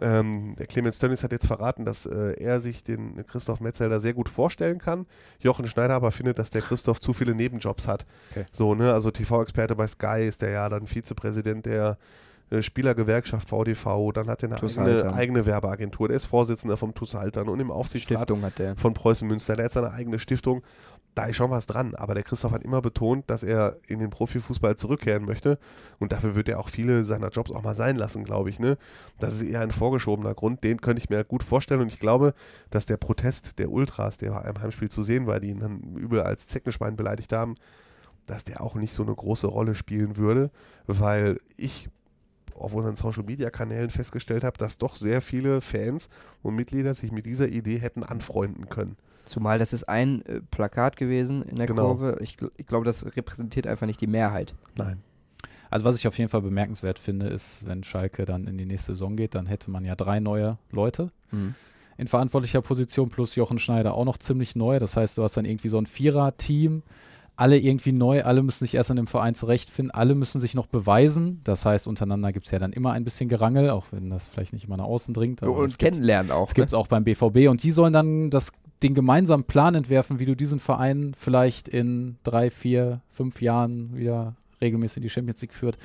Ähm, 0.00 0.56
der 0.58 0.66
Clemens 0.66 0.98
Tönnies 0.98 1.22
hat 1.22 1.32
jetzt 1.32 1.46
verraten, 1.46 1.84
dass 1.84 2.06
äh, 2.06 2.32
er 2.42 2.60
sich 2.60 2.82
den 2.82 3.24
Christoph 3.26 3.60
Metzelder 3.60 4.00
sehr 4.00 4.14
gut 4.14 4.28
vorstellen 4.30 4.78
kann. 4.78 5.06
Jochen 5.38 5.66
Schneider 5.66 5.94
aber 5.94 6.10
findet, 6.10 6.38
dass 6.38 6.50
der 6.50 6.62
Christoph 6.62 6.98
zu 6.98 7.12
viele 7.12 7.34
Nebenjobs 7.34 7.86
hat. 7.86 8.06
Okay. 8.30 8.46
So, 8.52 8.74
ne, 8.74 8.92
also 8.92 9.10
TV-Experte 9.10 9.76
bei 9.76 9.86
Sky 9.86 10.24
ist 10.26 10.40
der 10.42 10.50
ja 10.50 10.68
dann 10.68 10.86
Vizepräsident 10.86 11.66
der 11.66 11.98
Spielergewerkschaft 12.60 13.48
VDV, 13.48 14.12
dann 14.12 14.28
hat 14.28 14.42
er 14.42 14.50
eine 14.50 14.60
eigene, 14.60 15.14
eigene 15.14 15.46
Werbeagentur, 15.46 16.08
der 16.08 16.18
ist 16.18 16.26
Vorsitzender 16.26 16.76
vom 16.76 16.92
TuS 16.92 17.14
Haltern 17.14 17.48
und 17.48 17.60
im 17.60 17.70
Aufsichtsrat 17.70 18.30
von 18.76 18.94
Preußen 18.94 19.26
Münster, 19.26 19.56
der 19.56 19.66
hat 19.66 19.72
seine 19.72 19.92
eigene 19.92 20.18
Stiftung. 20.18 20.62
Da 21.14 21.26
ist 21.26 21.36
schon 21.36 21.50
was 21.50 21.66
dran, 21.66 21.94
aber 21.94 22.14
der 22.14 22.22
Christoph 22.22 22.52
hat 22.52 22.62
immer 22.62 22.80
betont, 22.80 23.28
dass 23.28 23.42
er 23.42 23.76
in 23.86 23.98
den 23.98 24.08
Profifußball 24.08 24.76
zurückkehren 24.76 25.26
möchte 25.26 25.58
und 25.98 26.10
dafür 26.10 26.34
wird 26.34 26.48
er 26.48 26.58
auch 26.58 26.70
viele 26.70 27.04
seiner 27.04 27.28
Jobs 27.28 27.50
auch 27.50 27.62
mal 27.62 27.76
sein 27.76 27.96
lassen, 27.96 28.24
glaube 28.24 28.48
ich. 28.48 28.58
Ne? 28.58 28.78
Das 29.18 29.34
ist 29.34 29.42
eher 29.42 29.60
ein 29.60 29.72
vorgeschobener 29.72 30.34
Grund, 30.34 30.64
den 30.64 30.80
könnte 30.80 31.02
ich 31.02 31.10
mir 31.10 31.22
gut 31.24 31.42
vorstellen 31.42 31.82
und 31.82 31.92
ich 31.92 32.00
glaube, 32.00 32.32
dass 32.70 32.86
der 32.86 32.96
Protest 32.96 33.58
der 33.58 33.70
Ultras, 33.70 34.16
der 34.16 34.30
bei 34.30 34.40
einem 34.40 34.62
Heimspiel 34.62 34.90
zu 34.90 35.02
sehen 35.02 35.26
war, 35.26 35.38
die 35.38 35.50
ihn 35.50 35.60
dann 35.60 35.82
übel 35.96 36.22
als 36.22 36.46
Zeckenschwein 36.46 36.96
beleidigt 36.96 37.32
haben, 37.34 37.56
dass 38.24 38.44
der 38.44 38.62
auch 38.62 38.74
nicht 38.74 38.94
so 38.94 39.02
eine 39.02 39.14
große 39.14 39.46
Rolle 39.46 39.74
spielen 39.74 40.16
würde, 40.16 40.50
weil 40.86 41.38
ich 41.56 41.90
auf 42.62 42.72
unseren 42.74 42.96
Social 42.96 43.24
Media 43.24 43.50
Kanälen 43.50 43.90
festgestellt 43.90 44.44
habe, 44.44 44.56
dass 44.58 44.78
doch 44.78 44.96
sehr 44.96 45.20
viele 45.20 45.60
Fans 45.60 46.08
und 46.42 46.54
Mitglieder 46.54 46.94
sich 46.94 47.12
mit 47.12 47.26
dieser 47.26 47.48
Idee 47.48 47.78
hätten 47.78 48.02
anfreunden 48.02 48.68
können. 48.68 48.96
Zumal 49.24 49.58
das 49.58 49.72
ist 49.72 49.84
ein 49.88 50.22
äh, 50.26 50.40
Plakat 50.50 50.96
gewesen 50.96 51.42
in 51.42 51.56
der 51.56 51.66
Genau. 51.66 51.94
Kurve. 51.94 52.18
Ich, 52.20 52.36
ich 52.56 52.66
glaube, 52.66 52.84
das 52.84 53.04
repräsentiert 53.16 53.66
einfach 53.66 53.86
nicht 53.86 54.00
die 54.00 54.06
Mehrheit. 54.08 54.54
Nein. 54.76 55.02
Also 55.70 55.84
was 55.86 55.96
ich 55.96 56.06
auf 56.06 56.18
jeden 56.18 56.28
Fall 56.28 56.42
bemerkenswert 56.42 56.98
finde, 56.98 57.26
ist, 57.28 57.64
wenn 57.66 57.82
Schalke 57.82 58.24
dann 58.26 58.46
in 58.46 58.58
die 58.58 58.66
nächste 58.66 58.92
Saison 58.92 59.16
geht, 59.16 59.34
dann 59.34 59.46
hätte 59.46 59.70
man 59.70 59.84
ja 59.84 59.94
drei 59.94 60.20
neue 60.20 60.58
Leute 60.70 61.10
Mhm. 61.30 61.54
in 61.96 62.08
verantwortlicher 62.08 62.60
Position 62.62 63.08
plus 63.08 63.36
Jochen 63.36 63.58
Schneider 63.58 63.94
auch 63.94 64.04
noch 64.04 64.18
ziemlich 64.18 64.54
neu. 64.56 64.78
Das 64.78 64.96
heißt, 64.96 65.16
du 65.16 65.22
hast 65.22 65.36
dann 65.36 65.44
irgendwie 65.46 65.68
so 65.70 65.78
ein 65.78 65.86
Vierer-Team 65.86 66.82
alle 67.42 67.58
irgendwie 67.58 67.90
neu, 67.90 68.22
alle 68.22 68.40
müssen 68.44 68.64
sich 68.64 68.76
erst 68.76 68.90
in 68.90 68.96
dem 68.96 69.08
Verein 69.08 69.34
zurechtfinden, 69.34 69.90
alle 69.90 70.14
müssen 70.14 70.40
sich 70.40 70.54
noch 70.54 70.68
beweisen. 70.68 71.40
Das 71.42 71.64
heißt, 71.64 71.88
untereinander 71.88 72.32
gibt 72.32 72.46
es 72.46 72.52
ja 72.52 72.60
dann 72.60 72.72
immer 72.72 72.92
ein 72.92 73.02
bisschen 73.02 73.28
Gerangel, 73.28 73.68
auch 73.70 73.86
wenn 73.90 74.10
das 74.10 74.28
vielleicht 74.28 74.52
nicht 74.52 74.66
immer 74.66 74.76
nach 74.76 74.84
außen 74.84 75.12
dringt. 75.12 75.42
und 75.42 75.76
kennenlernen 75.76 76.30
auch. 76.30 76.46
Das 76.46 76.54
gibt 76.54 76.68
es 76.68 76.72
ne? 76.72 76.78
auch 76.78 76.86
beim 76.86 77.02
BVB 77.02 77.48
und 77.50 77.64
die 77.64 77.72
sollen 77.72 77.92
dann 77.92 78.30
das, 78.30 78.52
den 78.84 78.94
gemeinsamen 78.94 79.42
Plan 79.42 79.74
entwerfen, 79.74 80.20
wie 80.20 80.24
du 80.24 80.36
diesen 80.36 80.60
Verein 80.60 81.14
vielleicht 81.18 81.66
in 81.66 82.16
drei, 82.22 82.48
vier, 82.48 83.00
fünf 83.10 83.42
Jahren 83.42 83.96
wieder 83.96 84.36
regelmäßig 84.60 84.98
in 84.98 85.02
die 85.02 85.10
Champions 85.10 85.42
League 85.42 85.54
führt. 85.54 85.78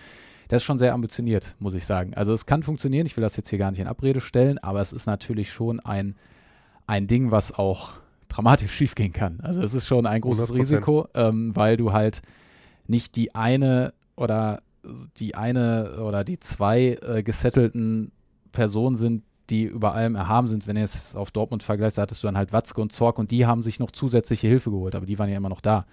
Das 0.50 0.62
ist 0.62 0.66
schon 0.66 0.78
sehr 0.78 0.94
ambitioniert, 0.94 1.56
muss 1.58 1.74
ich 1.74 1.86
sagen. 1.86 2.14
Also 2.14 2.34
es 2.34 2.46
kann 2.46 2.62
funktionieren, 2.62 3.08
ich 3.08 3.18
will 3.18 3.24
das 3.24 3.36
jetzt 3.36 3.50
hier 3.50 3.58
gar 3.58 3.72
nicht 3.72 3.80
in 3.80 3.88
Abrede 3.88 4.22
stellen, 4.22 4.60
aber 4.60 4.80
es 4.80 4.94
ist 4.94 5.08
natürlich 5.08 5.52
schon 5.52 5.80
ein, 5.80 6.18
ein 6.86 7.08
Ding, 7.08 7.32
was 7.32 7.52
auch 7.52 7.94
dramatisch 8.28 8.72
schiefgehen 8.72 9.14
kann. 9.14 9.40
Also 9.42 9.62
es 9.62 9.74
ist 9.74 9.88
schon 9.88 10.06
ein 10.06 10.22
großes 10.22 10.52
100%. 10.52 10.56
Risiko, 10.56 11.08
ähm, 11.14 11.56
weil 11.56 11.78
du 11.78 11.94
halt 11.94 12.22
nicht 12.88 13.16
die 13.16 13.36
eine 13.36 13.94
oder 14.16 14.62
die 15.18 15.36
eine 15.36 16.02
oder 16.02 16.24
die 16.24 16.40
zwei 16.40 16.98
äh, 17.02 17.24
gesettelten 17.24 18.12
Personen 18.52 18.96
sind, 18.96 19.24
die 19.50 19.64
über 19.64 19.94
allem 19.94 20.16
erhaben 20.16 20.48
sind. 20.48 20.68
Wenn 20.68 20.76
du 20.76 20.82
jetzt 20.82 21.16
auf 21.16 21.32
Dortmund 21.32 21.64
vergleichst, 21.64 21.98
hattest 21.98 22.24
du 22.24 22.28
dann 22.28 22.38
halt 22.38 22.54
Watzke 22.54 22.82
und 22.82 22.92
Zorg 22.92 23.20
und 23.20 23.32
die 23.32 23.46
haben 23.46 23.64
sich 23.64 23.80
noch 23.80 23.92
zusätzliche 23.92 24.48
Hilfe 24.48 24.72
geholt, 24.72 24.96
aber 24.96 25.06
die 25.06 25.20
waren 25.20 25.30
ja 25.30 25.38
immer 25.38 25.50
noch 25.50 25.62
da. 25.62 25.86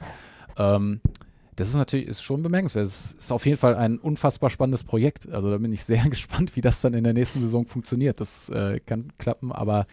Ähm, 0.56 1.00
das 1.56 1.68
ist 1.68 1.74
natürlich 1.74 2.08
ist 2.08 2.22
schon 2.22 2.42
bemerkenswert. 2.42 2.86
Es 2.86 3.12
ist 3.12 3.30
auf 3.30 3.46
jeden 3.46 3.58
Fall 3.58 3.76
ein 3.76 3.98
unfassbar 3.98 4.50
spannendes 4.50 4.82
Projekt. 4.82 5.28
Also 5.30 5.50
da 5.50 5.58
bin 5.58 5.72
ich 5.72 5.84
sehr 5.84 6.02
gespannt, 6.08 6.56
wie 6.56 6.60
das 6.60 6.80
dann 6.80 6.94
in 6.94 7.04
der 7.04 7.12
nächsten 7.12 7.40
Saison 7.40 7.66
funktioniert. 7.66 8.20
Das 8.20 8.48
äh, 8.48 8.80
kann 8.80 9.12
klappen, 9.18 9.52
aber 9.52 9.86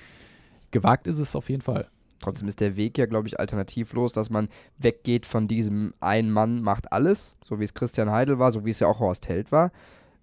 gewagt 0.72 1.06
ist 1.08 1.20
es 1.20 1.36
auf 1.36 1.50
jeden 1.50 1.62
Fall. 1.62 1.88
Trotzdem 2.22 2.48
ist 2.48 2.62
der 2.62 2.76
Weg 2.76 2.98
ja, 2.98 3.06
glaube 3.06 3.28
ich, 3.28 3.40
alternativlos, 3.40 4.14
dass 4.14 4.30
man 4.30 4.48
weggeht 4.78 5.26
von 5.26 5.48
diesem 5.48 5.94
ein 6.00 6.32
Mann 6.32 6.62
macht 6.62 6.92
alles, 6.92 7.36
so 7.44 7.60
wie 7.60 7.64
es 7.64 7.74
Christian 7.74 8.12
Heidel 8.12 8.40
war, 8.40 8.52
so 8.52 8.66
wie 8.66 8.70
es 8.70 8.80
ja 8.80 8.88
auch 8.88 9.00
Horst 9.00 9.28
Held 9.28 9.52
war. 9.52 9.72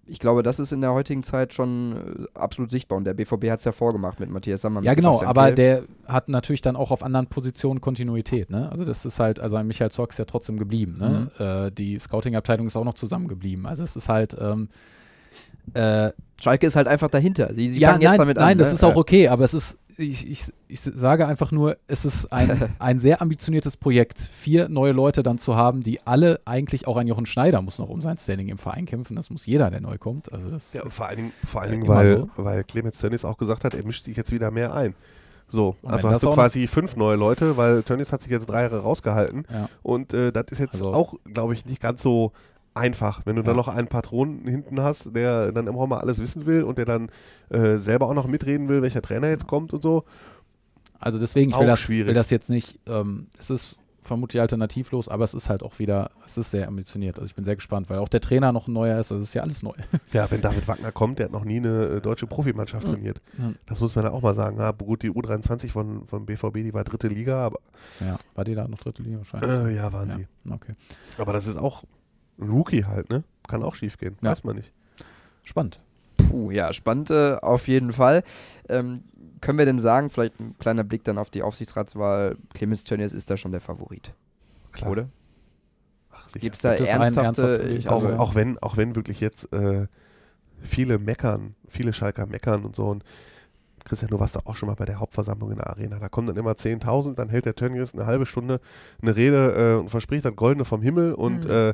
Ich 0.05 0.17
glaube, 0.17 0.41
das 0.41 0.59
ist 0.59 0.71
in 0.71 0.81
der 0.81 0.93
heutigen 0.93 1.21
Zeit 1.21 1.53
schon 1.53 2.27
äh, 2.33 2.39
absolut 2.39 2.71
sichtbar 2.71 2.97
und 2.97 3.03
der 3.03 3.13
BVB 3.13 3.49
hat 3.49 3.59
es 3.59 3.65
ja 3.65 3.71
vorgemacht 3.71 4.19
mit 4.19 4.29
Matthias 4.29 4.61
Sammer. 4.61 4.81
Ja, 4.81 4.95
genau, 4.95 5.21
aber 5.23 5.45
Kell. 5.45 5.55
der 5.55 5.83
hat 6.07 6.29
natürlich 6.29 6.61
dann 6.61 6.75
auch 6.75 6.89
auf 6.89 7.03
anderen 7.03 7.27
Positionen 7.27 7.79
Kontinuität. 7.79 8.49
Ne? 8.49 8.71
Also, 8.71 8.85
das 8.85 9.05
ist 9.05 9.19
halt, 9.19 9.39
also 9.39 9.55
ein 9.55 9.67
Michael 9.67 9.91
Zorc 9.91 10.09
ist 10.09 10.17
ja 10.17 10.25
trotzdem 10.25 10.57
geblieben. 10.57 10.97
Ne? 10.97 11.31
Mhm. 11.37 11.45
Äh, 11.45 11.71
die 11.71 11.99
Scouting-Abteilung 11.99 12.65
ist 12.65 12.75
auch 12.75 12.85
noch 12.85 12.95
zusammengeblieben. 12.95 13.67
Also, 13.67 13.83
es 13.83 13.95
ist 13.95 14.09
halt. 14.09 14.35
Ähm, 14.39 14.69
äh, 15.73 16.11
Schalke 16.41 16.67
ist 16.67 16.75
halt 16.75 16.87
einfach 16.87 17.09
dahinter. 17.09 17.53
Sie, 17.53 17.67
sie 17.67 17.79
ja, 17.79 17.89
fangen 17.89 18.01
jetzt 18.01 18.11
nein, 18.11 18.19
damit 18.19 18.37
an. 18.37 18.43
Nein, 18.45 18.57
das 18.57 18.69
ne? 18.69 18.75
ist 18.75 18.83
auch 18.83 18.95
okay, 18.95 19.27
aber 19.27 19.43
es 19.43 19.53
ist, 19.53 19.77
ich, 19.97 20.29
ich, 20.29 20.43
ich 20.67 20.81
sage 20.81 21.27
einfach 21.27 21.51
nur, 21.51 21.77
es 21.87 22.05
ist 22.05 22.31
ein, 22.31 22.73
ein 22.79 22.99
sehr 22.99 23.21
ambitioniertes 23.21 23.77
Projekt, 23.77 24.19
vier 24.19 24.69
neue 24.69 24.93
Leute 24.93 25.23
dann 25.23 25.37
zu 25.37 25.55
haben, 25.55 25.81
die 25.83 26.05
alle 26.05 26.39
eigentlich 26.45 26.87
auch 26.87 26.97
ein 26.97 27.07
Jochen 27.07 27.25
Schneider 27.25 27.61
muss 27.61 27.79
noch 27.79 27.89
um 27.89 28.01
sein 28.01 28.17
Standing 28.17 28.47
im 28.47 28.57
Verein 28.57 28.85
kämpfen. 28.85 29.15
Das 29.15 29.29
muss 29.29 29.45
jeder, 29.45 29.69
der 29.69 29.81
neu 29.81 29.97
kommt. 29.97 30.31
Also 30.31 30.49
das 30.49 30.73
ja, 30.73 30.87
vor 30.87 31.07
allen 31.07 31.17
Dingen, 31.17 31.33
vor 31.45 31.61
allen 31.61 31.71
Dingen 31.71 31.87
weil, 31.87 32.17
so. 32.17 32.29
weil 32.37 32.63
Clemens 32.63 32.99
Tönnies 32.99 33.25
auch 33.25 33.37
gesagt 33.37 33.65
hat, 33.65 33.73
er 33.73 33.83
mischt 33.85 34.05
sich 34.05 34.15
jetzt 34.15 34.31
wieder 34.31 34.51
mehr 34.51 34.73
ein. 34.73 34.95
So, 35.51 35.75
und 35.81 35.91
also 35.91 36.09
hast 36.09 36.23
du 36.23 36.31
quasi 36.31 36.67
fünf 36.67 36.95
neue 36.95 37.15
Leute, 37.15 37.57
weil 37.57 37.81
Tönnies 37.81 38.13
hat 38.13 38.21
sich 38.21 38.31
jetzt 38.31 38.47
drei 38.47 38.61
Jahre 38.61 38.81
rausgehalten. 38.81 39.45
Ja. 39.51 39.67
Und 39.81 40.13
äh, 40.13 40.31
das 40.31 40.45
ist 40.51 40.59
jetzt 40.59 40.75
also 40.75 40.93
auch, 40.93 41.15
glaube 41.25 41.53
ich, 41.53 41.65
nicht 41.65 41.81
ganz 41.81 42.03
so 42.03 42.33
einfach, 42.79 43.21
wenn 43.25 43.35
du 43.35 43.41
ja. 43.41 43.47
dann 43.47 43.55
noch 43.55 43.67
einen 43.67 43.87
Patron 43.87 44.41
hinten 44.45 44.81
hast, 44.81 45.15
der 45.15 45.51
dann 45.51 45.67
immer 45.67 45.85
mal 45.85 45.99
alles 45.99 46.19
wissen 46.19 46.45
will 46.45 46.63
und 46.63 46.77
der 46.77 46.85
dann 46.85 47.09
äh, 47.49 47.77
selber 47.77 48.07
auch 48.07 48.13
noch 48.13 48.27
mitreden 48.27 48.69
will, 48.69 48.81
welcher 48.81 49.01
Trainer 49.01 49.29
jetzt 49.29 49.47
kommt 49.47 49.73
und 49.73 49.81
so. 49.81 50.05
Also 50.99 51.17
deswegen, 51.19 51.51
ich 51.51 51.59
will 51.59 51.67
das, 51.67 51.87
will 51.87 52.13
das, 52.13 52.29
jetzt 52.29 52.49
nicht, 52.49 52.79
ähm, 52.85 53.27
es 53.37 53.49
ist 53.49 53.77
vermutlich 54.01 54.41
alternativlos, 54.41 55.07
aber 55.07 55.23
es 55.23 55.33
ist 55.33 55.49
halt 55.49 55.63
auch 55.63 55.79
wieder, 55.79 56.11
es 56.25 56.37
ist 56.37 56.51
sehr 56.51 56.67
ambitioniert. 56.67 57.19
Also 57.19 57.27
ich 57.27 57.35
bin 57.35 57.45
sehr 57.45 57.55
gespannt, 57.55 57.89
weil 57.89 57.99
auch 57.99 58.09
der 58.09 58.21
Trainer 58.21 58.51
noch 58.51 58.67
ein 58.67 58.73
neuer 58.73 58.99
ist, 58.99 59.11
also 59.11 59.21
es 59.21 59.29
ist 59.29 59.33
ja 59.33 59.43
alles 59.43 59.63
neu. 59.63 59.73
Ja, 60.11 60.29
wenn 60.31 60.41
David 60.41 60.67
Wagner 60.67 60.91
kommt, 60.91 61.19
der 61.19 61.25
hat 61.25 61.31
noch 61.31 61.45
nie 61.45 61.57
eine 61.57 61.85
äh, 61.85 62.01
deutsche 62.01 62.25
Profimannschaft 62.25 62.87
ja. 62.87 62.93
trainiert. 62.93 63.21
Ja. 63.37 63.51
Das 63.67 63.79
muss 63.79 63.95
man 63.95 64.05
ja 64.05 64.11
auch 64.11 64.21
mal 64.21 64.33
sagen. 64.33 64.57
Ja, 64.59 64.71
gut, 64.71 65.03
die 65.03 65.11
U23 65.11 65.69
von, 65.69 66.05
von 66.07 66.25
BVB, 66.25 66.55
die 66.55 66.73
war 66.73 66.83
dritte 66.83 67.07
Liga, 67.07 67.45
aber. 67.45 67.59
Ja, 67.99 68.17
war 68.33 68.43
die 68.43 68.55
da 68.55 68.67
noch 68.67 68.79
dritte 68.79 69.03
Liga 69.03 69.19
wahrscheinlich? 69.19 69.51
Äh, 69.51 69.75
ja, 69.75 69.93
waren 69.93 70.09
sie. 70.11 70.27
Okay. 70.51 70.73
Aber 71.17 71.31
das 71.33 71.45
ist 71.45 71.57
auch 71.57 71.83
ein 72.39 72.49
Rookie 72.49 72.85
halt, 72.85 73.09
ne? 73.09 73.23
Kann 73.47 73.63
auch 73.63 73.75
schief 73.75 73.97
gehen, 73.97 74.17
weiß 74.21 74.43
man 74.43 74.55
nicht. 74.55 74.71
Spannend. 75.43 75.79
Puh, 76.17 76.51
ja, 76.51 76.73
spannend 76.73 77.09
äh, 77.09 77.35
auf 77.41 77.67
jeden 77.67 77.91
Fall. 77.91 78.23
Ähm, 78.67 79.03
können 79.41 79.57
wir 79.57 79.65
denn 79.65 79.79
sagen, 79.79 80.09
vielleicht 80.09 80.39
ein 80.39 80.55
kleiner 80.59 80.83
Blick 80.83 81.03
dann 81.03 81.17
auf 81.17 81.29
die 81.29 81.41
Aufsichtsratswahl, 81.41 82.37
Clemens 82.53 82.83
Tönnies 82.83 83.13
ist 83.13 83.29
da 83.29 83.37
schon 83.37 83.51
der 83.51 83.61
Favorit? 83.61 84.13
Klar. 84.71 84.91
Oder? 84.91 85.09
Gibt 86.33 86.55
es 86.55 86.61
da 86.61 86.73
ernsthafte, 86.73 87.75
ich, 87.75 87.89
auch, 87.89 88.03
auch, 88.19 88.35
wenn, 88.35 88.59
auch 88.59 88.77
wenn 88.77 88.95
wirklich 88.95 89.19
jetzt 89.19 89.51
äh, 89.51 89.87
viele 90.61 90.99
meckern, 90.99 91.55
viele 91.67 91.93
Schalker 91.93 92.27
meckern 92.27 92.65
und 92.65 92.75
so 92.75 92.89
und 92.89 93.03
Christian, 93.89 94.09
du 94.09 94.19
warst 94.19 94.35
da 94.35 94.41
auch 94.45 94.55
schon 94.55 94.67
mal 94.67 94.75
bei 94.75 94.85
der 94.85 94.99
Hauptversammlung 94.99 95.51
in 95.51 95.57
der 95.57 95.67
Arena. 95.67 95.99
Da 95.99 96.09
kommen 96.09 96.27
dann 96.27 96.37
immer 96.37 96.51
10.000, 96.51 97.15
dann 97.15 97.29
hält 97.29 97.45
der 97.45 97.55
Tönnies 97.55 97.93
eine 97.93 98.05
halbe 98.05 98.25
Stunde 98.25 98.61
eine 99.01 99.15
Rede 99.15 99.73
äh, 99.75 99.79
und 99.79 99.89
verspricht 99.89 100.25
dann 100.25 100.35
Goldene 100.35 100.63
vom 100.63 100.81
Himmel 100.81 101.13
und 101.13 101.45
mhm. 101.45 101.51
äh, 101.51 101.73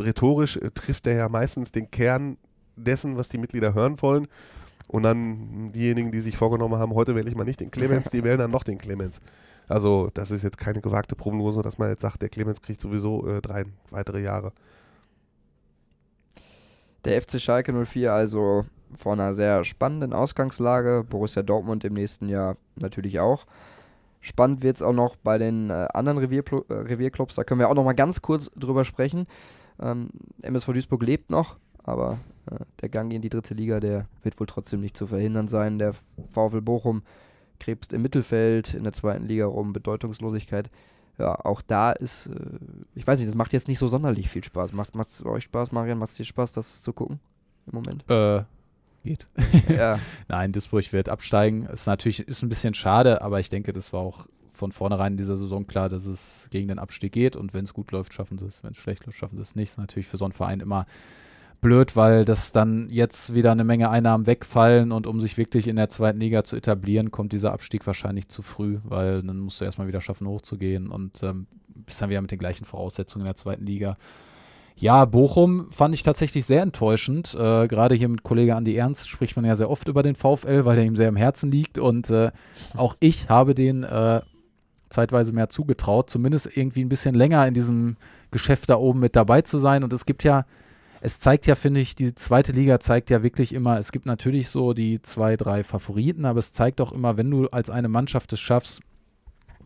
rhetorisch 0.00 0.56
äh, 0.56 0.70
trifft 0.70 1.06
er 1.06 1.14
ja 1.14 1.28
meistens 1.28 1.70
den 1.70 1.90
Kern 1.90 2.38
dessen, 2.76 3.16
was 3.16 3.28
die 3.28 3.38
Mitglieder 3.38 3.74
hören 3.74 4.00
wollen. 4.00 4.26
Und 4.86 5.04
dann 5.04 5.70
diejenigen, 5.72 6.10
die 6.10 6.20
sich 6.20 6.36
vorgenommen 6.36 6.76
haben, 6.78 6.94
heute 6.94 7.14
wähle 7.14 7.28
ich 7.28 7.36
mal 7.36 7.44
nicht 7.44 7.60
den 7.60 7.70
Clemens, 7.70 8.10
die 8.12 8.24
wählen 8.24 8.38
dann 8.38 8.50
noch 8.50 8.64
den 8.64 8.78
Clemens. 8.78 9.20
Also 9.68 10.10
das 10.14 10.32
ist 10.32 10.42
jetzt 10.42 10.58
keine 10.58 10.80
gewagte 10.80 11.14
Prognose, 11.14 11.62
dass 11.62 11.78
man 11.78 11.90
jetzt 11.90 12.00
sagt, 12.00 12.22
der 12.22 12.28
Clemens 12.28 12.60
kriegt 12.60 12.80
sowieso 12.80 13.26
äh, 13.28 13.40
drei 13.40 13.66
weitere 13.90 14.20
Jahre. 14.20 14.52
Der 17.04 17.20
FC 17.20 17.40
Schalke 17.40 17.72
04 17.72 18.12
also 18.12 18.64
vor 18.96 19.12
einer 19.12 19.34
sehr 19.34 19.64
spannenden 19.64 20.12
Ausgangslage. 20.12 21.04
Borussia 21.08 21.42
Dortmund 21.42 21.84
im 21.84 21.94
nächsten 21.94 22.28
Jahr 22.28 22.56
natürlich 22.76 23.20
auch. 23.20 23.46
Spannend 24.20 24.62
wird 24.62 24.76
es 24.76 24.82
auch 24.82 24.92
noch 24.92 25.16
bei 25.16 25.38
den 25.38 25.70
äh, 25.70 25.88
anderen 25.94 26.18
Revierpl 26.18 26.64
äh, 26.68 26.74
Revierclubs. 26.74 27.34
Da 27.36 27.44
können 27.44 27.60
wir 27.60 27.70
auch 27.70 27.74
noch 27.74 27.84
mal 27.84 27.94
ganz 27.94 28.20
kurz 28.20 28.50
drüber 28.54 28.84
sprechen. 28.84 29.26
Ähm, 29.80 30.10
MSV 30.42 30.66
Duisburg 30.66 31.02
lebt 31.02 31.30
noch, 31.30 31.56
aber 31.82 32.18
äh, 32.50 32.56
der 32.82 32.90
Gang 32.90 33.12
in 33.12 33.22
die 33.22 33.30
dritte 33.30 33.54
Liga, 33.54 33.80
der 33.80 34.06
wird 34.22 34.38
wohl 34.38 34.46
trotzdem 34.46 34.80
nicht 34.80 34.96
zu 34.96 35.06
verhindern 35.06 35.48
sein. 35.48 35.78
Der 35.78 35.94
VfL 36.32 36.60
Bochum 36.60 37.02
krebst 37.58 37.92
im 37.94 38.02
Mittelfeld 38.02 38.74
in 38.74 38.82
der 38.82 38.92
zweiten 38.92 39.24
Liga 39.24 39.46
rum, 39.46 39.72
Bedeutungslosigkeit. 39.72 40.70
Ja, 41.18 41.34
auch 41.44 41.62
da 41.62 41.92
ist, 41.92 42.26
äh, 42.26 42.58
ich 42.94 43.06
weiß 43.06 43.18
nicht, 43.18 43.28
das 43.28 43.36
macht 43.36 43.52
jetzt 43.52 43.68
nicht 43.68 43.78
so 43.78 43.88
sonderlich 43.88 44.28
viel 44.28 44.44
Spaß. 44.44 44.72
Macht 44.72 44.94
es 45.08 45.24
euch 45.24 45.44
Spaß, 45.44 45.72
Marian? 45.72 45.98
Macht 45.98 46.10
es 46.10 46.16
dir 46.16 46.24
Spaß, 46.24 46.52
das 46.52 46.82
zu 46.82 46.92
gucken 46.92 47.20
im 47.66 47.74
Moment? 47.74 48.04
Äh, 48.10 48.44
geht. 49.02 49.28
Ja. 49.68 49.98
Nein, 50.28 50.52
Duisburg 50.52 50.92
wird 50.92 51.08
absteigen. 51.08 51.66
Ist 51.66 51.86
natürlich 51.86 52.20
ist 52.20 52.42
ein 52.42 52.48
bisschen 52.48 52.74
schade, 52.74 53.22
aber 53.22 53.40
ich 53.40 53.48
denke, 53.48 53.72
das 53.72 53.92
war 53.92 54.00
auch 54.00 54.26
von 54.52 54.72
vornherein 54.72 55.12
in 55.12 55.18
dieser 55.18 55.36
Saison 55.36 55.66
klar, 55.66 55.88
dass 55.88 56.06
es 56.06 56.48
gegen 56.50 56.68
den 56.68 56.78
Abstieg 56.78 57.12
geht 57.12 57.34
und 57.34 57.54
wenn 57.54 57.64
es 57.64 57.72
gut 57.72 57.92
läuft, 57.92 58.12
schaffen 58.12 58.38
sie 58.38 58.46
es. 58.46 58.62
Wenn 58.62 58.72
es 58.72 58.76
schlecht 58.76 59.06
läuft, 59.06 59.18
schaffen 59.18 59.36
sie 59.36 59.42
es 59.42 59.56
nicht. 59.56 59.70
Ist 59.70 59.78
natürlich 59.78 60.06
für 60.06 60.18
so 60.18 60.26
einen 60.26 60.32
Verein 60.32 60.60
immer 60.60 60.86
blöd, 61.60 61.96
weil 61.96 62.24
das 62.24 62.52
dann 62.52 62.88
jetzt 62.90 63.34
wieder 63.34 63.52
eine 63.52 63.64
Menge 63.64 63.90
Einnahmen 63.90 64.26
wegfallen 64.26 64.92
und 64.92 65.06
um 65.06 65.20
sich 65.20 65.36
wirklich 65.36 65.68
in 65.68 65.76
der 65.76 65.88
zweiten 65.88 66.20
Liga 66.20 66.44
zu 66.44 66.56
etablieren, 66.56 67.10
kommt 67.10 67.32
dieser 67.32 67.52
Abstieg 67.52 67.86
wahrscheinlich 67.86 68.28
zu 68.28 68.42
früh, 68.42 68.78
weil 68.84 69.22
dann 69.22 69.40
musst 69.40 69.60
du 69.60 69.64
erstmal 69.64 69.86
wieder 69.86 70.00
schaffen, 70.00 70.26
hochzugehen 70.26 70.88
und 70.88 71.22
ähm, 71.22 71.46
bist 71.68 72.00
dann 72.00 72.10
wieder 72.10 72.20
mit 72.22 72.30
den 72.30 72.38
gleichen 72.38 72.64
Voraussetzungen 72.64 73.22
in 73.22 73.28
der 73.28 73.36
zweiten 73.36 73.66
Liga. 73.66 73.96
Ja, 74.80 75.04
Bochum 75.04 75.70
fand 75.70 75.94
ich 75.94 76.02
tatsächlich 76.02 76.46
sehr 76.46 76.62
enttäuschend. 76.62 77.34
Äh, 77.34 77.68
Gerade 77.68 77.94
hier 77.94 78.08
mit 78.08 78.22
Kollege 78.22 78.56
Andi 78.56 78.74
Ernst 78.74 79.10
spricht 79.10 79.36
man 79.36 79.44
ja 79.44 79.54
sehr 79.54 79.68
oft 79.68 79.88
über 79.88 80.02
den 80.02 80.14
VfL, 80.14 80.64
weil 80.64 80.76
der 80.76 80.86
ihm 80.86 80.96
sehr 80.96 81.10
am 81.10 81.16
Herzen 81.16 81.50
liegt. 81.50 81.76
Und 81.76 82.08
äh, 82.08 82.30
auch 82.78 82.96
ich 82.98 83.28
habe 83.28 83.54
den 83.54 83.82
äh, 83.82 84.22
zeitweise 84.88 85.34
mehr 85.34 85.50
zugetraut, 85.50 86.08
zumindest 86.08 86.56
irgendwie 86.56 86.82
ein 86.82 86.88
bisschen 86.88 87.14
länger 87.14 87.46
in 87.46 87.52
diesem 87.52 87.98
Geschäft 88.30 88.70
da 88.70 88.76
oben 88.76 89.00
mit 89.00 89.16
dabei 89.16 89.42
zu 89.42 89.58
sein. 89.58 89.84
Und 89.84 89.92
es 89.92 90.06
gibt 90.06 90.24
ja, 90.24 90.46
es 91.02 91.20
zeigt 91.20 91.46
ja, 91.46 91.56
finde 91.56 91.80
ich, 91.80 91.94
die 91.94 92.14
zweite 92.14 92.52
Liga 92.52 92.80
zeigt 92.80 93.10
ja 93.10 93.22
wirklich 93.22 93.52
immer, 93.52 93.78
es 93.78 93.92
gibt 93.92 94.06
natürlich 94.06 94.48
so 94.48 94.72
die 94.72 95.02
zwei, 95.02 95.36
drei 95.36 95.62
Favoriten, 95.62 96.24
aber 96.24 96.38
es 96.38 96.54
zeigt 96.54 96.80
auch 96.80 96.92
immer, 96.92 97.18
wenn 97.18 97.30
du 97.30 97.48
als 97.48 97.68
eine 97.68 97.88
Mannschaft 97.88 98.32
es 98.32 98.40
schaffst, 98.40 98.80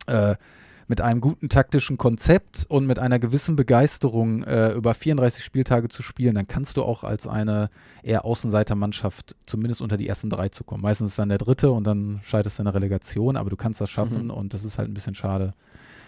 äh, 0.09 0.35
mit 0.89 1.01
einem 1.01 1.21
guten 1.21 1.49
taktischen 1.49 1.99
Konzept 1.99 2.67
und 2.69 2.87
mit 2.87 2.99
einer 2.99 3.19
gewissen 3.19 3.57
Begeisterung 3.57 4.43
äh, 4.45 4.73
über 4.73 4.95
34 4.95 5.45
Spieltage 5.45 5.89
zu 5.89 6.03
spielen, 6.03 6.35
dann 6.35 6.47
kannst 6.47 6.77
du 6.77 6.83
auch 6.83 7.05
als 7.05 7.27
eine 7.27 7.71
eher 8.03 8.25
Außenseitermannschaft 8.25 9.37
zumindest 9.47 9.83
unter 9.83 9.97
die 9.97 10.09
ersten 10.09 10.31
drei 10.31 10.49
zu 10.49 10.65
kommen. 10.65 10.83
Meistens 10.83 11.11
ist 11.11 11.19
dann 11.19 11.29
der 11.29 11.39
dritte 11.39 11.71
und 11.71 11.85
dann 11.85 12.21
scheiterst 12.23 12.59
du 12.59 12.63
in 12.63 12.67
der 12.67 12.75
Relegation, 12.75 13.37
aber 13.37 13.51
du 13.51 13.57
kannst 13.57 13.81
das 13.81 13.91
schaffen 13.91 14.25
mhm. 14.25 14.31
und 14.31 14.55
das 14.55 14.65
ist 14.65 14.79
halt 14.79 14.91
ein 14.91 14.95
bisschen 14.95 15.15
schade, 15.15 15.55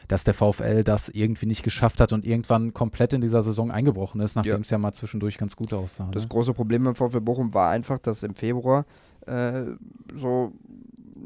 dass 0.09 0.25
der 0.25 0.35
VfL 0.35 0.85
das 0.85 1.09
irgendwie 1.09 1.47
nicht 1.47 1.63
geschafft 1.63 2.01
hat 2.01 2.13
und 2.13 2.25
irgendwann 2.25 2.73
komplett 2.73 3.13
in 3.13 3.21
dieser 3.21 3.43
Saison 3.43 3.71
eingebrochen 3.71 4.21
ist, 4.21 4.37
nachdem 4.37 4.53
ja. 4.53 4.61
es 4.61 4.71
ja 4.71 4.79
mal 4.79 4.93
zwischendurch 4.93 5.39
ganz 5.39 5.57
gut 5.57 5.73
aussah. 5.73 6.09
Das 6.13 6.25
ne? 6.25 6.29
große 6.29 6.55
Problem 6.55 6.85
beim 6.85 6.95
VfL 6.95 7.21
Bochum 7.21 7.55
war 7.55 7.71
einfach, 7.71 7.99
dass 7.99 8.23
im 8.23 8.35
Februar 8.35 8.85
äh, 9.27 9.67
so 10.15 10.53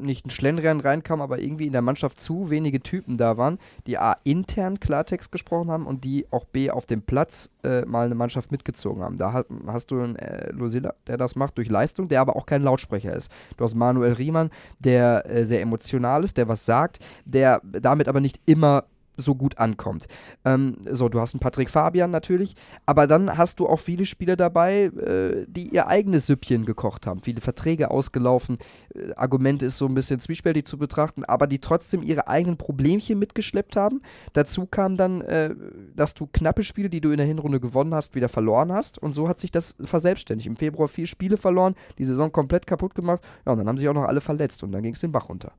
nicht 0.01 0.25
ein 0.25 0.29
Schlendrian 0.31 0.79
reinkam, 0.79 1.21
aber 1.21 1.39
irgendwie 1.39 1.67
in 1.67 1.73
der 1.73 1.81
Mannschaft 1.81 2.21
zu 2.21 2.49
wenige 2.49 2.81
Typen 2.81 3.17
da 3.17 3.37
waren, 3.37 3.59
die 3.87 3.97
A 3.97 4.17
intern 4.23 4.79
Klartext 4.79 5.31
gesprochen 5.31 5.69
haben 5.69 5.85
und 5.85 6.03
die 6.03 6.25
auch 6.31 6.45
B 6.45 6.71
auf 6.71 6.85
dem 6.85 7.01
Platz 7.01 7.51
äh, 7.63 7.85
mal 7.85 8.05
eine 8.05 8.15
Mannschaft 8.15 8.51
mitgezogen 8.51 9.03
haben. 9.03 9.17
Da 9.17 9.33
hat, 9.33 9.47
hast 9.67 9.91
du 9.91 10.01
einen 10.01 10.15
äh, 10.15 10.51
Losilla, 10.51 10.93
der 11.07 11.17
das 11.17 11.35
macht 11.35 11.57
durch 11.57 11.69
Leistung, 11.69 12.07
der 12.07 12.21
aber 12.21 12.35
auch 12.35 12.45
kein 12.45 12.63
Lautsprecher 12.63 13.13
ist. 13.13 13.31
Du 13.57 13.63
hast 13.63 13.75
Manuel 13.75 14.13
Riemann, 14.13 14.49
der 14.79 15.29
äh, 15.29 15.45
sehr 15.45 15.61
emotional 15.61 16.23
ist, 16.23 16.37
der 16.37 16.47
was 16.47 16.65
sagt, 16.65 16.99
der 17.25 17.61
damit 17.63 18.07
aber 18.07 18.19
nicht 18.19 18.39
immer 18.45 18.85
so 19.21 19.35
gut 19.35 19.57
ankommt. 19.57 20.07
Ähm, 20.45 20.77
so, 20.89 21.09
du 21.09 21.19
hast 21.19 21.33
einen 21.33 21.39
Patrick 21.39 21.69
Fabian 21.69 22.11
natürlich, 22.11 22.55
aber 22.85 23.07
dann 23.07 23.37
hast 23.37 23.59
du 23.59 23.67
auch 23.67 23.79
viele 23.79 24.05
Spieler 24.05 24.35
dabei, 24.35 24.83
äh, 24.83 25.45
die 25.47 25.69
ihr 25.69 25.87
eigenes 25.87 26.27
Süppchen 26.27 26.65
gekocht 26.65 27.07
haben, 27.07 27.21
viele 27.21 27.41
Verträge 27.41 27.91
ausgelaufen. 27.91 28.57
Äh, 28.93 29.13
Argument 29.15 29.63
ist 29.63 29.77
so 29.77 29.85
ein 29.85 29.93
bisschen 29.93 30.19
zwiespältig 30.19 30.65
zu 30.65 30.77
betrachten, 30.77 31.23
aber 31.25 31.47
die 31.47 31.59
trotzdem 31.59 32.03
ihre 32.03 32.27
eigenen 32.27 32.57
Problemchen 32.57 33.19
mitgeschleppt 33.19 33.75
haben. 33.75 34.01
Dazu 34.33 34.65
kam 34.65 34.97
dann, 34.97 35.21
äh, 35.21 35.55
dass 35.95 36.13
du 36.13 36.27
knappe 36.27 36.63
Spiele, 36.63 36.89
die 36.89 37.01
du 37.01 37.11
in 37.11 37.17
der 37.17 37.27
Hinrunde 37.27 37.59
gewonnen 37.59 37.93
hast, 37.93 38.15
wieder 38.15 38.29
verloren 38.29 38.71
hast 38.71 38.97
und 38.97 39.13
so 39.13 39.27
hat 39.27 39.39
sich 39.39 39.51
das 39.51 39.75
verselbstständigt. 39.81 40.47
Im 40.47 40.55
Februar 40.55 40.87
vier 40.87 41.07
Spiele 41.07 41.37
verloren, 41.37 41.75
die 41.97 42.05
Saison 42.05 42.31
komplett 42.31 42.67
kaputt 42.67 42.95
gemacht, 42.95 43.21
ja, 43.45 43.51
und 43.51 43.59
dann 43.59 43.67
haben 43.67 43.77
sich 43.77 43.87
auch 43.87 43.93
noch 43.93 44.05
alle 44.05 44.21
verletzt 44.21 44.63
und 44.63 44.71
dann 44.71 44.83
ging 44.83 44.93
es 44.93 44.99
den 44.99 45.11
Bach 45.11 45.29
runter. 45.29 45.51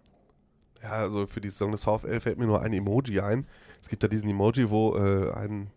Ja, 0.82 0.90
also 0.90 1.26
für 1.26 1.40
die 1.40 1.50
Saison 1.50 1.70
des 1.70 1.84
VfL 1.84 2.18
fällt 2.20 2.38
mir 2.38 2.46
nur 2.46 2.62
ein 2.62 2.72
Emoji 2.72 3.20
ein. 3.20 3.46
Es 3.80 3.88
gibt 3.88 4.02
da 4.02 4.08
diesen 4.08 4.28
Emoji, 4.28 4.68
wo 4.68 4.96
äh, 4.96 5.32
ein 5.32 5.70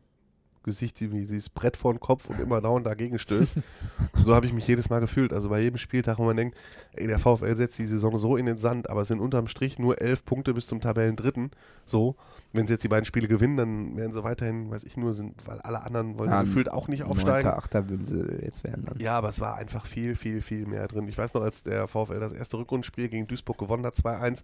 Gesicht 0.66 0.99
wie 0.99 1.07
dieses 1.20 1.49
Brett 1.49 1.78
vor 1.78 1.93
den 1.93 1.99
Kopf 1.99 2.30
und 2.30 2.39
immer 2.39 2.59
dauernd 2.59 2.86
dagegen 2.86 3.18
stößt. 3.18 3.55
so 4.22 4.36
habe 4.36 4.45
ich 4.45 4.53
mich 4.53 4.68
jedes 4.68 4.89
Mal 4.89 4.99
gefühlt. 4.99 5.32
Also 5.32 5.49
bei 5.49 5.61
jedem 5.61 5.78
Spieltag, 5.78 6.18
wo 6.20 6.26
man 6.26 6.36
denkt, 6.36 6.57
ey, 6.93 7.07
der 7.07 7.20
VfL 7.20 7.55
setzt 7.55 7.80
die 7.80 7.86
Saison 7.86 8.18
so 8.18 8.36
in 8.36 8.45
den 8.45 8.57
Sand, 8.57 8.89
aber 8.89 9.01
es 9.01 9.07
sind 9.07 9.20
unterm 9.20 9.47
Strich 9.47 9.80
nur 9.80 10.01
elf 10.01 10.26
Punkte 10.26 10.53
bis 10.53 10.68
zum 10.68 10.82
Tabellendritten. 10.82 11.51
So, 11.86 12.16
wenn 12.51 12.68
sie 12.68 12.74
jetzt 12.74 12.84
die 12.84 12.88
beiden 12.88 13.05
Spiele 13.05 13.28
gewinnen, 13.28 13.57
dann 13.57 13.95
werden 13.95 14.11
sie 14.11 14.24
weiterhin, 14.24 14.72
weiß 14.72 14.84
ich 14.84 14.97
nur, 14.97 15.13
sind, 15.13 15.47
weil 15.47 15.61
alle 15.61 15.84
anderen 15.84 16.18
wollen 16.18 16.32
ja, 16.32 16.41
gefühlt 16.41 16.72
auch 16.72 16.88
nicht 16.88 17.03
aufsteigen. 17.03 17.47
9., 17.47 17.57
8. 17.57 17.74
würden 17.89 18.05
sie 18.05 18.26
jetzt 18.43 18.63
werden 18.63 18.86
dann. 18.86 18.99
Ja, 18.99 19.18
aber 19.18 19.30
es 19.30 19.39
war 19.39 19.55
einfach 19.55 19.86
viel, 19.86 20.16
viel, 20.16 20.41
viel 20.41 20.66
mehr 20.66 20.88
drin. 20.88 21.07
Ich 21.07 21.18
weiß 21.18 21.34
noch, 21.34 21.43
als 21.43 21.63
der 21.63 21.88
VfL 21.88 22.20
das 22.20 22.34
erste 22.34 22.57
Rückrundenspiel 22.57 23.09
gegen 23.09 23.28
Duisburg 23.28 23.57
gewonnen 23.57 23.86
hat, 23.86 23.95
2-1, 23.95 24.43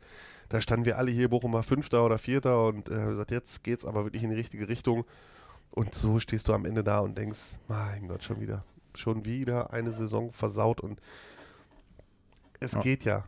da 0.49 0.61
standen 0.61 0.85
wir 0.85 0.97
alle 0.97 1.11
hier, 1.11 1.29
Bochum 1.29 1.53
war 1.53 1.63
Fünfter 1.63 2.05
oder 2.05 2.17
Vierter 2.17 2.67
und 2.67 2.89
äh, 2.89 3.05
gesagt, 3.05 3.31
jetzt 3.31 3.63
geht 3.63 3.79
es 3.79 3.85
aber 3.85 4.03
wirklich 4.03 4.23
in 4.23 4.29
die 4.29 4.35
richtige 4.35 4.67
Richtung. 4.67 5.05
Und 5.71 5.95
so 5.95 6.19
stehst 6.19 6.47
du 6.47 6.53
am 6.53 6.65
Ende 6.65 6.83
da 6.83 6.99
und 6.99 7.17
denkst, 7.17 7.57
mein 7.67 8.07
Gott, 8.07 8.23
schon 8.23 8.41
wieder, 8.41 8.63
schon 8.93 9.25
wieder 9.25 9.73
eine 9.73 9.91
Saison 9.91 10.31
versaut 10.33 10.81
und 10.81 10.99
es 12.59 12.73
ja. 12.73 12.81
geht 12.81 13.05
ja. 13.05 13.23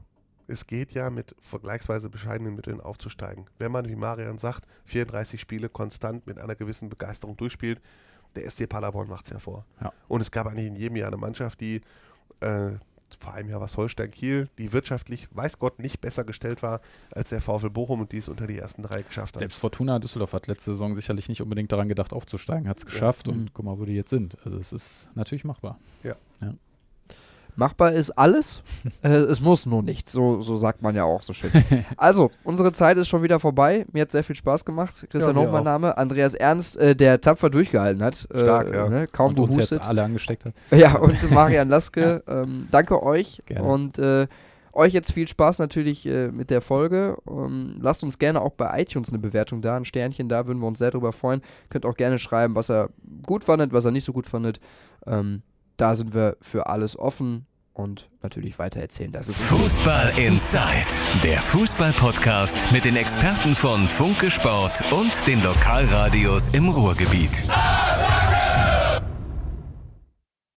Es 0.45 0.67
geht 0.67 0.91
ja 0.91 1.09
mit 1.09 1.35
vergleichsweise 1.39 2.09
bescheidenen 2.09 2.53
Mitteln 2.55 2.81
aufzusteigen. 2.81 3.45
Wenn 3.59 3.71
man, 3.71 3.87
wie 3.87 3.95
Marian 3.95 4.37
sagt, 4.37 4.67
34 4.85 5.39
Spiele 5.39 5.69
konstant 5.69 6.27
mit 6.27 6.37
einer 6.37 6.55
gewissen 6.55 6.89
Begeisterung 6.89 7.37
durchspielt, 7.37 7.81
der 8.35 8.49
SC 8.49 8.67
Paderborn 8.67 9.07
macht 9.07 9.25
es 9.25 9.31
hervor. 9.31 9.65
Ja. 9.79 9.93
Und 10.09 10.19
es 10.19 10.31
gab 10.31 10.47
eigentlich 10.47 10.67
in 10.67 10.75
jedem 10.75 10.97
Jahr 10.97 11.07
eine 11.07 11.17
Mannschaft, 11.17 11.61
die 11.61 11.81
äh, 12.41 12.71
vor 13.19 13.33
einem 13.33 13.49
Jahr 13.49 13.61
was 13.61 13.77
Holstein 13.77 14.11
Kiel, 14.11 14.49
die 14.57 14.73
wirtschaftlich, 14.73 15.27
weiß 15.31 15.59
Gott, 15.59 15.79
nicht 15.79 16.01
besser 16.01 16.23
gestellt 16.23 16.63
war 16.63 16.81
als 17.11 17.29
der 17.29 17.41
VfL 17.41 17.69
Bochum 17.69 18.01
und 18.01 18.11
die 18.11 18.17
es 18.17 18.29
unter 18.29 18.47
die 18.47 18.57
ersten 18.57 18.83
drei 18.83 19.01
geschafft 19.01 19.35
hat. 19.35 19.39
Selbst 19.39 19.59
Fortuna 19.59 19.99
Düsseldorf 19.99 20.33
hat 20.33 20.47
letzte 20.47 20.71
Saison 20.71 20.95
sicherlich 20.95 21.29
nicht 21.29 21.41
unbedingt 21.41 21.71
daran 21.71 21.87
gedacht, 21.87 22.13
aufzusteigen, 22.13 22.67
hat 22.67 22.77
es 22.77 22.85
geschafft 22.85 23.27
ja. 23.27 23.33
und 23.33 23.39
mhm. 23.41 23.47
guck 23.53 23.65
mal, 23.65 23.79
wo 23.79 23.85
die 23.85 23.93
jetzt 23.93 24.09
sind. 24.09 24.37
Also 24.43 24.57
es 24.57 24.71
ist 24.71 25.09
natürlich 25.15 25.43
machbar. 25.43 25.79
Ja. 26.03 26.15
Machbar 27.55 27.91
ist 27.93 28.11
alles. 28.11 28.61
äh, 29.01 29.09
es 29.09 29.41
muss 29.41 29.65
nur 29.65 29.83
nichts. 29.83 30.11
So, 30.11 30.41
so 30.41 30.55
sagt 30.55 30.81
man 30.81 30.95
ja 30.95 31.03
auch 31.03 31.23
so 31.23 31.33
schön. 31.33 31.51
Also, 31.97 32.31
unsere 32.43 32.71
Zeit 32.71 32.97
ist 32.97 33.07
schon 33.07 33.23
wieder 33.23 33.39
vorbei. 33.39 33.85
Mir 33.91 34.01
hat 34.01 34.11
sehr 34.11 34.23
viel 34.23 34.35
Spaß 34.35 34.65
gemacht. 34.65 35.05
Christian 35.09 35.37
ja, 35.37 35.51
mein 35.51 35.63
Name. 35.63 35.97
Andreas 35.97 36.33
Ernst, 36.33 36.77
äh, 36.77 36.95
der 36.95 37.21
tapfer 37.21 37.49
durchgehalten 37.49 38.03
hat. 38.03 38.27
Äh, 38.33 38.39
Stark, 38.39 38.67
äh, 38.67 38.75
ja. 38.75 38.89
Ne, 38.89 39.07
kaum 39.07 39.29
und 39.29 39.35
behustet. 39.35 39.59
uns 39.59 39.69
jetzt 39.71 39.87
alle 39.87 40.03
angesteckt 40.03 40.45
hat. 40.45 40.53
Ja, 40.71 40.97
und 40.97 41.31
Marian 41.31 41.69
Laske. 41.69 42.23
ja. 42.27 42.33
ähm, 42.43 42.67
danke 42.71 43.03
euch. 43.03 43.41
Gerne. 43.45 43.67
Und 43.67 43.99
äh, 43.99 44.27
euch 44.73 44.93
jetzt 44.93 45.13
viel 45.13 45.27
Spaß 45.27 45.59
natürlich 45.59 46.05
äh, 46.07 46.29
mit 46.29 46.49
der 46.49 46.61
Folge. 46.61 47.17
Um, 47.25 47.45
ähm, 47.45 47.75
lasst 47.79 48.03
uns 48.03 48.19
gerne 48.19 48.41
auch 48.41 48.53
bei 48.53 48.81
iTunes 48.81 49.09
eine 49.09 49.19
Bewertung 49.19 49.61
da, 49.61 49.77
ein 49.77 49.85
Sternchen 49.85 50.29
da, 50.29 50.47
würden 50.47 50.59
wir 50.59 50.67
uns 50.67 50.79
sehr 50.79 50.91
drüber 50.91 51.11
freuen. 51.11 51.41
Könnt 51.69 51.85
auch 51.85 51.95
gerne 51.95 52.19
schreiben, 52.19 52.55
was 52.55 52.69
er 52.69 52.89
gut 53.25 53.43
fandet, 53.43 53.71
was 53.71 53.85
er 53.85 53.91
nicht 53.91 54.03
so 54.03 54.13
gut 54.13 54.25
fandet. 54.25 54.59
Ähm, 55.05 55.43
da 55.77 55.95
sind 55.95 56.13
wir 56.13 56.37
für 56.41 56.67
alles 56.67 56.97
offen 56.97 57.45
und 57.73 58.09
natürlich 58.21 58.59
weiter 58.59 58.79
erzählen. 58.79 59.11
Das 59.11 59.27
ist 59.27 59.41
Fußball 59.41 60.13
Inside, 60.17 60.87
der 61.23 61.41
Fußball-Podcast 61.41 62.71
mit 62.71 62.85
den 62.85 62.95
Experten 62.95 63.55
von 63.55 63.87
Funke 63.87 64.29
Sport 64.29 64.83
und 64.91 65.27
den 65.27 65.41
Lokalradios 65.43 66.49
im 66.49 66.69
Ruhrgebiet. 66.69 67.43